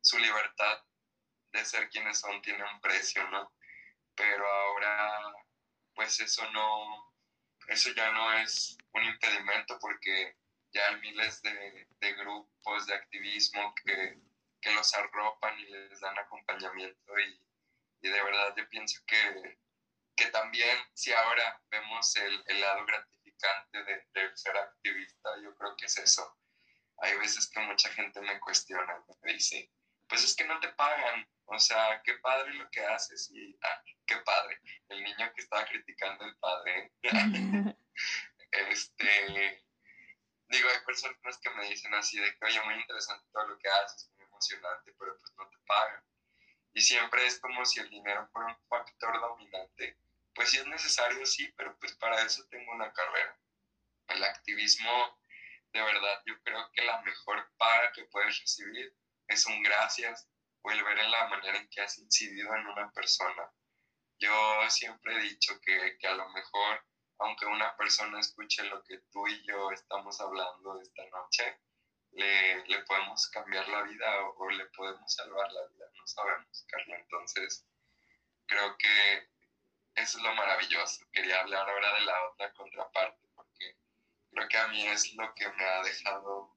su 0.00 0.18
libertad 0.18 0.78
de 1.52 1.64
ser 1.64 1.88
quienes 1.88 2.18
son 2.18 2.40
tiene 2.42 2.64
un 2.64 2.80
precio, 2.80 3.28
¿no? 3.30 3.52
Pero 4.14 4.46
ahora, 4.46 5.34
pues 5.94 6.18
eso 6.20 6.48
no, 6.52 7.14
eso 7.68 7.90
ya 7.92 8.10
no 8.12 8.32
es 8.34 8.76
un 8.92 9.04
impedimento 9.04 9.78
porque 9.80 10.36
ya 10.72 10.88
hay 10.88 11.00
miles 11.00 11.40
de, 11.42 12.12
grupos 12.18 12.86
de 12.86 12.94
activismo 12.94 13.74
que, 13.84 14.18
los 14.74 14.94
arropan 14.94 15.58
y 15.60 15.66
les 15.66 16.00
dan 16.00 16.18
acompañamiento 16.18 17.18
y, 17.18 17.38
de 18.00 18.22
verdad 18.22 18.54
yo 18.56 18.68
pienso 18.70 19.00
que, 19.06 19.58
también 20.32 20.76
si 20.94 21.12
ahora 21.12 21.62
vemos 21.70 22.16
el, 22.16 22.60
lado 22.60 22.84
gratificante 23.40 23.84
de, 23.84 24.20
de, 24.20 24.36
ser 24.36 24.56
activista, 24.56 25.30
yo 25.42 25.54
creo 25.56 25.76
que 25.76 25.86
es 25.86 25.98
eso. 25.98 26.36
Hay 26.98 27.16
veces 27.18 27.50
que 27.50 27.60
mucha 27.60 27.88
gente 27.90 28.20
me 28.20 28.38
cuestiona, 28.40 29.04
me 29.22 29.32
dice, 29.32 29.70
pues 30.08 30.24
es 30.24 30.36
que 30.36 30.44
no 30.44 30.58
te 30.60 30.68
pagan, 30.68 31.26
o 31.46 31.58
sea, 31.58 32.00
qué 32.04 32.14
padre 32.18 32.54
lo 32.54 32.68
que 32.70 32.84
haces 32.84 33.30
y 33.32 33.58
ah, 33.62 33.82
qué 34.06 34.16
padre. 34.18 34.60
El 34.88 35.02
niño 35.02 35.32
que 35.34 35.42
estaba 35.42 35.64
criticando 35.66 36.24
al 36.24 36.36
padre. 36.36 36.92
este, 38.50 39.64
digo, 40.48 40.68
hay 40.68 40.84
personas 40.84 41.38
que 41.38 41.50
me 41.50 41.68
dicen 41.68 41.92
así 41.94 42.18
de 42.18 42.36
que, 42.36 42.44
oye, 42.44 42.62
muy 42.62 42.74
interesante 42.74 43.26
todo 43.32 43.48
lo 43.48 43.58
que 43.58 43.68
haces, 43.68 44.10
muy 44.16 44.24
emocionante, 44.26 44.94
pero 44.98 45.18
pues 45.18 45.32
no 45.36 45.48
te 45.48 45.58
pagan. 45.66 46.02
Y 46.74 46.80
siempre 46.80 47.26
es 47.26 47.40
como 47.40 47.64
si 47.64 47.80
el 47.80 47.90
dinero 47.90 48.28
fuera 48.32 48.48
un 48.48 48.68
factor 48.68 49.20
dominante. 49.20 49.96
Pues 50.34 50.50
sí 50.50 50.58
es 50.58 50.66
necesario, 50.66 51.24
sí, 51.26 51.52
pero 51.56 51.76
pues 51.78 51.92
para 51.94 52.20
eso 52.22 52.46
tengo 52.48 52.72
una 52.72 52.92
carrera. 52.92 53.38
El 54.08 54.24
activismo, 54.24 55.20
de 55.72 55.80
verdad, 55.80 56.22
yo 56.26 56.40
creo 56.42 56.70
que 56.72 56.82
la 56.82 57.00
mejor 57.02 57.50
paga 57.56 57.92
que 57.92 58.04
puedes 58.04 58.40
recibir 58.40 58.94
es 59.28 59.46
un 59.46 59.62
gracias 59.62 60.28
o 60.62 60.70
el 60.70 60.82
ver 60.82 60.98
en 60.98 61.10
la 61.10 61.28
manera 61.28 61.58
en 61.58 61.68
que 61.68 61.80
has 61.80 61.98
incidido 61.98 62.54
en 62.54 62.66
una 62.66 62.90
persona. 62.92 63.50
Yo 64.18 64.70
siempre 64.70 65.14
he 65.14 65.20
dicho 65.20 65.60
que, 65.60 65.98
que 65.98 66.06
a 66.06 66.14
lo 66.14 66.28
mejor, 66.30 66.84
aunque 67.18 67.46
una 67.46 67.76
persona 67.76 68.20
escuche 68.20 68.64
lo 68.64 68.82
que 68.84 68.98
tú 69.12 69.26
y 69.28 69.46
yo 69.46 69.70
estamos 69.70 70.20
hablando 70.20 70.80
esta 70.80 71.04
noche, 71.10 71.60
le, 72.12 72.64
le 72.66 72.82
podemos 72.84 73.28
cambiar 73.28 73.68
la 73.68 73.82
vida 73.82 74.24
o, 74.36 74.50
le 74.50 74.66
podemos 74.66 75.12
salvar 75.12 75.50
la 75.52 75.66
vida, 75.68 75.86
no 75.94 76.06
sabemos, 76.06 76.64
Carla. 76.68 76.96
Entonces, 76.96 77.66
creo 78.46 78.76
que 78.78 79.33
eso 79.94 80.18
es 80.18 80.24
lo 80.24 80.34
maravilloso. 80.34 81.04
Quería 81.12 81.40
hablar 81.40 81.68
ahora 81.68 81.94
de 81.94 82.00
la 82.00 82.28
otra 82.28 82.52
contraparte, 82.54 83.28
porque 83.34 83.76
creo 84.30 84.48
que 84.48 84.58
a 84.58 84.68
mí 84.68 84.86
es 84.86 85.14
lo 85.14 85.34
que 85.34 85.48
me 85.50 85.64
ha 85.64 85.82
dejado 85.82 86.56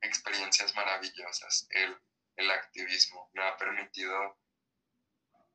experiencias 0.00 0.74
maravillosas. 0.74 1.66
El, 1.70 1.96
el 2.36 2.50
activismo 2.50 3.30
me 3.34 3.44
ha 3.44 3.56
permitido 3.56 4.38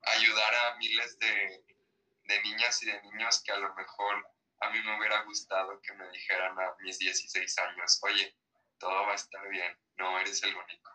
ayudar 0.02 0.56
a 0.56 0.76
miles 0.76 1.18
de, 1.20 1.66
de, 2.24 2.42
niñas 2.44 2.84
y 2.84 2.88
de 2.88 3.02
niños 3.04 3.42
que 3.44 3.52
a 3.52 3.58
lo 3.58 3.74
mejor 3.74 4.28
a 4.62 4.70
mí 4.70 4.82
me 4.82 4.98
hubiera 4.98 5.22
gustado 5.24 5.82
que 5.82 5.94
me 5.94 6.08
dijeran 6.10 6.58
a 6.60 6.76
mis 6.82 7.00
16 7.00 7.58
años, 7.60 8.00
oye, 8.04 8.36
todo 8.78 9.06
va 9.06 9.14
a 9.14 9.16
estar 9.16 9.48
bien, 9.50 9.78
no 9.98 10.20
eres 10.20 10.44
el 10.44 10.56
único 10.56 10.92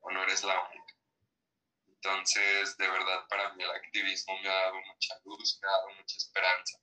o 0.00 0.10
no 0.10 0.22
eres 0.24 0.42
la 0.42 0.60
única. 0.68 0.81
Entonces, 2.02 2.76
de 2.76 2.88
verdad, 2.88 3.26
para 3.28 3.52
mí 3.54 3.62
el 3.62 3.70
activismo 3.70 4.38
me 4.40 4.48
ha 4.48 4.54
dado 4.54 4.80
mucha 4.80 5.14
luz, 5.24 5.58
me 5.62 5.68
ha 5.68 5.70
dado 5.70 5.90
mucha 5.90 6.16
esperanza. 6.16 6.78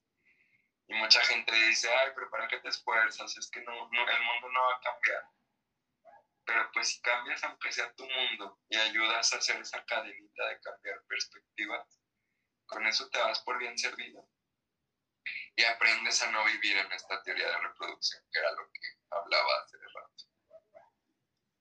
Y 0.87 0.93
mucha 0.93 1.21
gente 1.25 1.53
dice, 1.53 1.89
ay, 1.93 2.11
pero 2.15 2.29
¿para 2.29 2.47
qué 2.47 2.59
te 2.59 2.69
esfuerzas? 2.69 3.37
Es 3.37 3.49
que 3.51 3.61
no, 3.61 3.73
no, 3.73 4.09
el 4.09 4.23
mundo 4.23 4.49
no 4.49 4.61
va 4.61 4.75
a 4.75 4.81
cambiar 4.81 5.23
pero 6.49 6.67
pues 6.73 6.87
si 6.87 7.01
cambias 7.01 7.43
aunque 7.43 7.71
sea 7.71 7.93
tu 7.93 8.03
mundo 8.03 8.59
y 8.69 8.75
ayudas 8.75 9.31
a 9.31 9.37
hacer 9.37 9.61
esa 9.61 9.85
cadenita 9.85 10.47
de 10.47 10.59
cambiar 10.61 11.03
perspectivas, 11.07 12.01
con 12.65 12.87
eso 12.87 13.07
te 13.09 13.19
vas 13.19 13.39
por 13.41 13.59
bien 13.59 13.77
servido. 13.77 14.27
Y 15.55 15.63
aprendes 15.63 16.23
a 16.23 16.31
no 16.31 16.43
vivir 16.45 16.77
en 16.77 16.91
esta 16.91 17.21
teoría 17.21 17.45
de 17.45 17.57
reproducción, 17.59 18.23
que 18.31 18.39
era 18.39 18.51
lo 18.53 18.67
que 18.71 18.79
hablaba 19.11 19.63
hace 19.63 19.77
rato. 19.77 20.23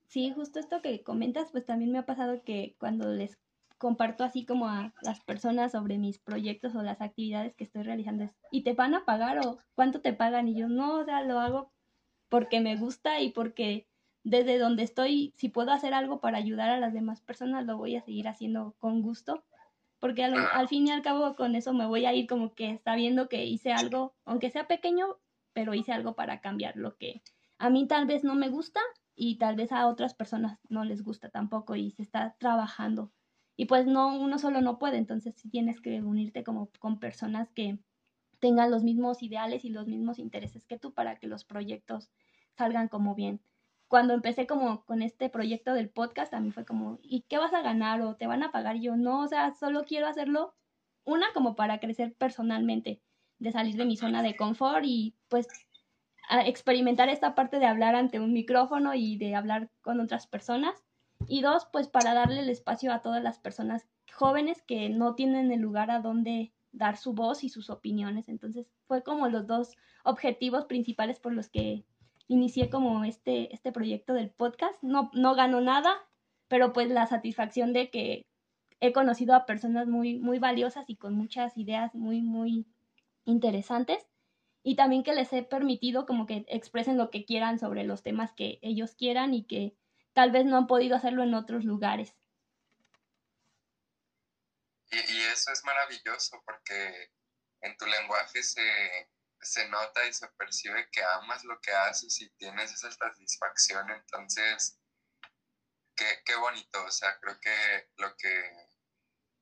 Sí, 0.06 0.32
justo 0.34 0.58
esto 0.58 0.80
que 0.80 1.02
comentas, 1.02 1.50
pues 1.52 1.66
también 1.66 1.92
me 1.92 1.98
ha 1.98 2.06
pasado 2.06 2.42
que 2.42 2.74
cuando 2.78 3.10
les 3.10 3.36
comparto 3.78 4.24
así 4.24 4.44
como 4.44 4.68
a 4.68 4.92
las 5.02 5.20
personas 5.20 5.72
sobre 5.72 5.98
mis 5.98 6.18
proyectos 6.18 6.74
o 6.74 6.82
las 6.82 7.00
actividades 7.00 7.54
que 7.54 7.64
estoy 7.64 7.82
realizando 7.82 8.28
¿y 8.50 8.62
te 8.62 8.74
van 8.74 8.94
a 8.94 9.04
pagar 9.04 9.38
o 9.46 9.58
cuánto 9.74 10.00
te 10.00 10.12
pagan? 10.12 10.48
Y 10.48 10.56
yo, 10.56 10.68
no, 10.68 10.98
o 10.98 11.04
sea, 11.04 11.22
lo 11.22 11.38
hago 11.38 11.72
porque 12.28 12.60
me 12.60 12.76
gusta 12.76 13.20
y 13.20 13.30
porque 13.30 13.86
desde 14.24 14.58
donde 14.58 14.82
estoy, 14.82 15.32
si 15.36 15.48
puedo 15.48 15.70
hacer 15.72 15.94
algo 15.94 16.20
para 16.20 16.38
ayudar 16.38 16.68
a 16.70 16.78
las 16.78 16.92
demás 16.92 17.20
personas, 17.20 17.64
lo 17.64 17.78
voy 17.78 17.96
a 17.96 18.02
seguir 18.02 18.28
haciendo 18.28 18.74
con 18.78 19.00
gusto, 19.00 19.44
porque 20.00 20.24
al, 20.24 20.68
fin 20.68 20.86
y 20.86 20.90
al 20.90 21.02
cabo 21.02 21.34
con 21.34 21.54
eso 21.54 21.72
me 21.72 21.86
voy 21.86 22.04
a 22.04 22.14
ir 22.14 22.26
como 22.26 22.54
que 22.54 22.78
sabiendo 22.84 23.28
que 23.28 23.46
hice 23.46 23.72
algo, 23.72 24.14
aunque 24.24 24.50
sea 24.50 24.68
pequeño, 24.68 25.16
pero 25.52 25.74
hice 25.74 25.92
algo 25.92 26.14
para 26.14 26.40
cambiar 26.40 26.76
lo 26.76 26.96
que 26.96 27.22
a 27.58 27.70
mí 27.70 27.86
tal 27.86 28.06
vez 28.06 28.22
no 28.22 28.34
me 28.34 28.48
gusta 28.48 28.80
y 29.16 29.38
tal 29.38 29.56
vez 29.56 29.72
a 29.72 29.88
otras 29.88 30.14
personas 30.14 30.60
no 30.68 30.84
les 30.84 31.02
gusta 31.02 31.30
tampoco 31.30 31.74
y 31.74 31.90
se 31.90 32.02
está 32.02 32.36
trabajando. 32.38 33.10
Y 33.58 33.66
pues 33.66 33.86
no, 33.86 34.18
uno 34.18 34.38
solo 34.38 34.62
no 34.62 34.78
puede, 34.78 34.96
entonces 34.96 35.34
sí 35.36 35.50
tienes 35.50 35.82
que 35.82 36.00
unirte 36.00 36.44
como 36.44 36.70
con 36.78 36.98
personas 36.98 37.50
que 37.50 37.78
tengan 38.38 38.70
los 38.70 38.84
mismos 38.84 39.22
ideales 39.22 39.66
y 39.66 39.68
los 39.68 39.86
mismos 39.86 40.18
intereses 40.18 40.64
que 40.64 40.78
tú 40.78 40.94
para 40.94 41.18
que 41.18 41.26
los 41.26 41.44
proyectos 41.44 42.10
salgan 42.56 42.88
como 42.88 43.14
bien 43.14 43.42
cuando 43.88 44.12
empecé 44.12 44.46
como 44.46 44.84
con 44.84 45.02
este 45.02 45.30
proyecto 45.30 45.72
del 45.72 45.88
podcast, 45.88 46.32
a 46.34 46.40
mí 46.40 46.52
fue 46.52 46.64
como, 46.64 46.98
¿y 47.02 47.22
qué 47.22 47.38
vas 47.38 47.54
a 47.54 47.62
ganar 47.62 48.02
o 48.02 48.16
te 48.16 48.26
van 48.26 48.42
a 48.42 48.52
pagar? 48.52 48.76
yo, 48.76 48.96
no, 48.96 49.22
o 49.22 49.28
sea, 49.28 49.52
solo 49.54 49.84
quiero 49.84 50.06
hacerlo, 50.06 50.54
una 51.04 51.32
como 51.32 51.56
para 51.56 51.80
crecer 51.80 52.14
personalmente, 52.14 53.00
de 53.38 53.50
salir 53.50 53.76
de 53.76 53.86
mi 53.86 53.96
zona 53.96 54.22
de 54.22 54.36
confort 54.36 54.84
y 54.84 55.16
pues 55.28 55.48
experimentar 56.44 57.08
esta 57.08 57.34
parte 57.34 57.58
de 57.58 57.66
hablar 57.66 57.94
ante 57.94 58.20
un 58.20 58.34
micrófono 58.34 58.94
y 58.94 59.16
de 59.16 59.34
hablar 59.34 59.70
con 59.80 60.00
otras 60.00 60.26
personas. 60.26 60.84
Y 61.28 61.42
dos, 61.42 61.68
pues 61.70 61.88
para 61.88 62.14
darle 62.14 62.40
el 62.40 62.48
espacio 62.48 62.92
a 62.92 63.02
todas 63.02 63.22
las 63.22 63.38
personas 63.38 63.86
jóvenes 64.12 64.62
que 64.62 64.88
no 64.88 65.14
tienen 65.14 65.52
el 65.52 65.60
lugar 65.60 65.90
a 65.90 66.00
donde 66.00 66.52
dar 66.72 66.96
su 66.96 67.12
voz 67.12 67.44
y 67.44 67.50
sus 67.50 67.70
opiniones. 67.70 68.28
Entonces 68.28 68.66
fue 68.86 69.02
como 69.02 69.28
los 69.28 69.46
dos 69.46 69.76
objetivos 70.04 70.64
principales 70.64 71.20
por 71.20 71.34
los 71.34 71.48
que 71.48 71.84
inicié 72.28 72.70
como 72.70 73.04
este, 73.04 73.54
este 73.54 73.72
proyecto 73.72 74.14
del 74.14 74.30
podcast. 74.30 74.82
No, 74.82 75.10
no 75.12 75.34
gano 75.34 75.60
nada, 75.60 75.90
pero 76.48 76.72
pues 76.72 76.88
la 76.88 77.06
satisfacción 77.06 77.72
de 77.72 77.90
que 77.90 78.26
he 78.80 78.92
conocido 78.92 79.34
a 79.34 79.46
personas 79.46 79.86
muy, 79.86 80.18
muy 80.18 80.38
valiosas 80.38 80.88
y 80.88 80.96
con 80.96 81.14
muchas 81.14 81.56
ideas 81.58 81.94
muy, 81.94 82.22
muy 82.22 82.66
interesantes. 83.24 84.06
Y 84.62 84.76
también 84.76 85.02
que 85.02 85.14
les 85.14 85.32
he 85.32 85.42
permitido 85.42 86.06
como 86.06 86.26
que 86.26 86.44
expresen 86.48 86.96
lo 86.96 87.10
que 87.10 87.24
quieran 87.24 87.58
sobre 87.58 87.84
los 87.84 88.02
temas 88.02 88.32
que 88.32 88.58
ellos 88.62 88.94
quieran 88.94 89.34
y 89.34 89.44
que 89.44 89.76
tal 90.18 90.32
vez 90.32 90.44
no 90.46 90.56
han 90.56 90.66
podido 90.66 90.96
hacerlo 90.96 91.22
en 91.22 91.32
otros 91.32 91.62
lugares. 91.62 92.12
Y, 94.90 95.20
eso 95.32 95.52
es 95.52 95.62
maravilloso 95.62 96.42
porque 96.44 97.12
en 97.60 97.76
tu 97.76 97.86
lenguaje 97.86 98.42
se, 98.42 99.08
se 99.40 99.68
nota 99.68 100.04
y 100.06 100.12
se 100.12 100.26
percibe 100.30 100.90
que 100.90 101.04
amas 101.04 101.44
lo 101.44 101.60
que 101.60 101.70
haces 101.70 102.20
y 102.20 102.28
tienes 102.30 102.72
esa 102.72 102.90
satisfacción, 102.90 103.88
entonces, 103.92 104.80
qué, 105.94 106.20
qué 106.24 106.34
bonito, 106.34 106.84
o 106.84 106.90
sea, 106.90 107.16
creo 107.20 107.38
que 107.38 107.88
lo 107.98 108.16
que 108.16 108.68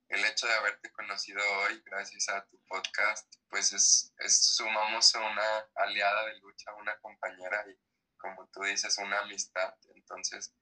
el 0.09 0.23
hecho 0.27 0.47
de 0.47 0.55
haberte 0.57 0.93
conocido 0.93 1.41
hoy 1.63 1.83
gracias 1.87 2.29
a 2.29 2.45
tu 2.49 2.59
podcast, 2.67 3.35
pues 3.49 3.73
es, 3.73 4.13
es 4.19 4.55
sumamos 4.57 5.15
una 5.15 5.71
aliada 5.77 6.27
de 6.27 6.39
lucha, 6.41 6.75
una 6.75 6.99
compañera 6.99 7.65
y 7.67 7.79
como 8.19 8.47
tú 8.49 8.63
dices, 8.63 8.99
una 8.99 9.21
amistad. 9.21 9.75
Entonces, 9.95 10.53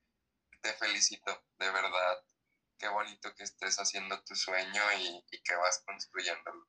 te 0.64 0.72
felicito, 0.72 1.30
de 1.58 1.66
verdad. 1.66 2.16
Qué 2.78 2.88
bonito 2.88 3.28
que 3.36 3.44
estés 3.44 3.76
haciendo 3.76 4.16
tu 4.24 4.34
sueño 4.34 4.80
y, 4.98 5.38
que 5.42 5.54
vas 5.56 5.84
construyéndolo. 5.86 6.66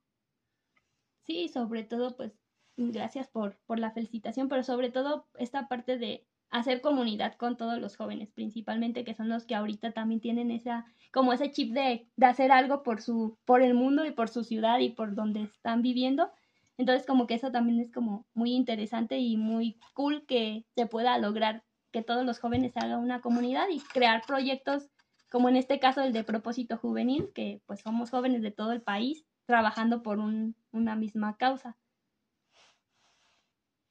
Sí, 1.23 1.47
sobre 1.47 1.83
todo, 1.83 2.15
pues, 2.17 2.33
gracias 2.75 3.29
por, 3.29 3.57
por 3.65 3.79
la 3.79 3.91
felicitación, 3.91 4.49
pero 4.49 4.63
sobre 4.63 4.91
todo 4.91 5.29
esta 5.35 5.69
parte 5.69 5.97
de 5.97 6.27
hacer 6.49 6.81
comunidad 6.81 7.35
con 7.37 7.55
todos 7.55 7.79
los 7.79 7.95
jóvenes, 7.95 8.31
principalmente 8.33 9.05
que 9.05 9.15
son 9.15 9.29
los 9.29 9.45
que 9.45 9.55
ahorita 9.55 9.93
también 9.93 10.19
tienen 10.19 10.51
esa, 10.51 10.85
como 11.13 11.31
ese 11.31 11.51
chip 11.51 11.73
de, 11.73 12.07
de 12.17 12.25
hacer 12.25 12.51
algo 12.51 12.83
por 12.83 13.01
su, 13.01 13.39
por 13.45 13.61
el 13.61 13.75
mundo 13.75 14.05
y 14.05 14.11
por 14.11 14.27
su 14.27 14.43
ciudad 14.43 14.79
y 14.79 14.89
por 14.89 15.15
donde 15.15 15.43
están 15.43 15.81
viviendo. 15.81 16.31
Entonces, 16.77 17.07
como 17.07 17.27
que 17.27 17.35
eso 17.35 17.49
también 17.51 17.79
es 17.79 17.93
como 17.93 18.27
muy 18.33 18.51
interesante 18.53 19.17
y 19.19 19.37
muy 19.37 19.79
cool 19.93 20.25
que 20.25 20.65
se 20.75 20.85
pueda 20.85 21.17
lograr 21.17 21.63
que 21.95 22.03
todos 22.03 22.25
los 22.25 22.39
jóvenes 22.39 22.75
hagan 22.75 22.99
una 22.99 23.21
comunidad 23.21 23.69
y 23.69 23.79
crear 23.79 24.21
proyectos 24.27 24.89
como 25.31 25.47
en 25.47 25.55
este 25.55 25.79
caso 25.79 26.01
el 26.01 26.11
de 26.11 26.25
propósito 26.25 26.77
juvenil, 26.77 27.31
que 27.33 27.61
pues 27.67 27.79
somos 27.79 28.09
jóvenes 28.09 28.41
de 28.41 28.51
todo 28.51 28.73
el 28.73 28.81
país 28.81 29.25
trabajando 29.45 30.03
por 30.03 30.19
un, 30.19 30.61
una 30.71 30.97
misma 30.97 31.37
causa. 31.37 31.77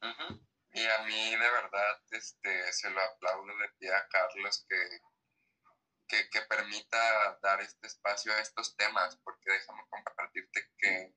Y 0.02 0.84
a 0.84 1.02
mí 1.06 1.30
de 1.30 1.50
verdad 1.50 2.02
este, 2.10 2.72
se 2.74 2.90
lo 2.90 3.00
aplaudo 3.00 3.56
de 3.56 3.68
pie 3.78 3.90
a 3.94 4.06
Carlos 4.08 4.66
que, 4.68 4.76
que, 6.06 6.28
que 6.28 6.42
permita 6.42 7.38
dar 7.42 7.62
este 7.62 7.86
espacio 7.86 8.34
a 8.34 8.40
estos 8.40 8.76
temas, 8.76 9.16
porque 9.24 9.50
déjame 9.50 9.80
compartirte 9.88 10.60
que 10.76 11.14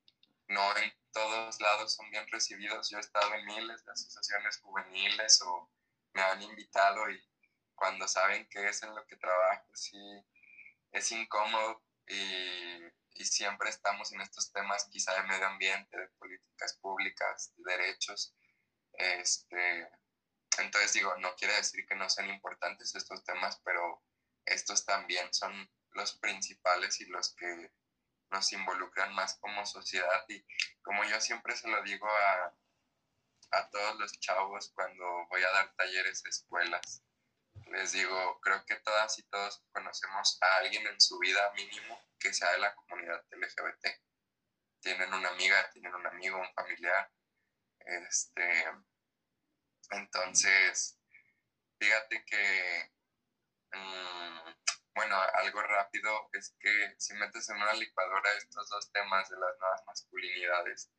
no 0.47 0.77
en 0.77 0.93
todos 1.11 1.59
lados 1.59 1.95
son 1.95 2.09
bien 2.11 2.25
recibidos. 2.31 2.89
Yo 2.89 2.97
he 2.97 3.01
estado 3.01 3.33
en 3.33 3.45
miles 3.45 3.83
de 3.83 3.91
asociaciones 3.91 4.61
juveniles 4.61 5.41
o 5.41 5.69
me 6.17 6.23
han 6.23 6.41
invitado 6.41 7.09
y 7.11 7.23
cuando 7.75 8.07
saben 8.07 8.47
qué 8.49 8.67
es 8.67 8.81
en 8.81 8.95
lo 8.95 9.05
que 9.05 9.17
trabajo, 9.17 9.67
sí, 9.75 10.25
es 10.91 11.11
incómodo 11.11 11.83
y, 12.07 12.83
y, 13.11 13.25
siempre 13.25 13.69
estamos 13.69 14.11
en 14.13 14.21
estos 14.21 14.51
temas 14.51 14.85
quizá 14.85 15.13
de 15.13 15.27
medio 15.27 15.45
ambiente, 15.45 15.95
de 15.95 16.07
políticas 16.17 16.73
públicas, 16.81 17.53
de 17.55 17.71
derechos. 17.71 18.33
Este, 18.93 19.89
entonces 20.57 20.93
digo, 20.93 21.15
no 21.17 21.35
quiere 21.35 21.53
decir 21.55 21.85
que 21.85 21.93
no 21.93 22.09
sean 22.09 22.29
importantes 22.29 22.95
estos 22.95 23.23
temas, 23.23 23.61
pero 23.63 24.03
estos 24.45 24.85
también 24.85 25.31
son 25.31 25.69
los 25.91 26.17
principales 26.17 26.99
y 26.99 27.05
los 27.05 27.35
que 27.35 27.71
nos 28.31 28.51
involucran 28.53 29.13
más 29.13 29.37
como 29.37 29.65
sociedad 29.67 30.25
y 30.29 30.43
como 30.81 31.03
yo 31.03 31.21
siempre 31.21 31.55
se 31.55 31.67
lo 31.67 31.81
digo 31.83 32.07
a, 32.09 32.53
a 33.51 33.69
todos 33.69 33.99
los 33.99 34.19
chavos 34.19 34.71
cuando 34.73 35.27
voy 35.29 35.41
a 35.43 35.51
dar 35.51 35.75
talleres 35.75 36.23
a 36.25 36.29
escuelas, 36.29 37.03
les 37.71 37.91
digo, 37.91 38.39
creo 38.41 38.65
que 38.65 38.75
todas 38.77 39.17
y 39.19 39.23
todos 39.23 39.63
conocemos 39.71 40.37
a 40.41 40.57
alguien 40.57 40.85
en 40.87 40.99
su 41.01 41.17
vida 41.19 41.51
mínimo 41.53 42.01
que 42.19 42.33
sea 42.33 42.51
de 42.53 42.59
la 42.59 42.73
comunidad 42.75 43.23
LGBT. 43.31 43.87
Tienen 44.79 45.13
una 45.13 45.29
amiga, 45.29 45.69
tienen 45.71 45.93
un 45.93 46.07
amigo, 46.07 46.39
un 46.39 46.53
familiar. 46.53 47.11
Este, 47.79 48.65
entonces, 49.91 50.99
fíjate 51.79 52.23
que 52.25 52.91
mm, 53.71 54.57
bueno, 54.95 55.15
algo 55.33 55.61
rápido 55.61 56.29
es 56.33 56.55
que 56.59 56.95
si 56.97 57.13
metes 57.15 57.49
en 57.49 57.57
una 57.57 57.73
licuadora 57.73 58.33
estos 58.33 58.67
dos 58.69 58.91
temas 58.91 59.29
de 59.29 59.37
las 59.37 59.57
nuevas 59.59 59.83
masculinidades, 59.85 60.91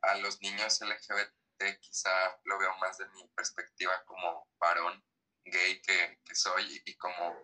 a 0.00 0.16
los 0.16 0.40
niños 0.40 0.80
LGBT 0.80 1.43
quizá 1.80 2.40
lo 2.44 2.58
veo 2.58 2.76
más 2.78 2.98
de 2.98 3.06
mi 3.10 3.26
perspectiva 3.28 4.04
como 4.04 4.48
varón 4.58 5.04
gay 5.44 5.80
que, 5.82 6.20
que 6.24 6.34
soy 6.34 6.82
y 6.84 6.96
como 6.96 7.36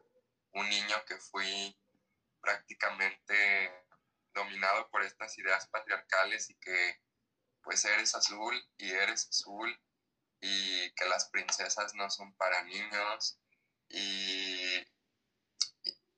un 0.52 0.68
niño 0.68 0.96
que 1.06 1.16
fui 1.18 1.76
prácticamente 2.40 3.86
dominado 4.32 4.88
por 4.90 5.02
estas 5.02 5.36
ideas 5.38 5.66
patriarcales 5.68 6.50
y 6.50 6.58
que 6.58 7.00
pues 7.62 7.84
eres 7.84 8.14
azul 8.14 8.54
y 8.78 8.90
eres 8.90 9.28
azul 9.28 9.78
y 10.40 10.90
que 10.94 11.04
las 11.06 11.28
princesas 11.30 11.94
no 11.94 12.08
son 12.10 12.34
para 12.36 12.62
niños 12.64 13.38
y 13.88 14.86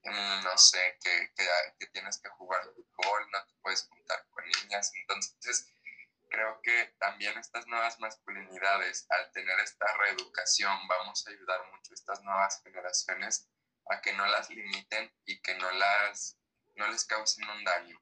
Mm, 0.05 0.43
no 0.43 0.59
sé, 0.59 0.99
que, 1.01 1.33
que, 1.79 1.87
tienes 1.93 2.19
que 2.19 2.29
jugar 2.31 2.65
fútbol, 2.75 3.31
no 3.31 3.45
te 3.47 3.55
puedes 3.63 3.87
juntar 3.87 4.27
con 4.31 4.45
niñas. 4.45 4.93
Entonces, 4.95 5.69
creo 6.33 6.61
que 6.63 6.95
también 6.99 7.39
estas 7.39 7.67
nuevas 7.67 8.01
masculinidades, 8.01 9.07
al 9.11 9.31
tener 9.33 9.59
esta 9.61 9.87
reeducación, 9.99 10.89
vamos 10.89 11.27
a 11.27 11.31
ayudar 11.31 11.61
mucho 11.71 11.93
a 11.93 11.95
estas 11.95 12.23
nuevas 12.23 12.61
generaciones 12.65 13.49
a 13.91 14.01
que 14.01 14.13
no 14.15 14.27
las 14.27 14.49
limiten 14.51 15.13
y 15.27 15.41
que 15.43 15.55
no, 15.57 15.71
las, 15.73 16.39
no 16.77 16.89
les 16.89 17.05
causen 17.05 17.49
un 17.49 17.65
daño. 17.65 18.01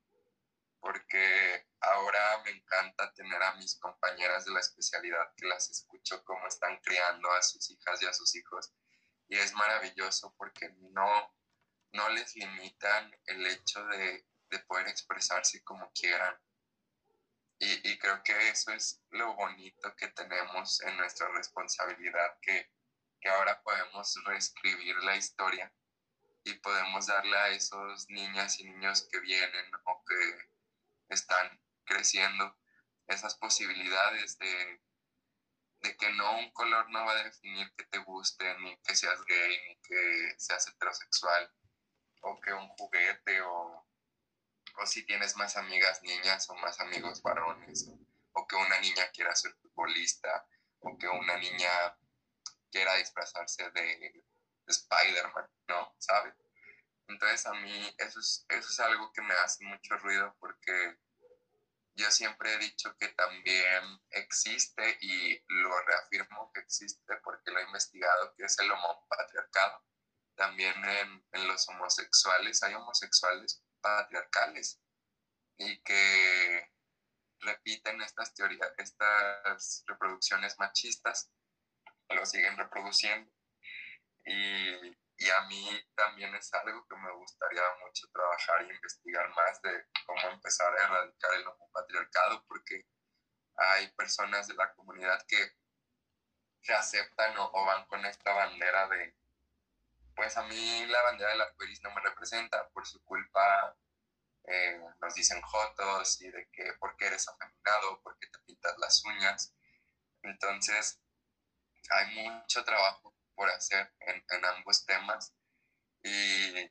Porque 0.79 1.69
ahora 1.81 2.43
me 2.45 2.51
encanta 2.53 3.13
tener 3.13 3.43
a 3.43 3.55
mis 3.57 3.79
compañeras 3.79 4.45
de 4.45 4.53
la 4.53 4.61
especialidad 4.61 5.35
que 5.37 5.47
las 5.47 5.69
escucho 5.69 6.25
cómo 6.25 6.47
están 6.47 6.79
criando 6.79 7.31
a 7.33 7.43
sus 7.43 7.71
hijas 7.71 8.01
y 8.03 8.07
a 8.07 8.15
sus 8.15 8.35
hijos. 8.35 8.73
Y 9.29 9.37
es 9.37 9.53
maravilloso 9.55 10.35
porque 10.39 10.71
no, 10.79 11.35
no 11.93 12.09
les 12.11 12.35
limitan 12.37 13.15
el 13.27 13.47
hecho 13.47 13.85
de, 13.87 14.25
poder 14.67 14.89
expresarse 14.89 15.63
como 15.63 15.93
quieran. 15.93 16.37
Y, 17.63 17.99
creo 17.99 18.23
que 18.23 18.49
eso 18.49 18.73
es 18.73 19.03
lo 19.11 19.35
bonito 19.35 19.95
que 19.95 20.09
tenemos 20.09 20.81
en 20.81 20.97
nuestra 20.97 21.29
responsabilidad, 21.29 22.39
que, 22.41 22.73
que 23.21 23.29
ahora 23.29 23.61
podemos 23.63 24.19
reescribir 24.25 24.97
la 25.05 25.17
historia 25.17 25.71
y 26.43 26.55
podemos 26.55 27.07
darle 27.07 27.37
a 27.37 27.49
esos 27.49 28.09
niñas 28.09 28.59
y 28.61 28.65
niños 28.65 29.07
que 29.13 29.21
vienen 29.21 29.71
o 29.85 30.03
que 30.07 30.49
están 31.11 31.63
creciendo 31.85 32.59
esas 33.09 33.37
posibilidades 33.37 34.39
de, 34.39 34.83
de 35.83 35.97
que 35.99 36.11
no 36.13 36.39
un 36.39 36.51
color 36.53 36.89
no 36.89 37.05
va 37.05 37.13
a 37.13 37.25
definir 37.25 37.71
que 37.77 37.85
te 37.85 37.99
guste, 37.99 38.59
ni 38.61 38.75
que 38.79 38.97
seas 38.97 39.23
gay, 39.27 39.61
ni 39.69 39.81
que 39.83 40.35
seas 40.39 40.67
heterosexual, 40.67 41.53
o 42.23 42.41
que 42.41 42.55
un 42.55 42.69
juguete 42.69 43.43
o, 43.43 43.87
o 44.81 44.87
si 44.87 45.05
tienes 45.05 45.37
más 45.37 45.57
amigas 45.57 46.03
niñas 46.03 46.49
o 46.49 46.55
más 46.57 46.81
amigos 46.81 47.23
varones 47.23 47.89
o, 48.33 48.47
que 48.47 48.57
una 48.57 48.81
niña 48.81 49.11
quiera 49.13 49.35
ser 49.37 49.53
futbolista 49.63 50.47
o 50.81 50.97
que 50.97 51.07
una 51.07 51.37
niña 51.37 51.71
quiera 52.71 52.95
disfrazarse 52.97 53.71
de, 53.71 54.25
Spider-Man, 54.67 55.51
¿no? 55.67 55.97
¿Sabes? 55.99 56.35
Entonces 57.09 57.45
a 57.47 57.53
mí 57.55 57.95
eso 57.99 58.21
es, 58.21 58.47
eso 58.49 58.69
es 58.69 58.81
algo 58.81 59.13
que 59.13 59.21
me 59.21 59.35
hace 59.35 59.65
mucho 59.65 59.97
ruido 59.97 60.37
porque 60.39 60.97
yo 61.95 62.09
siempre 62.13 62.55
he 62.55 62.59
dicho 62.59 62.97
que 62.97 63.09
también 63.09 64.01
existe 64.11 64.97
y 65.01 65.43
lo 65.49 65.81
reafirmo 65.83 66.53
que 66.53 66.61
existe 66.61 67.17
porque 67.25 67.51
lo 67.51 67.59
he 67.59 67.65
investigado, 67.65 68.33
que 68.37 68.45
es 68.45 68.57
el 68.61 68.71
homopatriarcado 68.71 69.83
también 70.41 70.75
en, 71.33 71.49
los 71.49 71.69
homosexuales, 71.69 72.63
hay 72.63 72.73
homosexuales 72.73 73.63
patriarcales 73.81 74.81
y 75.59 75.81
que 75.83 76.73
repiten 77.41 78.01
estas 78.03 78.35
teorías, 78.35 78.73
estas 78.79 79.85
reproducciones 79.87 80.59
machistas, 80.59 81.31
lo 82.09 82.25
siguen 82.27 82.57
reproduciendo. 82.57 83.31
Y, 84.25 84.97
y, 85.17 85.31
a 85.31 85.43
mí 85.49 85.67
también 85.95 86.35
es 86.35 86.53
algo 86.55 86.87
que 86.87 86.97
me 86.97 87.13
gustaría 87.13 87.63
mucho 87.85 88.07
trabajar 88.13 88.63
e 88.63 88.75
investigar 88.75 89.29
más 89.35 89.63
de 89.63 89.87
cómo 90.07 90.21
empezar 90.31 90.73
a 90.73 90.85
erradicar 90.85 91.35
el 91.35 91.47
homopatriarcado, 91.47 92.45
porque 92.47 92.87
hay 93.57 93.91
personas 93.93 94.47
de 94.47 94.55
la 94.55 94.73
comunidad 94.75 95.25
que, 95.27 95.57
que 96.63 96.73
aceptan 96.73 97.35
o 97.39 97.65
van 97.65 97.87
con 97.87 98.05
esta 98.05 98.33
bandera 98.33 98.89
de, 98.89 99.20
pues 100.15 100.37
a 100.37 100.43
mí 100.45 100.87
la 100.87 101.03
bandera 101.03 101.31
del 101.31 101.41
arcoíris 101.43 101.83
no 101.83 101.95
me 101.95 102.01
representa, 102.01 102.69
por 102.71 102.87
su 102.87 103.03
culpa 103.05 103.77
eh, 104.45 104.81
nos 105.01 105.15
dicen 105.15 105.41
jotos 105.43 106.21
y 106.23 106.31
de 106.31 106.49
que 106.53 106.73
por 106.79 106.97
qué 106.97 107.07
eres 107.07 107.29
afeminado, 107.29 108.01
por 108.03 108.19
qué 108.19 108.27
te 108.29 108.39
pintas 108.41 108.77
las 108.79 109.05
uñas. 109.05 109.55
Entonces, 110.23 111.01
hay 111.91 112.15
mucho 112.15 112.65
trabajo 112.65 113.15
por 113.35 113.49
hacer 113.51 113.93
en, 114.01 114.45
ambos 114.45 114.85
temas 114.85 115.35
y, 116.03 116.71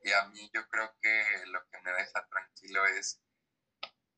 y 0.00 0.12
a 0.12 0.24
mí 0.28 0.50
yo 0.52 0.66
creo 0.68 0.96
que 1.00 1.46
lo 1.46 1.66
que 1.68 1.80
me 1.82 1.92
deja 1.92 2.26
tranquilo 2.28 2.84
es 2.86 3.20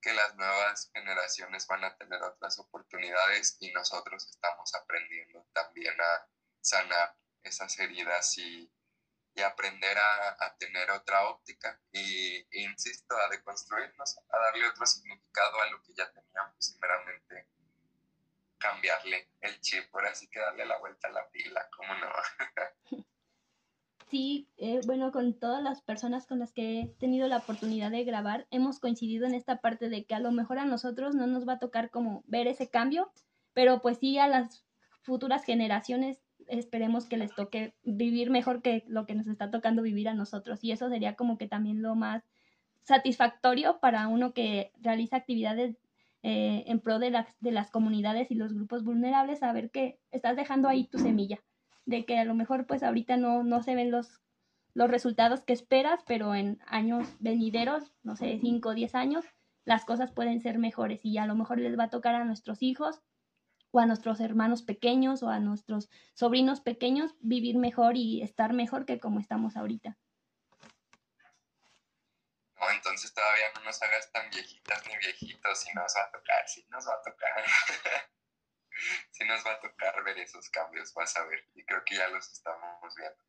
que 0.00 0.12
las 0.12 0.34
nuevas 0.36 0.90
generaciones 0.92 1.66
van 1.66 1.84
a 1.84 1.96
tener 1.96 2.22
otras 2.22 2.58
oportunidades 2.58 3.56
y 3.60 3.72
nosotros 3.72 4.28
estamos 4.28 4.74
aprendiendo 4.74 5.46
también 5.52 6.00
a 6.00 6.28
sanar 6.60 7.16
esas 7.42 7.78
heridas 7.78 8.36
y, 8.38 8.70
y 9.34 9.40
aprender 9.42 9.96
a, 9.96 10.56
tener 10.58 10.90
otra 10.90 11.28
óptica 11.28 11.80
y, 11.92 12.44
insisto, 12.64 13.16
a 13.16 13.28
deconstruirnos, 13.30 14.18
a 14.18 14.38
darle 14.38 14.68
otro 14.68 14.84
significado 14.84 15.60
a 15.60 15.70
lo 15.70 15.82
que 15.82 15.94
ya 15.94 16.10
teníamos 16.10 16.74
y 16.74 16.78
meramente 16.80 17.46
cambiarle 18.58 19.28
el 19.40 19.60
chip, 19.60 19.88
por 19.90 20.04
así 20.04 20.28
que 20.28 20.40
darle 20.40 20.66
la 20.66 20.78
vuelta 20.78 21.06
a 21.06 21.12
la 21.12 21.30
pila, 21.30 21.68
¿cómo 21.76 21.94
no? 21.94 22.08
Sí, 24.10 24.48
eh, 24.56 24.80
bueno, 24.86 25.12
con 25.12 25.38
todas 25.38 25.62
las 25.62 25.82
personas 25.82 26.26
con 26.26 26.38
las 26.38 26.50
que 26.52 26.80
he 26.80 26.86
tenido 26.98 27.28
la 27.28 27.36
oportunidad 27.36 27.90
de 27.90 28.04
grabar, 28.04 28.46
hemos 28.50 28.80
coincidido 28.80 29.26
en 29.26 29.34
esta 29.34 29.60
parte 29.60 29.90
de 29.90 30.06
que 30.06 30.14
a 30.14 30.18
lo 30.18 30.32
mejor 30.32 30.58
a 30.58 30.64
nosotros 30.64 31.14
no 31.14 31.26
nos 31.26 31.46
va 31.46 31.54
a 31.54 31.58
tocar 31.58 31.90
como 31.90 32.24
ver 32.26 32.46
ese 32.46 32.70
cambio, 32.70 33.12
pero 33.52 33.82
pues 33.82 33.98
sí 33.98 34.18
a 34.18 34.26
las 34.26 34.64
futuras 35.02 35.44
generaciones 35.44 36.22
esperemos 36.48 37.06
que 37.06 37.16
les 37.16 37.34
toque 37.34 37.74
vivir 37.84 38.30
mejor 38.30 38.62
que 38.62 38.84
lo 38.88 39.06
que 39.06 39.14
nos 39.14 39.26
está 39.26 39.50
tocando 39.50 39.82
vivir 39.82 40.08
a 40.08 40.14
nosotros. 40.14 40.62
Y 40.62 40.72
eso 40.72 40.88
sería 40.88 41.14
como 41.14 41.38
que 41.38 41.46
también 41.46 41.82
lo 41.82 41.94
más 41.94 42.24
satisfactorio 42.82 43.78
para 43.80 44.08
uno 44.08 44.32
que 44.32 44.72
realiza 44.80 45.16
actividades 45.16 45.76
eh, 46.22 46.64
en 46.66 46.80
pro 46.80 46.98
de 46.98 47.10
las, 47.10 47.26
de 47.40 47.52
las 47.52 47.70
comunidades 47.70 48.30
y 48.30 48.34
los 48.34 48.52
grupos 48.52 48.82
vulnerables, 48.82 49.38
saber 49.38 49.70
que 49.70 49.98
estás 50.10 50.36
dejando 50.36 50.68
ahí 50.68 50.86
tu 50.86 50.98
semilla, 50.98 51.38
de 51.86 52.04
que 52.04 52.18
a 52.18 52.24
lo 52.24 52.34
mejor 52.34 52.66
pues 52.66 52.82
ahorita 52.82 53.16
no, 53.16 53.44
no 53.44 53.62
se 53.62 53.74
ven 53.74 53.90
los, 53.90 54.20
los 54.74 54.90
resultados 54.90 55.44
que 55.44 55.52
esperas, 55.52 56.00
pero 56.06 56.34
en 56.34 56.58
años 56.66 57.06
venideros, 57.20 57.92
no 58.02 58.16
sé, 58.16 58.38
5 58.40 58.68
o 58.68 58.74
10 58.74 58.94
años, 58.94 59.24
las 59.64 59.84
cosas 59.84 60.10
pueden 60.10 60.40
ser 60.40 60.58
mejores 60.58 61.04
y 61.04 61.18
a 61.18 61.26
lo 61.26 61.34
mejor 61.34 61.60
les 61.60 61.78
va 61.78 61.84
a 61.84 61.90
tocar 61.90 62.14
a 62.14 62.24
nuestros 62.24 62.62
hijos 62.62 63.00
o 63.70 63.80
a 63.80 63.86
nuestros 63.86 64.20
hermanos 64.20 64.62
pequeños 64.62 65.22
o 65.22 65.28
a 65.28 65.40
nuestros 65.40 65.90
sobrinos 66.14 66.60
pequeños 66.60 67.14
vivir 67.20 67.56
mejor 67.58 67.96
y 67.96 68.22
estar 68.22 68.52
mejor 68.52 68.86
que 68.86 68.98
como 69.00 69.20
estamos 69.20 69.56
ahorita. 69.56 69.96
No, 72.60 72.70
entonces 72.70 73.14
todavía 73.14 73.46
no 73.54 73.62
nos 73.62 73.80
hagas 73.82 74.10
tan 74.10 74.28
viejitas 74.30 74.82
ni 74.86 74.96
viejitos, 74.96 75.60
si 75.60 75.72
nos 75.74 75.94
va 75.96 76.02
a 76.02 76.10
tocar, 76.10 76.48
si 76.48 76.66
nos 76.70 76.88
va 76.88 76.94
a 76.94 77.02
tocar. 77.02 77.44
si 79.12 79.24
nos 79.24 79.46
va 79.46 79.52
a 79.52 79.60
tocar 79.60 80.02
ver 80.04 80.18
esos 80.18 80.48
cambios, 80.50 80.92
vas 80.94 81.16
a 81.16 81.24
ver. 81.24 81.46
Y 81.54 81.64
creo 81.64 81.84
que 81.84 81.96
ya 81.96 82.08
los 82.08 82.30
estamos 82.32 82.94
viendo. 82.96 83.24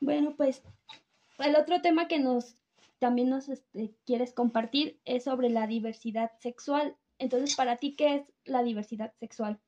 Bueno, 0.00 0.36
pues 0.36 0.62
el 1.38 1.56
otro 1.56 1.80
tema 1.80 2.08
que 2.08 2.18
nos 2.18 2.56
también 2.98 3.30
nos 3.30 3.48
este, 3.48 3.94
quieres 4.06 4.32
compartir 4.32 5.00
es 5.04 5.24
sobre 5.24 5.50
la 5.50 5.66
diversidad 5.66 6.32
sexual. 6.40 6.96
Entonces, 7.18 7.54
para 7.56 7.76
ti, 7.76 7.96
¿qué 7.96 8.16
es 8.16 8.22
la 8.44 8.62
diversidad 8.62 9.12
sexual? 9.18 9.60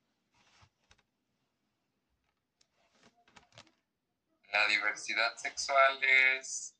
La 4.52 4.66
diversidad 4.68 5.36
sexual 5.36 6.02
es, 6.02 6.76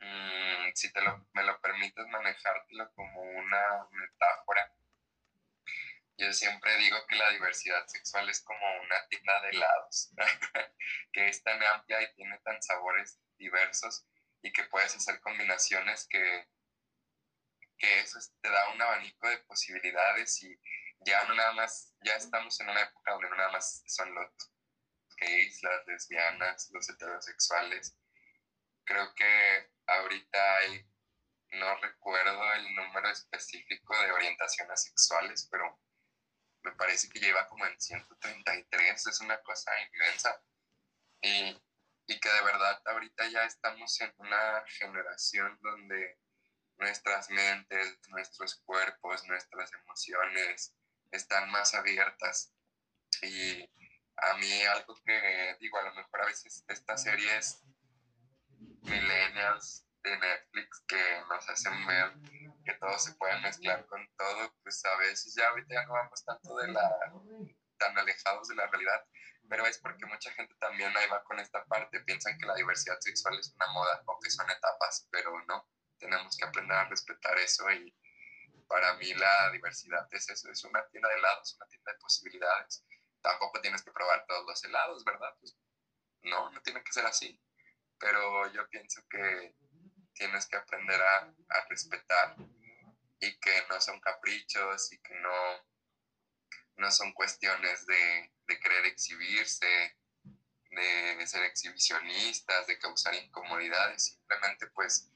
mm, 0.00 0.70
si 0.74 0.92
te 0.92 1.00
lo, 1.02 1.26
me 1.32 1.42
lo 1.42 1.60
permites 1.60 2.06
manejártelo 2.08 2.92
como 2.94 3.22
una 3.22 3.88
metáfora, 3.90 4.72
yo 6.20 6.30
siempre 6.34 6.76
digo 6.76 6.98
que 7.06 7.16
la 7.16 7.30
diversidad 7.30 7.86
sexual 7.86 8.28
es 8.28 8.42
como 8.42 8.60
una 8.82 9.06
tienda 9.08 9.40
de 9.40 9.48
helados, 9.48 10.10
que 11.12 11.28
es 11.28 11.42
tan 11.42 11.62
amplia 11.62 12.02
y 12.02 12.14
tiene 12.14 12.38
tan 12.40 12.62
sabores 12.62 13.18
diversos 13.38 14.04
y 14.42 14.52
que 14.52 14.64
puedes 14.64 14.94
hacer 14.94 15.18
combinaciones 15.20 16.06
que 16.10 16.46
que 17.80 18.00
eso 18.00 18.18
te 18.42 18.50
da 18.50 18.70
un 18.72 18.82
abanico 18.82 19.26
de 19.28 19.38
posibilidades 19.38 20.42
y 20.42 20.60
ya 21.00 21.24
no 21.24 21.34
nada 21.34 21.52
más, 21.54 21.94
ya 22.02 22.14
estamos 22.14 22.60
en 22.60 22.68
una 22.68 22.82
época 22.82 23.12
donde 23.12 23.30
no 23.30 23.36
nada 23.36 23.52
más 23.52 23.82
son 23.86 24.14
los 24.14 24.30
gays, 25.16 25.62
las 25.62 25.86
lesbianas, 25.86 26.68
los 26.72 26.88
heterosexuales. 26.90 27.96
Creo 28.84 29.14
que 29.14 29.70
ahorita 29.86 30.56
hay, 30.58 30.86
no 31.52 31.74
recuerdo 31.80 32.52
el 32.52 32.74
número 32.74 33.08
específico 33.08 33.98
de 34.02 34.12
orientaciones 34.12 34.82
sexuales, 34.82 35.48
pero 35.50 35.80
me 36.62 36.72
parece 36.72 37.08
que 37.08 37.18
lleva 37.18 37.48
como 37.48 37.64
en 37.64 37.80
133, 37.80 39.06
es 39.06 39.20
una 39.20 39.40
cosa 39.42 39.72
inmensa. 39.90 40.42
Y, 41.22 41.62
y 42.06 42.20
que 42.20 42.28
de 42.28 42.42
verdad 42.42 42.82
ahorita 42.84 43.26
ya 43.28 43.44
estamos 43.44 43.98
en 44.02 44.12
una 44.18 44.64
generación 44.66 45.58
donde 45.62 46.18
nuestras 46.80 47.30
mentes, 47.30 47.98
nuestros 48.08 48.56
cuerpos, 48.64 49.26
nuestras 49.26 49.72
emociones 49.72 50.74
están 51.10 51.50
más 51.50 51.74
abiertas. 51.74 52.52
Y 53.22 53.62
a 54.16 54.36
mí 54.38 54.62
algo 54.62 54.94
que 55.04 55.56
digo, 55.60 55.78
a 55.78 55.82
lo 55.82 55.94
mejor 55.94 56.22
a 56.22 56.26
veces 56.26 56.64
estas 56.68 57.02
series 57.02 57.62
millennials 58.82 59.86
de 60.02 60.18
Netflix 60.18 60.82
que 60.86 61.22
nos 61.28 61.48
hacen 61.48 61.86
ver 61.86 62.12
que 62.64 62.72
todo 62.74 62.98
se 62.98 63.12
puede 63.14 63.38
mezclar 63.40 63.86
con 63.86 64.06
todo, 64.16 64.54
pues 64.62 64.84
a 64.84 64.96
veces 64.96 65.34
ya 65.34 65.48
ahorita 65.48 65.74
ya 65.74 65.86
no 65.86 65.92
vamos 65.92 66.24
tanto 66.24 66.56
de 66.56 66.68
la 66.68 67.12
tan 67.78 67.98
alejados 67.98 68.48
de 68.48 68.54
la 68.56 68.66
realidad, 68.66 69.06
pero 69.48 69.66
es 69.66 69.78
porque 69.78 70.04
mucha 70.04 70.30
gente 70.32 70.54
también 70.56 70.94
ahí 70.96 71.08
va 71.08 71.24
con 71.24 71.40
esta 71.40 71.64
parte, 71.64 72.00
piensan 72.00 72.38
que 72.38 72.46
la 72.46 72.54
diversidad 72.54 72.98
sexual 73.00 73.38
es 73.38 73.54
una 73.54 73.66
moda 73.68 74.02
o 74.04 74.18
que 74.20 74.30
son 74.30 74.48
etapas, 74.50 75.08
pero 75.10 75.32
no 75.46 75.66
tenemos 76.00 76.36
que 76.36 76.44
aprender 76.44 76.76
a 76.76 76.88
respetar 76.88 77.38
eso 77.38 77.70
y 77.70 77.94
para 78.66 78.94
mí 78.94 79.12
la 79.14 79.50
diversidad 79.52 80.08
es 80.12 80.28
eso, 80.28 80.50
es 80.50 80.64
una 80.64 80.86
tienda 80.88 81.08
de 81.08 81.16
helados, 81.16 81.54
una 81.56 81.66
tienda 81.66 81.92
de 81.92 81.98
posibilidades. 81.98 82.84
Tampoco 83.20 83.60
tienes 83.60 83.82
que 83.82 83.92
probar 83.92 84.24
todos 84.26 84.46
los 84.46 84.64
helados, 84.64 85.04
¿verdad? 85.04 85.36
Pues, 85.40 85.56
no, 86.22 86.50
no 86.50 86.62
tiene 86.62 86.82
que 86.82 86.92
ser 86.92 87.04
así. 87.04 87.40
Pero 87.98 88.50
yo 88.52 88.68
pienso 88.70 89.02
que 89.08 89.54
tienes 90.14 90.46
que 90.46 90.56
aprender 90.56 91.00
a, 91.00 91.34
a 91.48 91.64
respetar 91.68 92.36
y 93.20 93.38
que 93.38 93.64
no 93.68 93.80
son 93.80 94.00
caprichos 94.00 94.92
y 94.92 94.98
que 95.02 95.14
no, 95.16 95.66
no 96.76 96.90
son 96.90 97.12
cuestiones 97.12 97.84
de, 97.86 98.32
de 98.46 98.60
querer 98.60 98.86
exhibirse, 98.86 99.98
de 100.70 101.26
ser 101.26 101.42
exhibicionistas, 101.44 102.66
de 102.66 102.78
causar 102.78 103.14
incomodidades, 103.14 104.04
simplemente 104.04 104.68
pues 104.68 105.10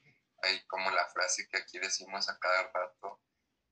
como 0.67 0.91
la 0.91 1.07
frase 1.07 1.47
que 1.47 1.57
aquí 1.57 1.79
decimos 1.79 2.29
a 2.29 2.37
cada 2.39 2.71
rato, 2.71 3.21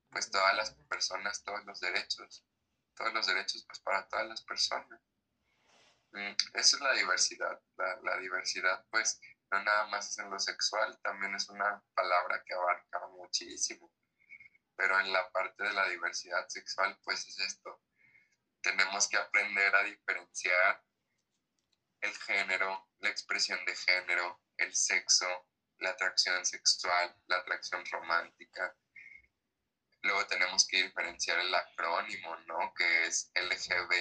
pues 0.09 0.29
todas 0.29 0.55
las 0.55 0.71
personas, 0.89 1.43
todos 1.43 1.63
los 1.65 1.79
derechos, 1.79 2.45
todos 2.95 3.13
los 3.13 3.27
derechos 3.27 3.63
pues 3.65 3.79
para 3.79 4.07
todas 4.07 4.27
las 4.27 4.43
personas. 4.43 5.01
Mm, 6.11 6.35
esa 6.53 6.75
es 6.75 6.81
la 6.81 6.93
diversidad, 6.93 7.59
la, 8.03 8.17
diversidad 8.17 8.85
pues 8.91 9.19
no 9.51 9.63
nada 9.63 9.87
más 9.87 10.09
es 10.09 10.19
en 10.19 10.29
lo 10.29 10.39
sexual, 10.39 10.99
también 11.01 11.33
es 11.35 11.49
una 11.49 11.83
palabra 11.95 12.43
que 12.45 12.53
abarca 12.53 13.07
muchísimo, 13.07 13.91
pero 14.75 14.99
en 14.99 15.11
la 15.11 15.31
parte 15.31 15.63
de 15.63 15.73
la 15.73 15.87
diversidad 15.89 16.47
sexual 16.49 16.99
pues 17.03 17.27
es 17.27 17.39
esto, 17.39 17.81
tenemos 18.61 19.07
que 19.07 19.17
aprender 19.17 19.75
a 19.75 19.83
diferenciar 19.83 20.83
el 22.01 22.15
género, 22.15 22.89
la 22.99 23.09
expresión 23.09 23.63
de 23.65 23.75
género, 23.75 24.41
el 24.57 24.75
sexo, 24.75 25.47
la 25.83 25.91
atracción 25.91 26.43
sexual, 26.45 27.15
la 27.27 27.37
atracción 27.37 27.85
romántica. 27.91 28.75
Luego 30.01 30.25
tenemos 30.27 30.65
que 30.67 30.83
diferenciar 30.83 31.39
el 31.39 31.53
acrónimo, 31.53 32.35
¿no? 32.47 32.73
Que 32.73 33.05
es 33.05 33.29
LGBTTIQ 33.35 33.91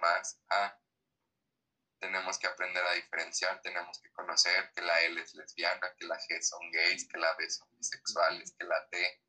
más 0.00 0.38
A. 0.50 0.78
Tenemos 1.98 2.38
que 2.38 2.46
aprender 2.46 2.84
a 2.84 2.92
diferenciar, 2.92 3.60
tenemos 3.62 3.98
que 4.00 4.10
conocer 4.12 4.70
que 4.74 4.82
la 4.82 5.00
L 5.02 5.20
es 5.20 5.34
lesbiana, 5.34 5.94
que 5.98 6.06
la 6.06 6.18
G 6.18 6.40
son 6.42 6.70
gays, 6.70 7.08
que 7.08 7.18
la 7.18 7.34
B 7.34 7.50
son 7.50 7.68
bisexuales, 7.76 8.54
que 8.58 8.64
la 8.64 8.88
T, 8.88 9.22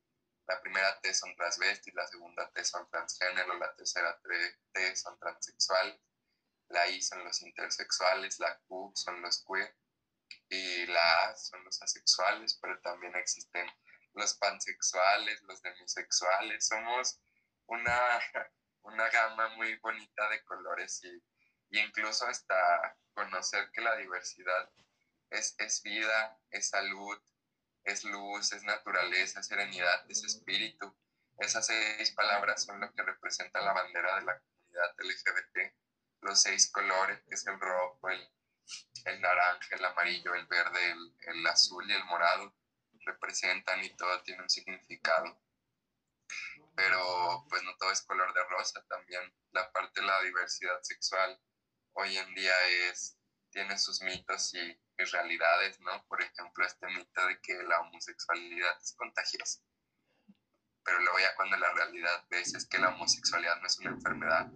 la 0.47 0.61
primera 0.61 0.99
T 1.01 1.13
son 1.13 1.35
transvestis, 1.35 1.93
la 1.93 2.07
segunda 2.07 2.49
T 2.51 2.63
son 2.63 2.89
transgénero, 2.89 3.57
la 3.57 3.73
tercera 3.75 4.17
T 4.73 4.95
son 4.95 5.19
transexuales, 5.19 5.99
la 6.69 6.87
I 6.87 7.01
son 7.01 7.23
los 7.25 7.41
intersexuales, 7.41 8.39
la 8.39 8.57
Q 8.67 8.93
son 8.95 9.21
los 9.21 9.43
queer, 9.45 9.75
y 10.49 10.86
la 10.88 11.29
A 11.29 11.36
son 11.36 11.63
los 11.63 11.82
asexuales, 11.82 12.57
pero 12.61 12.79
también 12.82 13.15
existen 13.15 13.67
los 14.13 14.34
pansexuales, 14.36 15.41
los 15.43 15.61
demisexuales. 15.61 16.67
Somos 16.67 17.19
una, 17.67 17.99
una 18.84 19.09
gama 19.09 19.49
muy 19.55 19.75
bonita 19.77 20.29
de 20.29 20.43
colores 20.43 21.03
y, 21.03 21.23
incluso 21.77 22.27
hasta 22.27 22.97
conocer 23.13 23.69
que 23.71 23.82
la 23.82 23.95
diversidad 23.95 24.69
es, 25.29 25.55
es 25.57 25.82
vida, 25.82 26.38
es 26.49 26.69
salud, 26.69 27.17
es 27.84 28.03
luz, 28.03 28.51
es 28.51 28.63
naturaleza, 28.63 29.41
serenidad, 29.41 30.09
es 30.09 30.23
espíritu. 30.23 30.93
Esas 31.38 31.65
seis 31.67 32.11
palabras 32.11 32.63
son 32.63 32.82
lo 32.82 32.93
que 32.93 33.03
representa 33.03 33.61
la 33.61 33.73
bandera 33.73 34.19
de 34.19 34.25
la 34.25 34.39
comunidad 34.39 34.95
LGBT. 34.97 35.73
Los 36.21 36.41
seis 36.41 36.69
colores, 36.71 37.21
que 37.23 37.36
es 37.36 37.47
el 37.47 37.59
rojo, 37.59 38.09
el, 38.09 38.29
el 39.05 39.22
naranja, 39.22 39.76
el 39.76 39.86
amarillo, 39.86 40.34
el 40.36 40.45
verde, 40.47 40.95
el, 41.28 41.47
azul 41.47 41.89
y 41.89 41.93
el 41.93 42.03
morado 42.05 42.55
representan 43.05 43.84
y 43.84 43.95
todo 43.95 44.22
tiene 44.24 44.43
un 44.43 44.49
significado. 44.49 45.41
Pero 46.76 47.45
pues 47.49 47.63
no 47.63 47.76
todo 47.78 47.91
es 47.91 48.01
color 48.03 48.34
de 48.34 48.43
rosa, 48.45 48.84
también 48.88 49.22
la 49.51 49.72
parte 49.72 50.01
de 50.01 50.07
la 50.07 50.22
diversidad 50.22 50.82
sexual 50.82 51.39
hoy 51.93 52.17
en 52.17 52.34
día 52.34 52.53
es, 52.89 53.17
tiene 53.51 53.78
sus 53.78 54.01
mitos 54.01 54.53
y, 54.53 54.78
realidades, 54.97 55.80
¿no? 55.80 56.05
Por 56.05 56.22
ejemplo, 56.22 56.63
este 56.63 56.86
mito 56.86 57.26
de 57.26 57.41
que 57.41 57.55
la 57.63 57.80
homosexualidad 57.82 58.78
es 58.80 58.93
contagiosa. 58.95 59.59
pero 60.84 60.99
luego 60.99 61.17
ya 61.17 61.36
cuando 61.36 61.57
la 61.57 61.74
realidad 61.74 62.24
ves 62.30 62.53
es 62.53 62.67
que 62.67 62.78
la 62.78 62.89
homosexualidad 62.89 63.59
no 63.59 63.65
es 63.65 63.80
una 63.80 63.89
enfermedad, 63.89 64.51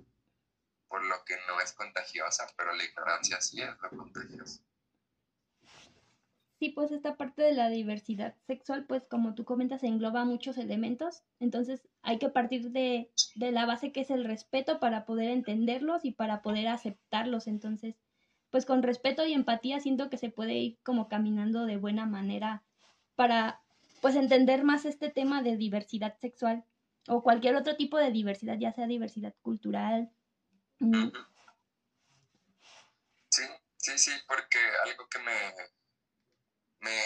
por 0.95 1.03
lo 1.03 1.25
que 1.25 1.35
no 1.45 1.59
es 1.59 1.73
contagiosa, 1.73 2.47
pero 2.55 2.73
la 2.73 2.85
ignorancia 2.85 3.41
sí 3.41 3.61
es 3.61 3.75
contagiosa. 3.75 4.61
Sí, 6.57 6.69
pues 6.69 6.89
esta 6.93 7.17
parte 7.17 7.41
de 7.41 7.51
la 7.51 7.67
diversidad 7.67 8.33
sexual, 8.47 8.85
pues 8.85 9.05
como 9.05 9.35
tú 9.35 9.43
comentas, 9.43 9.83
engloba 9.83 10.23
muchos 10.23 10.57
elementos, 10.57 11.23
entonces 11.41 11.85
hay 12.01 12.17
que 12.17 12.29
partir 12.29 12.71
de, 12.71 13.11
de 13.35 13.51
la 13.51 13.65
base 13.65 13.91
que 13.91 13.99
es 13.99 14.09
el 14.09 14.23
respeto 14.23 14.79
para 14.79 15.05
poder 15.05 15.31
entenderlos 15.31 16.05
y 16.05 16.11
para 16.13 16.41
poder 16.41 16.69
aceptarlos, 16.69 17.47
entonces, 17.47 17.97
pues 18.49 18.65
con 18.65 18.81
respeto 18.81 19.25
y 19.25 19.33
empatía 19.33 19.81
siento 19.81 20.09
que 20.09 20.17
se 20.17 20.29
puede 20.29 20.53
ir 20.53 20.79
como 20.81 21.09
caminando 21.09 21.65
de 21.65 21.75
buena 21.75 22.05
manera 22.05 22.63
para 23.15 23.61
pues 23.99 24.15
entender 24.15 24.63
más 24.63 24.85
este 24.85 25.09
tema 25.09 25.43
de 25.43 25.57
diversidad 25.57 26.17
sexual 26.19 26.63
o 27.09 27.21
cualquier 27.21 27.57
otro 27.57 27.75
tipo 27.75 27.97
de 27.97 28.11
diversidad, 28.11 28.57
ya 28.57 28.71
sea 28.71 28.87
diversidad 28.87 29.35
cultural. 29.41 30.09
Sí, 33.30 33.43
sí, 33.78 33.97
sí, 33.97 34.11
porque 34.28 34.59
algo 34.84 35.07
que 35.09 35.19
me, 35.19 35.53
me 36.80 37.01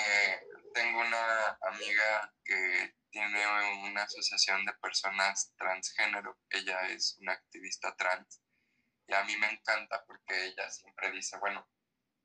tengo 0.73 0.99
una 0.99 1.57
amiga 1.61 2.33
que 2.43 2.95
tiene 3.09 3.47
una 3.89 4.03
asociación 4.03 4.65
de 4.65 4.73
personas 4.73 5.53
transgénero, 5.57 6.37
ella 6.49 6.87
es 6.89 7.17
una 7.19 7.33
activista 7.33 7.95
trans 7.95 8.41
y 9.07 9.13
a 9.13 9.23
mí 9.23 9.35
me 9.37 9.49
encanta 9.49 10.05
porque 10.05 10.45
ella 10.45 10.69
siempre 10.69 11.11
dice, 11.11 11.37
bueno, 11.39 11.67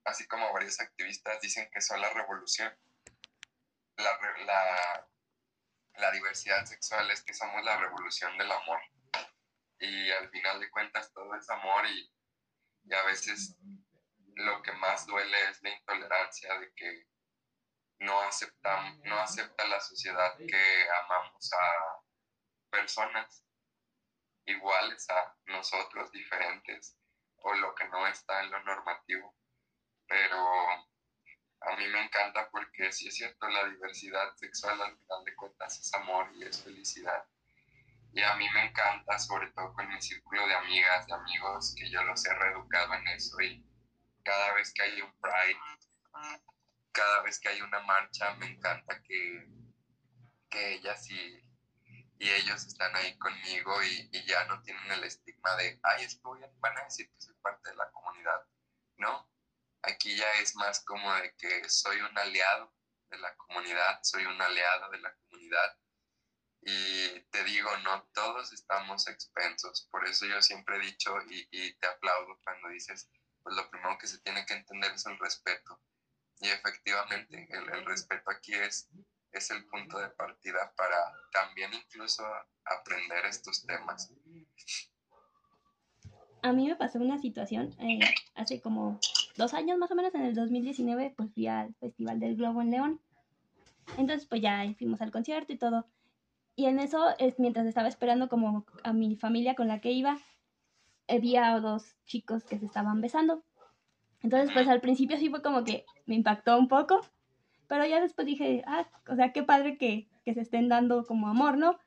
así 0.05 0.27
como 0.27 0.53
varios 0.53 0.79
activistas 0.81 1.41
dicen 1.41 1.71
que 1.73 1.81
son 1.81 2.01
la 2.01 2.11
revolución, 2.11 2.79
la, 3.97 5.09
la, 5.97 6.11
diversidad 6.13 6.65
sexual 6.67 7.11
es 7.11 7.23
que 7.23 7.33
somos 7.33 7.65
la 7.65 7.79
revolución 7.79 8.37
del 8.37 8.53
amor. 8.53 8.81
Y 9.85 10.11
al 10.11 10.31
final 10.31 10.61
de 10.61 10.71
cuentas 10.71 11.13
todo 11.13 11.35
es 11.35 11.49
amor 11.51 11.87
y, 11.87 12.11
a 12.93 13.03
veces 13.05 13.57
lo 14.35 14.63
que 14.63 14.73
más 14.73 15.07
duele 15.07 15.37
es 15.51 15.63
la 15.63 15.71
intolerancia 15.71 16.59
de 16.59 16.73
que 16.75 17.07
no 17.99 18.21
aceptamos, 18.23 18.99
no 19.05 19.19
acepta 19.21 19.67
la 19.67 19.81
sociedad 19.81 20.37
que 20.37 20.89
amamos 21.05 21.51
a 21.53 22.03
personas 22.71 23.45
iguales 24.47 25.09
a 25.11 25.37
nosotros, 25.47 26.11
diferentes, 26.13 26.99
o 27.37 27.55
lo 27.55 27.75
que 27.75 27.89
no 27.89 28.07
está 28.07 28.43
en 28.43 28.51
lo 28.51 28.63
normativo. 28.65 29.35
Pero 30.07 30.39
a 31.61 31.77
mí 31.77 31.87
me 31.89 32.05
encanta 32.05 32.51
porque 32.51 32.93
sí 32.93 33.09
es 33.09 33.17
cierto, 33.17 33.49
la 33.49 33.69
diversidad 33.69 34.35
sexual 34.37 34.81
al 34.83 34.99
final 34.99 35.25
de 35.25 35.35
cuentas 35.35 35.79
es 35.79 35.95
amor 35.95 36.31
y 36.35 36.45
es 36.45 36.63
felicidad. 36.63 37.27
Y 38.15 38.23
a 38.23 38.37
mí 38.37 38.47
me 38.55 38.67
encanta, 38.67 39.19
sobre 39.19 39.51
todo 39.53 39.75
con 39.75 39.89
mi 39.89 40.01
círculo 40.01 40.47
de 40.47 40.55
amigas, 40.55 41.07
de 41.07 41.15
amigos, 41.15 41.75
que 41.77 41.91
yo 41.91 42.03
los 42.05 42.25
he 42.25 42.33
reeducado 42.33 42.95
en 42.95 43.09
eso 43.09 43.41
y 43.41 43.65
cada 44.25 44.55
vez 44.55 44.73
que 44.73 44.83
hay 44.83 45.03
un 45.03 45.13
Pride, 45.21 45.59
cada 46.93 47.23
vez 47.23 47.41
que 47.41 47.49
hay 47.49 47.61
una 47.61 47.81
marcha, 47.81 48.35
me 48.37 48.47
encanta 48.47 49.03
que, 49.03 49.49
que 50.49 50.75
ellas 50.75 51.11
y, 51.11 51.45
y 52.19 52.31
ellos 52.31 52.65
están 52.65 52.95
ahí 52.97 53.19
conmigo 53.19 53.83
y, 53.83 54.25
ya 54.25 54.45
no 54.45 54.63
tienen 54.63 54.91
el 54.93 55.05
estigma 55.05 55.57
de, 55.57 55.79
ay, 55.83 56.05
es 56.05 56.15
que 56.15 56.23
van 56.61 56.79
a 56.79 56.85
decir 56.85 57.11
que 57.11 57.21
soy 57.21 57.35
parte 57.43 57.71
de 57.71 57.77
la 57.77 57.91
comunidad. 57.91 58.47
No, 58.97 59.29
Aquí 59.87 60.17
ya 60.17 60.31
es 60.41 60.57
más 60.57 60.83
como 60.85 61.13
de 61.17 61.35
que 61.37 61.69
soy 61.69 62.01
un 62.01 62.17
aliado 62.17 62.73
de 63.11 63.19
la 63.19 63.37
comunidad, 63.37 64.01
soy 64.03 64.25
un 64.25 64.41
aliado 64.41 64.91
de 64.91 64.99
la 64.99 65.15
comunidad. 65.15 65.79
Y 66.67 67.21
te 67.31 67.45
digo, 67.45 67.69
no 67.85 68.05
todos 68.15 68.53
estamos 68.53 69.07
expensos. 69.09 69.87
Por 69.91 70.07
eso 70.07 70.27
yo 70.27 70.41
siempre 70.41 70.77
he 70.77 70.81
dicho 70.81 71.15
y, 71.29 71.73
te 71.75 71.87
aplaudo 71.87 72.39
cuando 72.43 72.69
dices, 72.69 73.11
pues 73.43 73.55
lo 73.55 73.69
primero 73.71 73.99
que 73.99 74.07
se 74.07 74.19
tiene 74.21 74.47
que 74.47 74.55
entender 74.55 74.93
es 74.93 75.05
el 75.07 75.19
respeto. 75.19 75.81
Y 76.41 76.49
efectivamente, 76.49 77.47
el, 77.51 77.69
el 77.69 77.85
respeto 77.85 78.31
aquí 78.31 78.55
es, 78.55 78.89
es 79.33 79.51
el 79.51 79.67
punto 79.67 79.99
de 79.99 80.09
partida 80.11 80.73
para 80.75 81.13
también 81.33 81.73
incluso 81.75 82.25
aprender 82.65 83.27
estos 83.27 83.65
temas 83.67 84.11
a 86.45 86.53
mí 86.53 86.69
me 86.69 86.77
pasó 86.77 86.99
una 86.99 87.19
situación 87.19 87.75
eh, 87.81 88.01
hace 88.35 88.61
como 88.61 88.99
dos 89.39 89.55
años 89.55 89.79
más 89.79 89.91
o 89.91 89.95
menos, 89.95 90.15
en 90.15 90.23
el 90.23 90.35
2019, 90.35 91.15
pues 91.17 91.33
fui 91.33 91.47
al 91.47 91.75
Festival 91.77 92.21
del 92.21 92.37
Globo 92.37 92.61
en 92.61 92.71
León. 92.71 93.01
Entonces, 93.97 94.27
pues 94.27 94.43
ya 94.43 94.63
fuimos 94.77 95.01
al 95.01 95.11
concierto 95.11 95.55
y 95.55 95.57
todo. 95.57 95.87
Y 96.57 96.67
en 96.67 96.79
eso, 96.79 97.09
es, 97.19 97.39
mientras 97.39 97.67
estaba 97.67 97.89
esperando 97.89 98.29
como 98.29 98.65
a 98.85 98.93
mi 98.93 99.17
familia 99.17 99.55
con 99.55 99.69
la 99.69 99.81
que 99.81 99.93
iba, 99.93 100.19
había 101.09 101.59
dos 101.59 101.97
chicos 102.07 102.45
que 102.45 102.59
se 102.59 102.67
estaban 102.67 103.01
besando. 103.01 103.43
Entonces, 104.23 104.51
pues 104.53 104.69
al 104.69 104.81
principio 104.81 105.19
sí 105.19 105.29
fue 105.29 105.43
como 105.43 105.65
que 105.65 105.85
me 106.07 106.15
impactó 106.15 106.59
un 106.59 106.69
poco, 106.69 107.01
pero 107.67 107.85
ya 107.87 108.01
después 108.01 108.27
dije, 108.27 108.63
ah, 108.67 108.87
o 109.09 109.17
sea, 109.17 109.33
qué 109.33 109.43
padre 109.43 109.77
que, 109.77 110.09
que 110.25 110.35
se 110.35 110.41
estén 110.41 110.69
dando 110.69 111.05
como 111.05 111.29
amor, 111.29 111.59
¿no? 111.59 111.79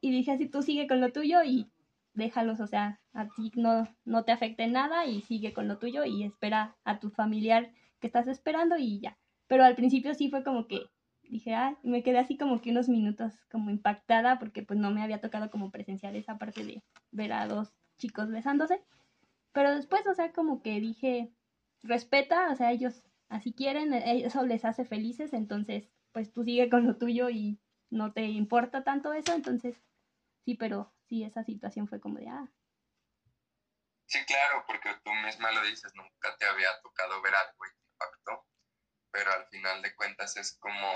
Y 0.00 0.10
dije 0.10 0.32
así, 0.32 0.48
tú 0.48 0.62
sigue 0.62 0.86
con 0.86 1.00
lo 1.00 1.12
tuyo 1.12 1.42
y 1.42 1.70
déjalos, 2.14 2.60
o 2.60 2.66
sea, 2.66 3.00
a 3.14 3.28
ti 3.28 3.52
no, 3.54 3.88
no 4.04 4.24
te 4.24 4.32
afecte 4.32 4.66
nada 4.66 5.06
y 5.06 5.22
sigue 5.22 5.52
con 5.52 5.68
lo 5.68 5.78
tuyo 5.78 6.04
y 6.04 6.24
espera 6.24 6.76
a 6.84 6.98
tu 6.98 7.10
familiar 7.10 7.70
que 8.00 8.06
estás 8.06 8.28
esperando 8.28 8.76
y 8.76 9.00
ya. 9.00 9.16
Pero 9.46 9.64
al 9.64 9.76
principio 9.76 10.14
sí 10.14 10.28
fue 10.28 10.44
como 10.44 10.66
que 10.66 10.90
dije, 11.28 11.54
ah, 11.54 11.76
me 11.82 12.02
quedé 12.02 12.18
así 12.18 12.36
como 12.36 12.60
que 12.60 12.70
unos 12.70 12.88
minutos 12.88 13.32
como 13.50 13.70
impactada 13.70 14.38
porque 14.38 14.62
pues 14.62 14.78
no 14.78 14.90
me 14.90 15.02
había 15.02 15.20
tocado 15.20 15.50
como 15.50 15.70
presenciar 15.70 16.16
esa 16.16 16.38
parte 16.38 16.64
de 16.64 16.82
ver 17.10 17.32
a 17.32 17.46
dos 17.46 17.72
chicos 17.98 18.30
besándose. 18.30 18.82
Pero 19.52 19.74
después, 19.74 20.06
o 20.06 20.14
sea, 20.14 20.32
como 20.32 20.62
que 20.62 20.80
dije, 20.80 21.32
respeta, 21.82 22.50
o 22.50 22.56
sea, 22.56 22.72
ellos 22.72 23.02
así 23.28 23.52
quieren, 23.52 23.92
eso 23.92 24.44
les 24.44 24.64
hace 24.64 24.84
felices, 24.84 25.32
entonces 25.32 25.88
pues 26.12 26.32
tú 26.32 26.44
sigue 26.44 26.70
con 26.70 26.86
lo 26.86 26.96
tuyo 26.96 27.30
y 27.30 27.60
no 27.90 28.12
te 28.12 28.24
importa 28.24 28.84
tanto 28.84 29.12
eso, 29.12 29.34
entonces 29.34 29.76
sí, 30.44 30.54
pero 30.54 30.92
sí, 31.08 31.24
esa 31.24 31.44
situación 31.44 31.88
fue 31.88 32.00
como 32.00 32.18
de, 32.18 32.28
ah. 32.28 32.50
Sí, 34.06 34.18
claro, 34.26 34.64
porque 34.66 34.88
tú 35.04 35.12
misma 35.24 35.52
lo 35.52 35.62
dices, 35.62 35.92
nunca 35.94 36.34
te 36.38 36.46
había 36.46 36.68
tocado 36.82 37.20
ver 37.20 37.34
algo 37.34 37.66
y 37.66 37.70
te 37.70 37.84
impactó, 37.92 38.47
pero 39.18 39.32
al 39.32 39.48
final 39.48 39.82
de 39.82 39.96
cuentas 39.96 40.36
es 40.36 40.56
como, 40.60 40.94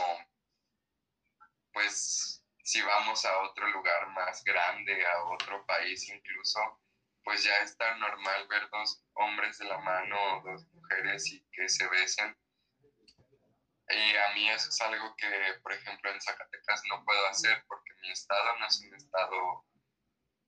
pues, 1.73 2.47
si 2.63 2.81
vamos 2.81 3.25
a 3.25 3.39
otro 3.41 3.67
lugar 3.67 4.11
más 4.11 4.45
grande, 4.45 5.05
a 5.05 5.25
otro 5.25 5.67
país 5.67 6.09
incluso, 6.09 6.61
pues 7.25 7.43
ya 7.43 7.57
está 7.63 7.97
normal 7.97 8.47
ver 8.47 8.71
dos 8.71 9.05
hombres 9.15 9.59
de 9.59 9.65
la 9.65 9.79
mano 9.79 10.17
o 10.37 10.43
dos 10.43 10.65
mujeres 10.73 11.33
y 11.33 11.45
que 11.51 11.69
se 11.69 11.85
besen. 11.89 12.39
Y 13.89 14.17
a 14.17 14.35
mí 14.35 14.49
eso 14.51 14.69
es 14.69 14.81
algo 14.81 15.17
que, 15.17 15.59
por 15.61 15.73
ejemplo, 15.73 16.13
en 16.13 16.21
Zacatecas 16.21 16.81
no 16.91 17.05
puedo 17.05 17.27
hacer 17.27 17.65
porque 17.67 17.93
mi 18.03 18.13
estado 18.13 18.57
no 18.61 18.67
es 18.69 18.81
un 18.83 18.95
estado 18.95 19.67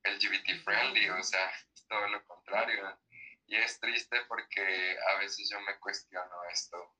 LGBT 0.04 0.62
friendly, 0.62 1.10
o 1.10 1.22
sea, 1.24 1.50
es 1.74 1.84
todo 1.88 2.06
lo 2.06 2.24
contrario. 2.24 3.00
Y 3.48 3.56
es 3.56 3.80
triste 3.80 4.24
porque 4.28 4.96
a 5.10 5.18
veces 5.18 5.50
yo 5.50 5.60
me 5.62 5.76
cuestiono 5.80 6.44
esto. 6.52 6.94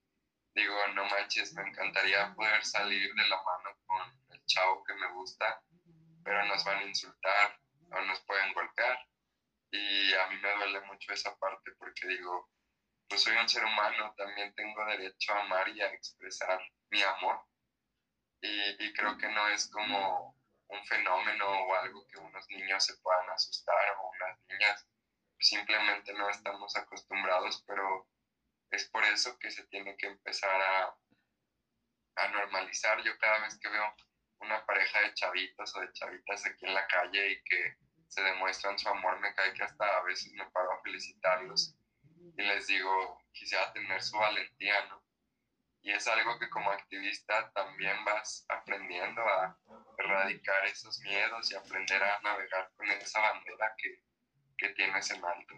Digo, 0.54 0.74
no 0.94 1.04
manches, 1.06 1.52
me 1.54 1.62
encantaría 1.62 2.32
poder 2.34 2.64
salir 2.64 3.12
de 3.12 3.28
la 3.28 3.42
mano 3.42 3.76
con 3.86 4.02
el 4.30 4.46
chavo 4.46 4.84
que 4.84 4.94
me 4.94 5.10
gusta, 5.12 5.60
pero 6.22 6.44
nos 6.46 6.64
van 6.64 6.78
a 6.78 6.84
insultar 6.84 7.58
o 7.90 8.00
nos 8.02 8.20
pueden 8.20 8.52
golpear. 8.52 8.98
Y 9.72 10.14
a 10.14 10.28
mí 10.28 10.36
me 10.36 10.54
duele 10.54 10.80
mucho 10.82 11.12
esa 11.12 11.36
parte 11.38 11.72
porque 11.72 12.06
digo, 12.06 12.48
pues 13.08 13.22
soy 13.22 13.36
un 13.36 13.48
ser 13.48 13.64
humano, 13.64 14.14
también 14.16 14.54
tengo 14.54 14.84
derecho 14.84 15.34
a 15.34 15.40
amar 15.40 15.68
y 15.70 15.80
a 15.80 15.92
expresar 15.92 16.60
mi 16.90 17.02
amor. 17.02 17.40
Y, 18.40 18.84
y 18.84 18.92
creo 18.92 19.18
que 19.18 19.28
no 19.28 19.48
es 19.48 19.68
como 19.70 20.38
un 20.68 20.86
fenómeno 20.86 21.46
o 21.46 21.74
algo 21.74 22.06
que 22.06 22.18
unos 22.18 22.48
niños 22.48 22.84
se 22.84 22.96
puedan 22.98 23.28
asustar 23.30 23.96
o 23.98 24.10
unas 24.10 24.38
niñas. 24.48 24.86
Simplemente 25.40 26.12
no 26.14 26.28
estamos 26.30 26.76
acostumbrados, 26.76 27.64
pero 27.66 28.06
es 28.74 28.88
por 28.90 29.04
eso 29.04 29.38
que 29.38 29.50
se 29.50 29.64
tiene 29.66 29.96
que 29.96 30.06
empezar 30.06 30.60
a, 30.60 30.96
a 32.16 32.28
normalizar. 32.28 33.02
Yo 33.02 33.16
cada 33.18 33.40
vez 33.40 33.58
que 33.58 33.68
veo 33.68 33.94
una 34.40 34.64
pareja 34.66 35.00
de 35.00 35.14
chavitos 35.14 35.74
o 35.76 35.80
de 35.80 35.92
chavitas 35.92 36.44
aquí 36.46 36.66
en 36.66 36.74
la 36.74 36.86
calle 36.86 37.32
y 37.32 37.44
que 37.44 37.76
se 38.08 38.22
demuestran 38.22 38.78
su 38.78 38.88
amor, 38.88 39.18
me 39.20 39.34
cae 39.34 39.54
que 39.54 39.64
hasta 39.64 39.98
a 39.98 40.02
veces 40.02 40.32
me 40.32 40.48
paro 40.50 40.72
a 40.72 40.82
felicitarlos 40.82 41.74
y 42.36 42.42
les 42.42 42.66
digo, 42.66 43.22
quisiera 43.32 43.72
tener 43.72 44.02
su 44.02 44.16
valentía, 44.16 44.86
¿no? 44.86 45.02
Y 45.82 45.92
es 45.92 46.06
algo 46.08 46.38
que 46.38 46.48
como 46.48 46.70
activista 46.70 47.52
también 47.52 48.04
vas 48.04 48.46
aprendiendo 48.48 49.20
a 49.22 49.58
erradicar 49.98 50.64
esos 50.64 50.98
miedos 51.00 51.50
y 51.50 51.56
aprender 51.56 52.02
a 52.02 52.20
navegar 52.22 52.70
con 52.76 52.90
esa 52.90 53.20
bandera 53.20 53.74
que, 53.76 54.02
que 54.56 54.70
tienes 54.70 55.10
en 55.10 55.24
alto. 55.24 55.54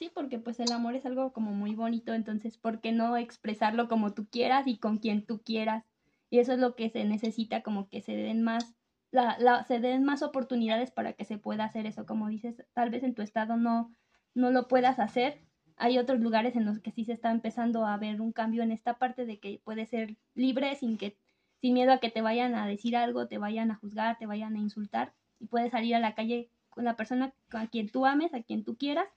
Sí, 0.00 0.10
porque 0.14 0.38
pues 0.38 0.58
el 0.60 0.72
amor 0.72 0.94
es 0.94 1.04
algo 1.04 1.30
como 1.34 1.52
muy 1.52 1.74
bonito, 1.74 2.14
entonces, 2.14 2.56
¿por 2.56 2.80
qué 2.80 2.90
no 2.90 3.18
expresarlo 3.18 3.86
como 3.86 4.14
tú 4.14 4.26
quieras 4.30 4.66
y 4.66 4.78
con 4.78 4.96
quien 4.96 5.26
tú 5.26 5.42
quieras? 5.42 5.84
Y 6.30 6.38
eso 6.38 6.54
es 6.54 6.58
lo 6.58 6.74
que 6.74 6.88
se 6.88 7.04
necesita, 7.04 7.62
como 7.62 7.90
que 7.90 8.00
se 8.00 8.16
den 8.16 8.42
más 8.42 8.74
la, 9.10 9.62
se 9.64 9.78
den 9.78 10.04
más 10.04 10.22
oportunidades 10.22 10.90
para 10.90 11.12
que 11.12 11.26
se 11.26 11.36
pueda 11.36 11.64
hacer 11.64 11.84
eso. 11.84 12.06
Como 12.06 12.28
dices, 12.28 12.64
tal 12.72 12.88
vez 12.88 13.02
en 13.02 13.14
tu 13.14 13.20
estado 13.20 13.58
no, 13.58 13.94
no 14.34 14.50
lo 14.50 14.68
puedas 14.68 14.98
hacer. 14.98 15.42
Hay 15.76 15.98
otros 15.98 16.20
lugares 16.20 16.56
en 16.56 16.64
los 16.64 16.78
que 16.78 16.92
sí 16.92 17.04
se 17.04 17.12
está 17.12 17.30
empezando 17.30 17.84
a 17.84 17.98
ver 17.98 18.22
un 18.22 18.32
cambio 18.32 18.62
en 18.62 18.72
esta 18.72 18.98
parte 18.98 19.26
de 19.26 19.38
que 19.38 19.60
puedes 19.64 19.90
ser 19.90 20.16
libre 20.34 20.74
sin 20.76 20.96
que 20.96 21.18
sin 21.60 21.74
miedo 21.74 21.92
a 21.92 21.98
que 21.98 22.10
te 22.10 22.22
vayan 22.22 22.54
a 22.54 22.66
decir 22.66 22.96
algo, 22.96 23.28
te 23.28 23.36
vayan 23.36 23.70
a 23.70 23.74
juzgar, 23.74 24.16
te 24.16 24.24
vayan 24.24 24.56
a 24.56 24.60
insultar 24.60 25.12
y 25.38 25.46
puedes 25.48 25.72
salir 25.72 25.94
a 25.94 26.00
la 26.00 26.14
calle 26.14 26.50
con 26.70 26.84
la 26.84 26.96
persona 26.96 27.34
a 27.50 27.66
quien 27.66 27.90
tú 27.90 28.06
ames, 28.06 28.32
a 28.32 28.42
quien 28.42 28.64
tú 28.64 28.78
quieras 28.78 29.08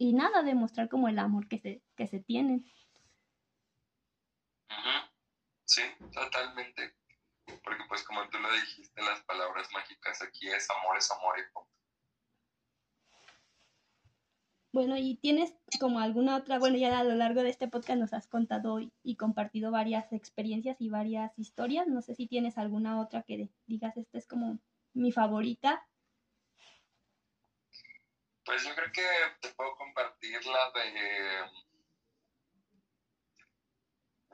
y 0.00 0.14
nada, 0.14 0.42
demostrar 0.42 0.88
como 0.88 1.08
el 1.08 1.18
amor 1.18 1.46
que 1.46 1.58
se, 1.58 1.82
que 1.94 2.06
se 2.06 2.20
tienen. 2.20 2.64
Sí, 5.66 5.82
totalmente. 6.10 6.94
Porque 7.62 7.84
pues 7.86 8.02
como 8.04 8.26
tú 8.30 8.38
lo 8.38 8.50
dijiste, 8.50 9.02
las 9.02 9.20
palabras 9.24 9.68
mágicas 9.74 10.22
aquí 10.22 10.48
es 10.48 10.66
amor, 10.70 10.96
es 10.96 11.10
amor 11.10 11.38
y 11.38 11.52
punto. 11.52 11.70
Bueno, 14.72 14.96
y 14.96 15.16
tienes 15.16 15.54
como 15.78 16.00
alguna 16.00 16.36
otra, 16.36 16.58
bueno, 16.58 16.78
ya 16.78 16.98
a 16.98 17.04
lo 17.04 17.14
largo 17.14 17.42
de 17.42 17.50
este 17.50 17.68
podcast 17.68 18.00
nos 18.00 18.14
has 18.14 18.26
contado 18.26 18.78
y 19.02 19.16
compartido 19.16 19.70
varias 19.70 20.14
experiencias 20.14 20.80
y 20.80 20.88
varias 20.88 21.38
historias. 21.38 21.88
No 21.88 22.00
sé 22.00 22.14
si 22.14 22.26
tienes 22.26 22.56
alguna 22.56 22.98
otra 23.02 23.22
que 23.22 23.50
digas, 23.66 23.98
esta 23.98 24.16
es 24.16 24.26
como 24.26 24.60
mi 24.94 25.12
favorita. 25.12 25.86
Pues 28.44 28.64
yo 28.64 28.74
creo 28.74 28.92
que 28.92 29.06
te 29.40 29.48
puedo 29.50 29.76
compartir 29.76 30.44
la 30.46 30.70
de... 30.70 31.50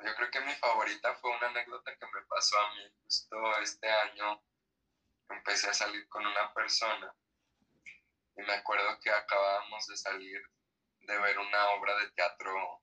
Yo 0.05 0.15
creo 0.15 0.31
que 0.31 0.41
mi 0.41 0.53
favorita 0.55 1.15
fue 1.15 1.37
una 1.37 1.49
anécdota 1.49 1.97
que 1.97 2.07
me 2.07 2.23
pasó 2.27 2.59
a 2.59 2.75
mí 2.75 2.83
justo 3.03 3.59
este 3.59 3.89
año. 3.89 4.43
Empecé 5.29 5.71
a 5.71 5.75
salir 5.75 6.09
con 6.09 6.25
una 6.25 6.53
persona 6.55 7.15
y 8.37 8.43
me 8.43 8.53
acuerdo 8.53 9.01
que 9.01 9.11
acabábamos 9.11 9.87
de 9.87 9.97
salir 9.97 10.41
de 11.01 11.19
ver 11.19 11.39
una 11.39 11.71
obra 11.71 11.97
de 11.99 12.11
teatro 12.11 12.83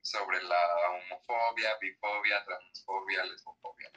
sobre 0.00 0.42
la 0.42 0.90
homofobia, 0.90 1.76
bifobia, 1.78 2.44
transfobia, 2.44 3.24
lesbofobia. 3.24 3.90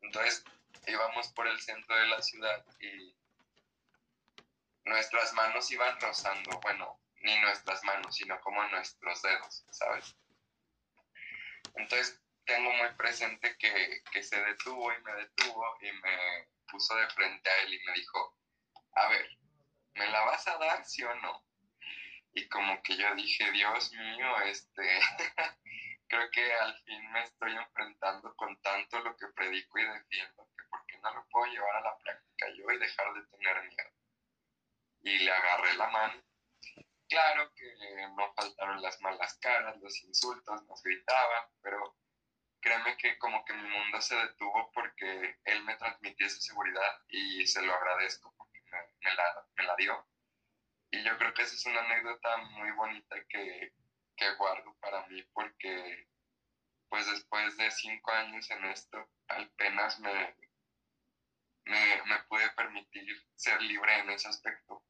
Entonces 0.00 0.44
íbamos 0.86 1.28
por 1.32 1.48
el 1.48 1.60
centro 1.60 1.96
de 1.96 2.06
la 2.06 2.22
ciudad 2.22 2.64
y 2.78 3.16
nuestras 4.84 5.32
manos 5.34 5.70
iban 5.70 6.00
rozando, 6.00 6.60
bueno, 6.60 7.00
ni 7.16 7.38
nuestras 7.40 7.82
manos, 7.84 8.14
sino 8.14 8.40
como 8.40 8.62
nuestros 8.68 9.22
dedos, 9.22 9.64
¿sabes? 9.70 10.16
Entonces 11.74 12.20
tengo 12.44 12.70
muy 12.72 12.88
presente 12.94 13.56
que, 13.58 14.02
que 14.12 14.22
se 14.22 14.40
detuvo 14.44 14.92
y 14.92 15.02
me 15.02 15.14
detuvo 15.14 15.76
y 15.80 15.92
me 15.92 16.48
puso 16.70 16.94
de 16.96 17.08
frente 17.10 17.48
a 17.48 17.62
él 17.62 17.74
y 17.74 17.84
me 17.84 17.92
dijo, 17.94 18.36
a 18.94 19.08
ver, 19.08 19.28
¿me 19.94 20.08
la 20.08 20.24
vas 20.24 20.46
a 20.48 20.58
dar, 20.58 20.84
sí 20.84 21.02
o 21.02 21.14
no? 21.16 21.44
Y 22.32 22.48
como 22.48 22.82
que 22.82 22.96
yo 22.96 23.14
dije, 23.14 23.50
Dios 23.52 23.92
mío, 23.92 24.40
este, 24.42 24.82
creo 26.08 26.30
que 26.30 26.52
al 26.52 26.76
fin 26.82 27.12
me 27.12 27.22
estoy 27.22 27.52
enfrentando 27.52 28.34
con 28.36 28.60
tanto 28.60 28.98
lo 29.00 29.16
que 29.16 29.28
predico 29.28 29.78
y 29.78 29.84
defiendo, 29.84 30.48
que 30.56 30.64
por 30.64 30.84
qué 30.86 30.98
no 30.98 31.14
lo 31.14 31.26
puedo 31.28 31.46
llevar 31.52 31.76
a 31.76 31.80
la 31.80 31.98
práctica 31.98 32.48
yo 32.50 32.70
y 32.70 32.78
dejar 32.78 33.14
de 33.14 33.26
tener 33.26 33.62
miedo. 33.62 33.90
Y 35.04 35.18
le 35.18 35.30
agarré 35.30 35.74
la 35.76 35.86
mano. 35.88 36.22
Claro 37.08 37.52
que 37.54 38.08
no 38.16 38.34
faltaron 38.34 38.82
las 38.82 39.00
malas 39.00 39.38
caras, 39.38 39.76
los 39.80 40.02
insultos, 40.02 40.64
nos 40.64 40.82
gritaban, 40.82 41.44
pero 41.62 41.96
créeme 42.60 42.96
que 42.96 43.16
como 43.18 43.44
que 43.44 43.52
mi 43.52 43.68
mundo 43.68 44.00
se 44.00 44.16
detuvo 44.16 44.72
porque 44.72 45.38
él 45.44 45.62
me 45.64 45.76
transmitió 45.76 46.26
esa 46.26 46.40
seguridad 46.40 46.98
y 47.08 47.46
se 47.46 47.62
lo 47.62 47.72
agradezco 47.72 48.34
me, 49.00 49.14
la, 49.14 49.46
me 49.56 49.64
la 49.64 49.76
dio. 49.76 50.06
Y 50.90 51.02
yo 51.02 51.16
creo 51.18 51.34
que 51.34 51.42
esa 51.42 51.54
es 51.54 51.66
una 51.66 51.80
anécdota 51.80 52.36
muy 52.36 52.70
bonita 52.72 53.16
que, 53.28 53.72
que 54.16 54.34
guardo 54.36 54.74
para 54.80 55.06
mí 55.06 55.22
porque 55.32 56.08
pues 56.88 57.10
después 57.10 57.56
de 57.56 57.70
cinco 57.72 58.12
años 58.12 58.48
en 58.50 58.64
esto, 58.66 59.10
apenas 59.26 59.98
me, 59.98 60.36
me, 61.64 62.02
me 62.04 62.22
pude 62.28 62.48
permitir 62.50 63.16
ser 63.34 63.60
libre 63.62 63.98
en 63.98 64.10
ese 64.10 64.28
aspecto. 64.28 64.84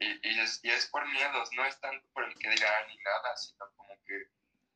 Y, 0.00 0.28
y, 0.28 0.40
es, 0.40 0.60
y 0.62 0.70
es 0.70 0.86
por 0.86 1.06
miedos, 1.08 1.50
no 1.52 1.64
es 1.64 1.78
tanto 1.80 2.06
por 2.12 2.24
el 2.24 2.34
que 2.38 2.50
digan 2.50 2.88
ni 2.88 2.96
nada, 2.98 3.36
sino 3.36 3.66
como 3.76 3.94
que 4.04 4.30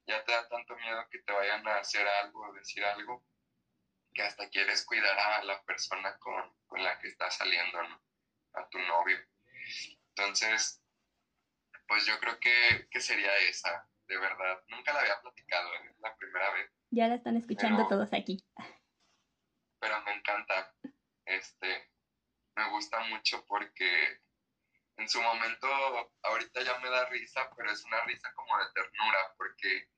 ya 0.06 0.24
te 0.24 0.32
da 0.32 0.48
tanto 0.48 0.74
miedo 0.76 1.08
que 1.10 1.20
te 1.20 1.32
vayan 1.32 1.66
a 1.68 1.76
hacer 1.76 2.06
algo 2.06 2.48
o 2.48 2.52
decir 2.54 2.84
algo, 2.84 3.24
que 4.12 4.22
hasta 4.22 4.48
quieres 4.50 4.84
cuidar 4.84 5.18
a 5.18 5.44
la 5.44 5.62
persona 5.62 6.18
con, 6.18 6.56
con 6.66 6.82
la 6.82 6.98
que 6.98 7.08
estás 7.08 7.36
saliendo, 7.36 7.82
¿no? 7.82 8.02
a 8.54 8.68
tu 8.68 8.78
novio. 8.78 9.16
Entonces, 10.08 10.82
pues 11.86 12.06
yo 12.06 12.18
creo 12.20 12.38
que, 12.38 13.00
sería 13.00 13.36
esa, 13.38 13.88
de 14.06 14.18
verdad. 14.18 14.62
Nunca 14.68 14.92
la 14.92 15.00
había 15.00 15.20
platicado, 15.20 15.72
es 15.74 15.98
la 16.00 16.16
primera 16.16 16.50
vez. 16.52 16.70
Ya 16.90 17.08
la 17.08 17.16
están 17.16 17.36
escuchando 17.36 17.86
todos 17.88 18.12
aquí. 18.12 18.44
Pero 19.80 20.02
me 20.02 20.12
encanta. 20.14 20.74
Este, 21.24 21.90
me 22.56 22.68
gusta 22.70 23.00
mucho 23.04 23.44
porque 23.46 24.20
en 24.96 25.08
su 25.08 25.20
momento, 25.20 25.68
ahorita 26.22 26.62
ya 26.62 26.78
me 26.78 26.90
da 26.90 27.06
risa, 27.06 27.50
pero 27.56 27.70
es 27.70 27.84
una 27.84 28.00
risa 28.02 28.32
como 28.34 28.58
de 28.58 28.72
ternura, 28.72 29.34
porque 29.36 29.88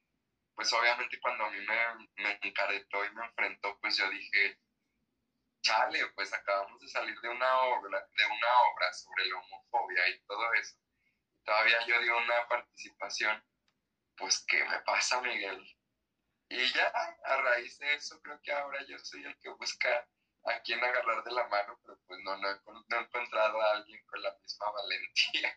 pues 0.54 0.72
obviamente 0.72 1.18
cuando 1.20 1.44
a 1.44 1.50
mí 1.50 1.58
me, 1.60 2.08
me 2.22 2.38
encaretó 2.42 3.04
y 3.04 3.10
me 3.10 3.24
enfrentó, 3.26 3.78
pues 3.80 3.96
yo 3.96 4.08
dije, 4.08 4.58
chale, 5.62 6.06
pues 6.14 6.32
acabamos 6.32 6.80
de 6.80 6.88
salir 6.88 7.18
de 7.20 7.28
una 7.28 7.60
obra, 7.62 8.06
de 8.16 8.26
una 8.26 8.60
obra 8.70 8.92
sobre 8.92 9.26
la 9.26 9.38
homofobia 9.38 10.08
y 10.10 10.20
todo 10.26 10.52
eso. 10.54 10.76
Todavía 11.44 11.86
yo 11.86 12.00
di 12.00 12.08
una 12.08 12.48
participación, 12.48 13.44
pues, 14.16 14.44
¿qué 14.46 14.64
me 14.64 14.78
pasa, 14.80 15.20
Miguel? 15.22 15.76
Y 16.48 16.72
ya 16.72 16.86
a 17.24 17.36
raíz 17.38 17.78
de 17.78 17.94
eso 17.94 18.20
creo 18.22 18.40
que 18.42 18.52
ahora 18.52 18.82
yo 18.86 18.98
soy 18.98 19.24
el 19.24 19.36
que 19.38 19.48
busca 19.50 20.06
a 20.44 20.60
quien 20.62 20.82
agarrar 20.82 21.24
de 21.24 21.32
la 21.32 21.48
mano, 21.48 21.78
pero 21.82 21.98
pues 22.06 22.20
no, 22.22 22.36
no, 22.36 22.50
he, 22.50 22.54
no 22.88 22.96
he 22.96 23.02
encontrado 23.02 23.60
a 23.60 23.72
alguien 23.72 24.00
con 24.06 24.22
la 24.22 24.36
misma 24.40 24.66
valentía. 24.70 25.54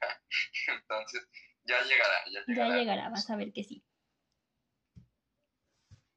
Entonces, 0.67 1.27
ya 1.63 1.81
llegará, 1.83 2.15
ya 2.31 2.43
llegará. 2.45 2.69
Ya 2.69 2.75
llegará, 2.77 3.09
vas 3.09 3.29
a 3.29 3.35
ver 3.35 3.51
que 3.51 3.63
sí. 3.63 3.83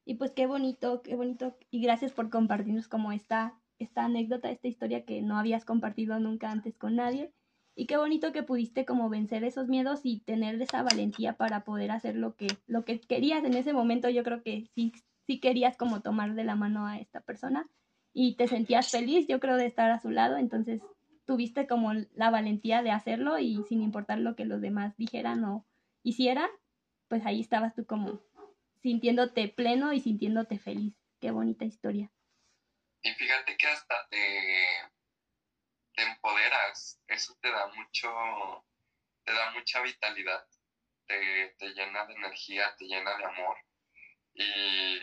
Y 0.05 0.15
pues 0.15 0.31
qué 0.31 0.47
bonito, 0.47 1.01
qué 1.03 1.15
bonito. 1.15 1.57
Y 1.69 1.81
gracias 1.81 2.11
por 2.11 2.29
compartirnos 2.29 2.87
como 2.87 3.11
esta 3.11 3.61
esta 3.81 4.05
anécdota, 4.05 4.51
esta 4.51 4.67
historia 4.67 5.05
que 5.05 5.21
no 5.21 5.37
habías 5.37 5.65
compartido 5.65 6.19
nunca 6.19 6.51
antes 6.51 6.77
con 6.77 6.95
nadie. 6.95 7.33
Y 7.75 7.87
qué 7.87 7.97
bonito 7.97 8.31
que 8.31 8.43
pudiste 8.43 8.85
como 8.85 9.09
vencer 9.09 9.43
esos 9.43 9.67
miedos 9.67 10.01
y 10.03 10.19
tener 10.19 10.61
esa 10.61 10.83
valentía 10.83 11.33
para 11.33 11.63
poder 11.63 11.89
hacer 11.89 12.15
lo 12.15 12.35
que, 12.35 12.47
lo 12.67 12.85
que 12.85 12.99
querías 12.99 13.43
en 13.43 13.55
ese 13.55 13.73
momento. 13.73 14.09
Yo 14.09 14.23
creo 14.23 14.43
que 14.43 14.69
sí, 14.75 14.91
sí 15.25 15.39
querías 15.39 15.77
como 15.77 16.01
tomar 16.01 16.35
de 16.35 16.43
la 16.43 16.55
mano 16.55 16.85
a 16.85 16.99
esta 16.99 17.21
persona 17.21 17.67
y 18.13 18.35
te 18.35 18.47
sentías 18.47 18.91
feliz, 18.91 19.27
yo 19.27 19.39
creo, 19.39 19.57
de 19.57 19.65
estar 19.65 19.91
a 19.91 19.99
su 19.99 20.09
lado. 20.09 20.37
Entonces 20.37 20.81
tuviste 21.25 21.67
como 21.67 21.93
la 22.13 22.29
valentía 22.29 22.81
de 22.81 22.91
hacerlo 22.91 23.39
y 23.39 23.63
sin 23.69 23.81
importar 23.81 24.19
lo 24.19 24.35
que 24.35 24.45
los 24.45 24.61
demás 24.61 24.95
dijeran 24.97 25.43
o 25.45 25.65
hicieran, 26.03 26.49
pues 27.07 27.25
ahí 27.25 27.39
estabas 27.41 27.75
tú 27.75 27.85
como 27.85 28.21
sintiéndote 28.81 29.47
pleno 29.47 29.93
y 29.93 29.99
sintiéndote 29.99 30.59
feliz. 30.59 30.93
Qué 31.19 31.31
bonita 31.31 31.65
historia. 31.65 32.11
Y 33.03 33.11
fíjate 33.13 33.57
que 33.57 33.67
hasta 33.67 34.07
te, 34.09 34.65
empoderas, 35.95 36.99
eso 37.07 37.35
te 37.41 37.51
da 37.51 37.67
mucho, 37.67 38.65
te 39.23 39.33
da 39.33 39.51
mucha 39.51 39.81
vitalidad, 39.81 40.45
te, 41.07 41.55
te 41.57 41.69
llena 41.73 42.05
de 42.05 42.13
energía, 42.13 42.75
te 42.77 42.85
llena 42.85 43.17
de 43.17 43.25
amor. 43.25 43.57
Y 44.33 44.99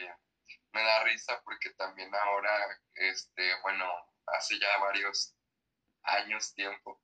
me 0.72 0.82
da 0.82 1.04
risa 1.04 1.40
porque 1.44 1.70
también 1.70 2.14
ahora, 2.14 2.80
este, 2.94 3.60
bueno, 3.62 3.86
hace 4.26 4.58
ya 4.58 4.78
varios 4.78 5.34
años, 6.02 6.54
tiempo, 6.54 7.00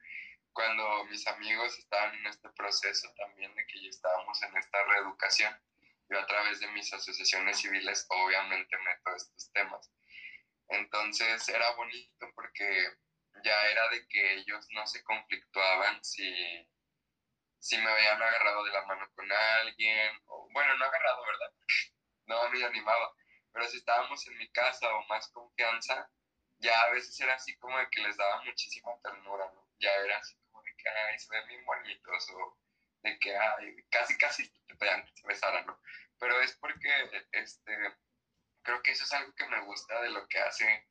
cuando 0.52 1.04
mis 1.06 1.26
amigos 1.26 1.76
estaban 1.78 2.14
en 2.14 2.26
este 2.26 2.48
proceso 2.50 3.12
también 3.16 3.54
de 3.54 3.66
que 3.66 3.82
ya 3.82 3.88
estábamos 3.88 4.40
en 4.42 4.56
esta 4.56 4.84
reeducación, 4.84 5.60
yo 6.08 6.20
a 6.20 6.26
través 6.26 6.60
de 6.60 6.68
mis 6.68 6.92
asociaciones 6.92 7.58
civiles 7.58 8.06
obviamente 8.08 8.76
meto 8.78 9.16
estos 9.16 9.50
temas. 9.52 9.90
Entonces 10.68 11.48
era 11.48 11.70
bonito 11.72 12.30
porque 12.34 12.98
ya 13.42 13.66
era 13.66 13.88
de 13.88 14.06
que 14.08 14.34
ellos 14.34 14.66
no 14.70 14.86
se 14.86 15.02
conflictuaban 15.02 16.02
si, 16.04 16.32
si 17.58 17.76
me 17.78 17.90
habían 17.90 18.22
agarrado 18.22 18.64
de 18.64 18.72
la 18.72 18.86
mano 18.86 19.10
con 19.14 19.30
alguien, 19.30 20.20
bueno, 20.52 20.76
no 20.76 20.84
agarrado, 20.84 21.26
¿verdad? 21.26 21.52
no 22.26 22.48
me 22.50 22.64
animaba, 22.64 23.12
pero 23.54 23.68
si 23.68 23.76
estábamos 23.76 24.26
en 24.26 24.36
mi 24.36 24.50
casa 24.50 24.92
o 24.96 25.06
más 25.06 25.28
confianza, 25.28 26.10
ya 26.58 26.76
a 26.82 26.90
veces 26.90 27.18
era 27.20 27.34
así 27.34 27.56
como 27.58 27.78
de 27.78 27.88
que 27.88 28.02
les 28.02 28.16
daba 28.16 28.42
muchísima 28.42 28.90
ternura, 29.00 29.48
¿no? 29.54 29.68
Ya 29.78 29.94
era 29.94 30.18
así 30.18 30.36
como 30.50 30.60
de 30.64 30.74
que, 30.76 30.88
ay, 30.88 31.18
se 31.20 31.28
ven 31.30 31.46
bien 31.46 31.64
bonitos, 31.64 32.30
o 32.30 32.58
de 33.02 33.16
que, 33.20 33.36
ay, 33.36 33.76
casi, 33.90 34.18
casi 34.18 34.50
te 34.66 34.74
pedían 34.74 35.04
que 35.04 35.12
se 35.12 35.26
besaran, 35.28 35.64
¿no? 35.66 35.80
Pero 36.18 36.40
es 36.40 36.56
porque, 36.56 36.90
este, 37.30 37.76
creo 38.62 38.82
que 38.82 38.90
eso 38.90 39.04
es 39.04 39.12
algo 39.12 39.32
que 39.36 39.46
me 39.46 39.60
gusta 39.66 40.02
de 40.02 40.10
lo 40.10 40.26
que 40.26 40.40
hace 40.40 40.88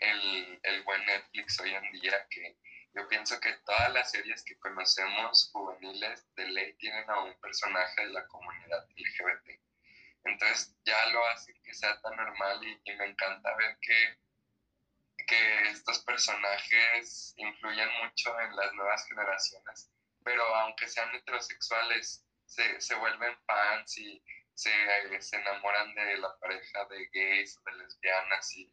el, 0.00 0.60
el 0.64 0.82
buen 0.82 1.06
Netflix 1.06 1.60
hoy 1.60 1.72
en 1.72 1.92
día 1.92 2.26
que 2.30 2.58
yo 2.94 3.06
pienso 3.08 3.38
que 3.40 3.52
todas 3.64 3.92
las 3.92 4.10
series 4.10 4.42
que 4.42 4.58
conocemos 4.58 5.50
juveniles 5.52 6.26
de 6.34 6.46
ley 6.48 6.74
tienen 6.74 7.08
a 7.08 7.20
un 7.20 7.38
personaje 7.40 8.02
de 8.02 8.12
la 8.12 8.26
comunidad 8.26 8.86
LGBT. 8.96 9.61
Entonces 10.24 10.74
ya 10.84 11.06
lo 11.06 11.26
hace 11.28 11.54
que 11.62 11.74
sea 11.74 12.00
tan 12.00 12.16
normal 12.16 12.62
y, 12.64 12.92
me 12.92 13.06
encanta 13.06 13.54
ver 13.56 13.76
que, 13.80 14.18
que 15.26 15.68
estos 15.68 16.00
personajes 16.04 17.34
influyen 17.36 17.88
mucho 18.02 18.38
en 18.40 18.56
las 18.56 18.72
nuevas 18.74 19.06
generaciones, 19.06 19.90
pero 20.24 20.42
aunque 20.56 20.88
sean 20.88 21.14
heterosexuales, 21.14 22.24
se, 22.46 22.80
se 22.80 22.94
vuelven 22.96 23.36
fans 23.46 23.98
y 23.98 24.22
se, 24.54 24.70
se, 25.20 25.36
enamoran 25.36 25.94
de 25.94 26.18
la 26.18 26.38
pareja 26.38 26.84
de 26.86 27.08
gays 27.12 27.58
o 27.58 27.62
de 27.70 27.76
lesbianas 27.78 28.56
y, 28.56 28.72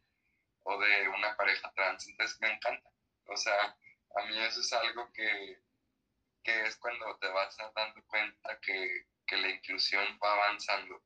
o 0.64 0.78
de 0.78 1.08
una 1.08 1.36
pareja 1.36 1.72
trans. 1.74 2.06
Entonces 2.08 2.40
me 2.40 2.52
encanta. 2.52 2.90
O 3.26 3.36
sea, 3.36 3.76
a 4.16 4.24
mí 4.26 4.38
eso 4.40 4.60
es 4.60 4.72
algo 4.72 5.10
que, 5.12 5.62
que 6.42 6.62
es 6.66 6.76
cuando 6.76 7.16
te 7.18 7.28
vas 7.28 7.56
dando 7.74 8.04
cuenta 8.06 8.58
que, 8.60 9.06
que 9.26 9.36
la 9.36 9.48
inclusión 9.48 10.18
va 10.22 10.32
avanzando. 10.34 11.02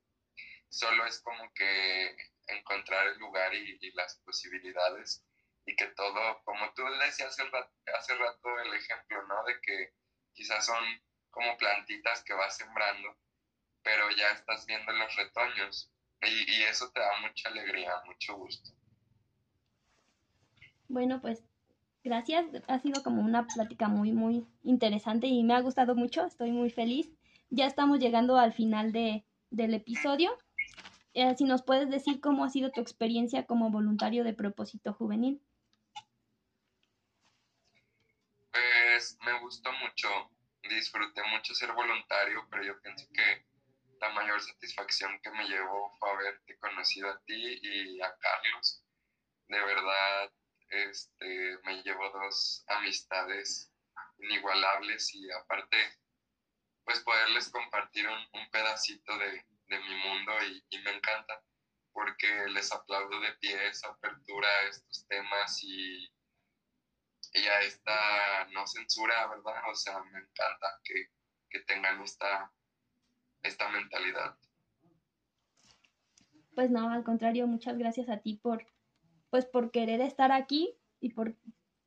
Solo 0.75 1.05
es 1.05 1.21
como 1.21 1.53
que 1.53 2.17
encontrar 2.47 3.07
el 3.07 3.17
lugar 3.17 3.53
y, 3.53 3.79
las 3.93 4.17
posibilidades 4.25 5.23
y 5.65 5.73
que 5.73 5.87
todo, 5.95 6.43
como 6.43 6.73
tú 6.73 6.83
decías 6.99 7.29
hace 7.29 7.49
rato, 7.49 7.71
hace 7.97 8.13
rato 8.15 8.59
el 8.59 8.73
ejemplo, 8.73 9.25
¿no? 9.25 9.41
De 9.45 9.53
que 9.61 9.93
quizás 10.33 10.65
son 10.65 10.83
como 11.29 11.57
plantitas 11.57 12.25
que 12.25 12.33
vas 12.33 12.57
sembrando, 12.57 13.17
pero 13.83 14.11
ya 14.11 14.31
estás 14.31 14.65
viendo 14.65 14.91
los 14.91 15.15
retoños 15.15 15.93
y, 16.21 16.51
y 16.51 16.63
eso 16.63 16.91
te 16.91 16.99
da 16.99 17.21
mucha 17.21 17.47
alegría, 17.47 17.93
mucho 18.05 18.35
gusto. 18.35 18.71
Bueno, 20.89 21.21
pues 21.21 21.41
Gracias, 22.03 22.45
ha 22.67 22.79
sido 22.79 23.01
como 23.01 23.23
una 23.23 23.47
plática 23.47 23.87
muy, 23.87 24.11
muy 24.11 24.45
interesante 24.61 25.25
y 25.25 25.43
me 25.43 25.55
ha 25.55 25.61
gustado 25.61 25.95
mucho, 25.95 26.23
estoy 26.25 26.51
muy 26.51 26.69
feliz. 26.69 27.09
Ya 27.49 27.65
estamos 27.65 27.97
llegando 27.97 28.37
al 28.37 28.53
final 28.53 28.91
de, 28.91 29.25
del 29.49 29.73
episodio. 29.73 30.37
Eh, 31.15 31.33
si 31.37 31.45
nos 31.45 31.63
puedes 31.63 31.89
decir 31.89 32.19
cómo 32.19 32.43
ha 32.43 32.49
sido 32.49 32.71
tu 32.71 32.81
experiencia 32.81 33.45
como 33.45 33.71
voluntario 33.71 34.25
de 34.25 34.33
propósito 34.33 34.93
juvenil. 34.93 35.41
Pues 38.51 39.17
me 39.25 39.39
gustó 39.39 39.71
mucho, 39.71 40.09
disfruté 40.63 41.23
mucho 41.31 41.55
ser 41.55 41.71
voluntario, 41.71 42.45
pero 42.51 42.65
yo 42.65 42.81
pienso 42.81 43.07
que 43.13 43.45
la 44.01 44.09
mayor 44.09 44.41
satisfacción 44.41 45.17
que 45.23 45.31
me 45.31 45.47
llevó 45.47 45.89
fue 45.99 46.09
haberte 46.11 46.57
conocido 46.57 47.09
a 47.09 47.19
ti 47.21 47.59
y 47.61 48.01
a 48.01 48.13
Carlos. 48.17 48.83
De 49.47 49.59
verdad, 49.59 50.31
este, 50.67 51.57
me 51.63 51.81
llevo 51.83 52.09
dos 52.09 52.65
amistades 52.67 53.71
inigualables 54.17 55.15
y 55.15 55.31
aparte, 55.31 55.77
pues 56.83 56.99
poderles 56.99 57.47
compartir 57.49 58.05
un, 58.05 58.49
pedacito 58.51 59.17
de, 59.17 59.45
mi 59.67 59.95
mundo 59.95 60.31
y, 60.69 60.77
me 60.79 60.91
encanta 60.91 61.41
porque 61.91 62.27
les 62.49 62.71
aplaudo 62.71 63.19
de 63.21 63.33
pie 63.33 63.67
esa 63.67 63.89
apertura 63.89 64.47
a 64.47 64.67
estos 64.67 65.07
temas 65.07 65.63
y, 65.63 66.11
y 67.33 67.47
a 67.47 67.61
esta 67.61 68.47
no 68.51 68.67
censura, 68.67 69.27
¿verdad? 69.27 69.69
O 69.71 69.75
sea, 69.75 70.03
me 70.03 70.19
encanta 70.19 70.79
que, 70.83 71.09
que 71.49 71.59
tengan 71.61 72.01
esta, 72.01 72.51
esta 73.43 73.69
mentalidad. 73.69 74.37
Pues 76.53 76.69
no, 76.69 76.89
al 76.89 77.03
contrario, 77.03 77.47
muchas 77.47 77.77
gracias 77.77 78.09
a 78.09 78.17
ti 78.17 78.35
por 78.35 78.65
pues 79.29 79.45
por 79.45 79.71
querer 79.71 79.99
estar 79.99 80.31
aquí 80.31 80.77
y 81.01 81.09
por 81.09 81.35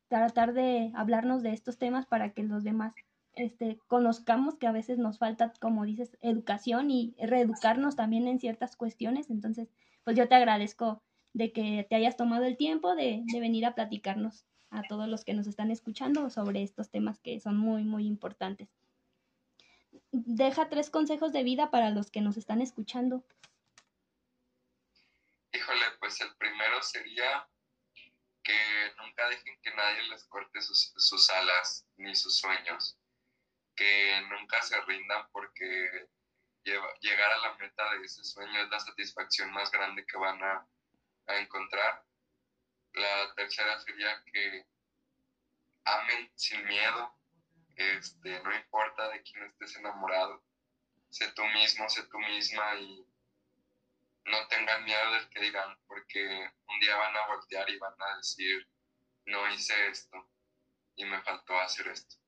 tratar 0.07 0.53
de 0.53 0.91
hablarnos 0.95 1.41
de 1.41 1.51
estos 1.51 1.77
temas 1.77 2.05
para 2.05 2.33
que 2.33 2.43
los 2.43 2.63
demás 2.63 2.93
este, 3.39 3.79
conozcamos 3.87 4.55
que 4.55 4.67
a 4.67 4.71
veces 4.71 4.97
nos 4.97 5.17
falta, 5.17 5.53
como 5.59 5.85
dices, 5.85 6.17
educación 6.21 6.91
y 6.91 7.15
reeducarnos 7.19 7.95
también 7.95 8.27
en 8.27 8.39
ciertas 8.39 8.75
cuestiones. 8.75 9.29
Entonces, 9.29 9.69
pues 10.03 10.17
yo 10.17 10.27
te 10.27 10.35
agradezco 10.35 11.01
de 11.33 11.51
que 11.51 11.85
te 11.89 11.95
hayas 11.95 12.17
tomado 12.17 12.45
el 12.45 12.57
tiempo 12.57 12.95
de, 12.95 13.23
de 13.25 13.39
venir 13.39 13.65
a 13.65 13.75
platicarnos 13.75 14.45
a 14.71 14.83
todos 14.83 15.07
los 15.07 15.23
que 15.23 15.33
nos 15.33 15.47
están 15.47 15.71
escuchando 15.71 16.29
sobre 16.29 16.63
estos 16.63 16.89
temas 16.89 17.19
que 17.19 17.39
son 17.39 17.57
muy, 17.57 17.83
muy 17.83 18.05
importantes. 18.05 18.69
Deja 20.11 20.69
tres 20.69 20.89
consejos 20.89 21.31
de 21.33 21.43
vida 21.43 21.71
para 21.71 21.89
los 21.89 22.11
que 22.11 22.21
nos 22.21 22.37
están 22.37 22.61
escuchando. 22.61 23.23
Híjole, 25.53 25.85
pues 25.99 26.21
el 26.21 26.35
primero 26.35 26.81
sería 26.81 27.47
que 28.43 28.93
nunca 28.97 29.27
dejen 29.29 29.59
que 29.61 29.73
nadie 29.75 30.03
les 30.09 30.23
corte 30.25 30.61
sus, 30.61 31.29
alas 31.29 31.85
ni 31.97 32.15
sus 32.15 32.37
sueños, 32.37 32.97
que 33.79 34.21
nunca 34.29 34.61
se 34.61 34.79
rindan 34.81 35.29
porque 35.31 36.09
llegar 36.65 37.31
a 37.31 37.37
la 37.37 37.53
meta 37.53 37.89
de 37.91 38.05
ese 38.05 38.25
sueño 38.25 38.61
es 38.61 38.69
la 38.69 38.79
satisfacción 38.79 39.53
más 39.53 39.71
grande 39.71 40.05
que 40.05 40.17
van 40.17 40.43
a, 40.43 40.67
encontrar. 41.27 42.03
La 42.93 43.33
tercera 43.35 43.79
sería 43.79 44.21
que 44.25 44.65
amen 45.85 46.29
sin 46.35 46.65
miedo, 46.65 47.15
este, 47.75 48.41
no 48.41 48.53
importa 48.53 49.07
de 49.09 49.21
quién 49.21 49.43
estés 49.43 49.77
enamorado, 49.77 50.43
sé 51.09 51.31
tú 51.33 51.45
mismo, 51.45 51.87
sé 51.87 52.03
tú 52.07 52.17
misma 52.17 52.75
y 52.75 53.07
no 54.25 54.47
tengan 54.47 54.83
miedo 54.83 55.11
del 55.13 55.29
que 55.29 55.39
digan, 55.39 55.79
porque 55.87 56.51
un 56.67 56.79
día 56.79 56.97
van 56.97 57.15
a 57.15 57.27
voltear 57.27 57.69
y 57.69 57.77
van 57.77 57.95
a 58.01 58.17
decir, 58.17 58.67
no 59.25 59.47
hice 59.53 59.87
esto 59.87 60.29
y 60.95 61.05
me 61.05 61.21
faltó 61.21 61.57
hacer 61.59 61.87
esto. 61.87 62.18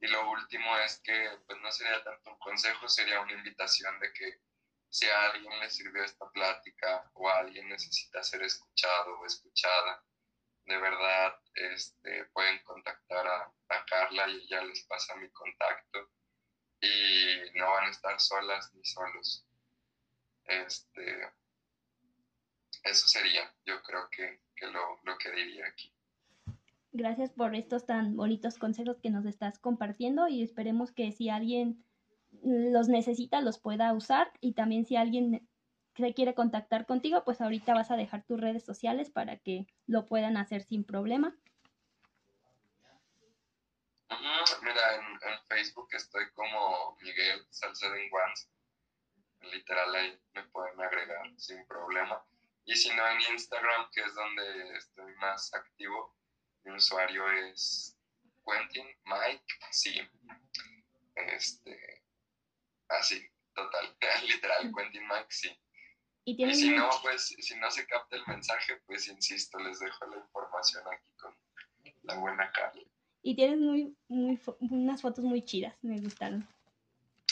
Y 0.00 0.06
lo 0.08 0.30
último 0.30 0.76
es 0.78 1.00
que, 1.04 1.38
pues 1.46 1.60
no 1.60 1.70
sería 1.70 2.02
tanto 2.02 2.30
un 2.30 2.38
consejo, 2.38 2.88
sería 2.88 3.20
una 3.20 3.32
invitación 3.32 3.98
de 4.00 4.12
que 4.12 4.40
si 4.88 5.06
a 5.06 5.26
alguien 5.26 5.60
le 5.60 5.70
sirvió 5.70 6.02
esta 6.02 6.28
plática 6.30 7.10
o 7.14 7.28
alguien 7.28 7.68
necesita 7.68 8.22
ser 8.22 8.42
escuchado 8.42 9.20
o 9.20 9.26
escuchada, 9.26 10.02
de 10.64 10.78
verdad 10.78 11.40
este, 11.54 12.24
pueden 12.26 12.62
contactar 12.64 13.26
a, 13.26 13.52
Carla 13.86 14.28
y 14.28 14.44
ella 14.44 14.62
les 14.62 14.84
pasa 14.84 15.16
mi 15.16 15.28
contacto 15.30 16.10
y 16.80 17.50
no 17.54 17.70
van 17.72 17.86
a 17.86 17.90
estar 17.90 18.20
solas 18.20 18.72
ni 18.74 18.84
solos. 18.84 19.44
Este, 20.44 21.32
eso 22.84 23.08
sería, 23.08 23.52
yo 23.64 23.82
creo 23.82 24.08
que, 24.10 24.40
lo, 24.60 25.18
que 25.18 25.30
diría 25.32 25.66
aquí. 25.66 25.92
Gracias 26.92 27.30
por 27.30 27.54
estos 27.54 27.86
tan 27.86 28.16
bonitos 28.16 28.58
consejos 28.58 28.98
que 29.00 29.10
nos 29.10 29.24
estás 29.24 29.58
compartiendo 29.58 30.28
y 30.28 30.42
esperemos 30.42 30.92
que 30.92 31.12
si 31.12 31.28
alguien 31.28 31.84
los 32.42 32.88
necesita 32.88 33.40
los 33.40 33.58
pueda 33.58 33.92
usar 33.92 34.32
y 34.40 34.54
también 34.54 34.86
si 34.86 34.96
alguien 34.96 35.48
se 35.96 36.14
quiere 36.14 36.34
contactar 36.34 36.86
contigo, 36.86 37.22
pues 37.24 37.40
ahorita 37.40 37.74
vas 37.74 37.90
a 37.90 37.96
dejar 37.96 38.24
tus 38.24 38.40
redes 38.40 38.64
sociales 38.64 39.10
para 39.10 39.36
que 39.36 39.66
lo 39.86 40.06
puedan 40.06 40.36
hacer 40.36 40.62
sin 40.62 40.84
problema. 40.84 41.36
Mira, 44.62 44.80
en, 44.96 45.38
Facebook 45.48 45.88
estoy 45.92 46.24
como 46.34 46.96
Miguel 47.00 47.44
Salcedo 47.50 47.94
Guans 48.10 48.48
literal 49.42 49.94
ahí 49.94 50.20
me 50.34 50.42
pueden 50.48 50.80
agregar 50.80 51.32
sin 51.36 51.66
problema. 51.66 52.22
Y 52.64 52.76
si 52.76 52.94
no 52.94 53.06
en 53.08 53.20
Instagram, 53.32 53.90
que 53.92 54.00
es 54.02 54.14
donde 54.14 54.76
estoy 54.76 55.14
más 55.16 55.52
activo, 55.54 56.16
mi 56.64 56.72
usuario 56.72 57.30
es 57.30 57.96
Quentin 58.44 58.86
Mike, 59.04 59.54
sí. 59.70 60.00
Este, 61.14 62.02
así, 62.88 63.28
total, 63.54 63.96
literal, 64.26 64.72
Quentin 64.74 65.06
Mike, 65.06 65.26
sí. 65.28 65.50
Y, 66.24 66.54
si 66.54 66.70
no, 66.70 66.88
pues, 67.02 67.34
si 67.38 67.56
no 67.56 67.70
se 67.70 67.86
capta 67.86 68.16
el 68.16 68.22
mensaje, 68.26 68.76
pues 68.86 69.08
insisto, 69.08 69.58
les 69.58 69.80
dejo 69.80 70.06
la 70.06 70.18
información 70.18 70.84
aquí 70.86 71.10
con 71.16 71.34
la 72.02 72.14
buena 72.14 72.52
Carla. 72.52 72.82
Y 73.22 73.34
tienes 73.34 73.58
muy, 73.58 73.96
muy, 74.08 74.40
unas 74.70 75.02
fotos 75.02 75.24
muy 75.24 75.42
chidas, 75.42 75.74
me 75.82 75.98
gustaron. 76.00 76.46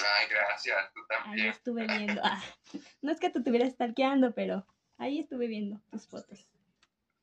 Ay, 0.01 0.29
gracias, 0.29 0.93
tú 0.93 1.01
también. 1.09 1.47
Ahí 1.47 1.51
estuve 1.51 1.87
viendo. 1.87 2.21
Ah, 2.25 2.43
no 3.03 3.13
es 3.13 3.21
que 3.21 3.31
tú 3.31 3.39
estuvieras 3.39 3.73
stalkeando, 3.73 4.33
pero 4.33 4.67
ahí 4.97 5.21
estuve 5.21 5.47
viendo 5.47 5.81
tus 5.91 6.07
fotos. 6.07 6.47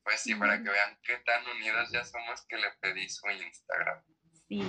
Pues 0.05 0.21
sí, 0.21 0.35
para 0.35 0.61
que 0.61 0.69
vean 0.69 0.99
qué 1.01 1.15
tan 1.25 1.43
unidos 1.57 1.91
ya 1.91 2.05
somos 2.05 2.45
que 2.47 2.57
le 2.57 2.67
pedí 2.79 3.09
su 3.09 3.27
Instagram. 3.27 4.03
Sí. 4.47 4.61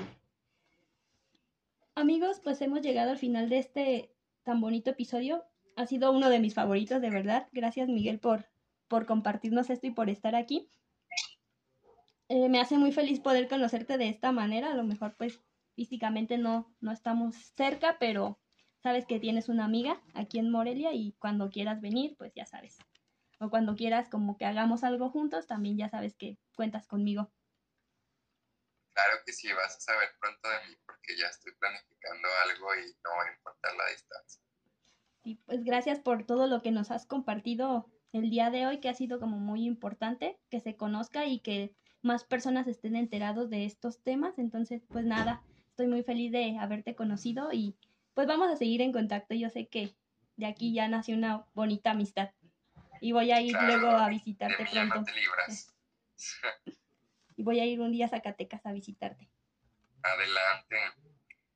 Amigos, 1.94 2.40
pues 2.42 2.62
hemos 2.62 2.80
llegado 2.80 3.10
al 3.10 3.18
final 3.18 3.50
de 3.50 3.58
este 3.58 4.14
tan 4.44 4.62
bonito 4.62 4.88
episodio. 4.88 5.44
Ha 5.76 5.86
sido 5.86 6.10
uno 6.10 6.30
de 6.30 6.40
mis 6.40 6.54
favoritos, 6.54 7.02
de 7.02 7.10
verdad. 7.10 7.48
Gracias, 7.52 7.86
Miguel, 7.86 8.18
por, 8.18 8.48
por 8.88 9.04
compartirnos 9.04 9.68
esto 9.68 9.86
y 9.86 9.90
por 9.90 10.08
estar 10.08 10.34
aquí. 10.34 10.70
Eh, 12.30 12.48
me 12.48 12.58
hace 12.58 12.78
muy 12.78 12.92
feliz 12.92 13.20
poder 13.20 13.46
conocerte 13.46 13.98
de 13.98 14.08
esta 14.08 14.32
manera. 14.32 14.72
A 14.72 14.74
lo 14.74 14.84
mejor, 14.84 15.16
pues, 15.18 15.42
físicamente 15.74 16.38
no, 16.38 16.74
no 16.80 16.92
estamos 16.92 17.36
cerca, 17.54 17.98
pero 18.00 18.40
sabes 18.82 19.04
que 19.04 19.20
tienes 19.20 19.50
una 19.50 19.66
amiga 19.66 20.00
aquí 20.14 20.38
en 20.38 20.50
Morelia 20.50 20.94
y 20.94 21.12
cuando 21.18 21.50
quieras 21.50 21.82
venir, 21.82 22.16
pues 22.16 22.32
ya 22.34 22.46
sabes. 22.46 22.78
O 23.38 23.50
cuando 23.50 23.76
quieras 23.76 24.08
como 24.08 24.36
que 24.36 24.44
hagamos 24.44 24.84
algo 24.84 25.10
juntos, 25.10 25.46
también 25.46 25.76
ya 25.76 25.88
sabes 25.88 26.14
que 26.14 26.38
cuentas 26.54 26.86
conmigo. 26.86 27.30
Claro 28.94 29.18
que 29.26 29.32
sí, 29.32 29.52
vas 29.52 29.76
a 29.76 29.80
saber 29.80 30.08
pronto 30.18 30.48
de 30.48 30.68
mí 30.68 30.76
porque 30.86 31.16
ya 31.18 31.26
estoy 31.26 31.52
planificando 31.56 32.28
algo 32.44 32.74
y 32.76 32.96
no 33.04 33.10
va 33.10 33.24
a 33.24 33.34
importar 33.36 33.76
la 33.76 33.88
distancia. 33.90 34.42
Y 35.22 35.34
pues 35.34 35.64
gracias 35.64 35.98
por 35.98 36.24
todo 36.24 36.46
lo 36.46 36.62
que 36.62 36.70
nos 36.70 36.90
has 36.90 37.04
compartido 37.04 37.90
el 38.12 38.30
día 38.30 38.50
de 38.50 38.66
hoy, 38.66 38.80
que 38.80 38.88
ha 38.88 38.94
sido 38.94 39.20
como 39.20 39.38
muy 39.38 39.66
importante 39.66 40.38
que 40.48 40.60
se 40.60 40.76
conozca 40.76 41.26
y 41.26 41.40
que 41.40 41.74
más 42.00 42.24
personas 42.24 42.66
estén 42.68 42.96
enterados 42.96 43.50
de 43.50 43.66
estos 43.66 44.02
temas. 44.02 44.38
Entonces, 44.38 44.82
pues 44.88 45.04
nada, 45.04 45.42
estoy 45.70 45.88
muy 45.88 46.02
feliz 46.02 46.32
de 46.32 46.56
haberte 46.58 46.94
conocido 46.94 47.52
y 47.52 47.76
pues 48.14 48.26
vamos 48.26 48.48
a 48.50 48.56
seguir 48.56 48.80
en 48.80 48.92
contacto. 48.92 49.34
Yo 49.34 49.50
sé 49.50 49.66
que 49.66 49.94
de 50.36 50.46
aquí 50.46 50.72
ya 50.72 50.88
nació 50.88 51.16
una 51.16 51.44
bonita 51.54 51.90
amistad 51.90 52.30
y 53.00 53.12
voy 53.12 53.30
a 53.32 53.40
ir 53.40 53.56
luego 53.60 53.88
a 53.88 54.08
visitarte 54.08 54.66
pronto. 54.70 55.04
y 57.36 57.42
voy 57.42 57.60
a 57.60 57.64
ir 57.64 57.80
un 57.80 57.92
día 57.92 58.06
a 58.06 58.08
Zacatecas 58.08 58.64
a 58.66 58.72
visitarte. 58.72 59.30
Adelante. 60.02 60.76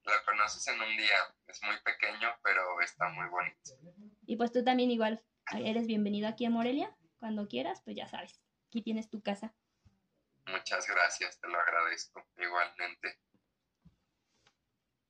Lo 0.04 0.12
conoces 0.24 0.66
en 0.68 0.80
un 0.80 0.96
día. 0.96 1.18
Es 1.46 1.62
muy 1.62 1.76
pequeño, 1.84 2.28
pero 2.42 2.80
está 2.80 3.08
muy 3.08 3.28
bonito. 3.28 3.72
Y 4.26 4.36
pues 4.36 4.52
tú 4.52 4.64
también 4.64 4.90
igual 4.90 5.22
eres 5.52 5.86
bienvenido 5.86 6.28
aquí 6.28 6.44
a 6.44 6.50
Morelia. 6.50 6.94
Cuando 7.18 7.48
quieras, 7.48 7.82
pues 7.84 7.96
ya 7.96 8.06
sabes. 8.08 8.40
Aquí 8.68 8.82
tienes 8.82 9.10
tu 9.10 9.22
casa. 9.22 9.54
Muchas 10.46 10.86
gracias, 10.88 11.38
te 11.38 11.48
lo 11.48 11.60
agradezco 11.60 12.26
igualmente. 12.38 13.18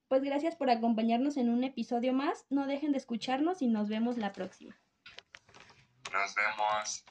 Pues 0.09 0.23
gracias 0.23 0.57
por 0.57 0.71
acompañarnos 0.71 1.37
en 1.37 1.51
un 1.51 1.63
episodio 1.63 2.13
más. 2.13 2.45
No 2.51 2.67
dejen 2.67 2.93
de 2.93 2.99
escucharnos 2.99 3.63
y 3.63 3.69
nos 3.69 3.89
vemos 3.89 4.19
la 4.19 4.33
próxima. 4.33 4.77
Nos 6.13 6.35
vemos. 6.35 7.05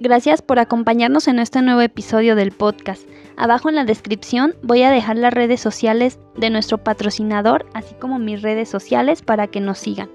Gracias 0.00 0.42
por 0.42 0.58
acompañarnos 0.58 1.28
en 1.28 1.40
este 1.40 1.60
nuevo 1.60 1.80
episodio 1.80 2.36
del 2.36 2.52
podcast. 2.52 3.02
Abajo 3.36 3.68
en 3.68 3.74
la 3.74 3.84
descripción 3.84 4.54
voy 4.62 4.82
a 4.82 4.90
dejar 4.90 5.16
las 5.16 5.34
redes 5.34 5.60
sociales 5.60 6.18
de 6.36 6.50
nuestro 6.50 6.78
patrocinador, 6.78 7.66
así 7.74 7.94
como 7.96 8.18
mis 8.18 8.40
redes 8.42 8.68
sociales 8.68 9.22
para 9.22 9.48
que 9.48 9.60
nos 9.60 9.78
sigan. 9.78 10.08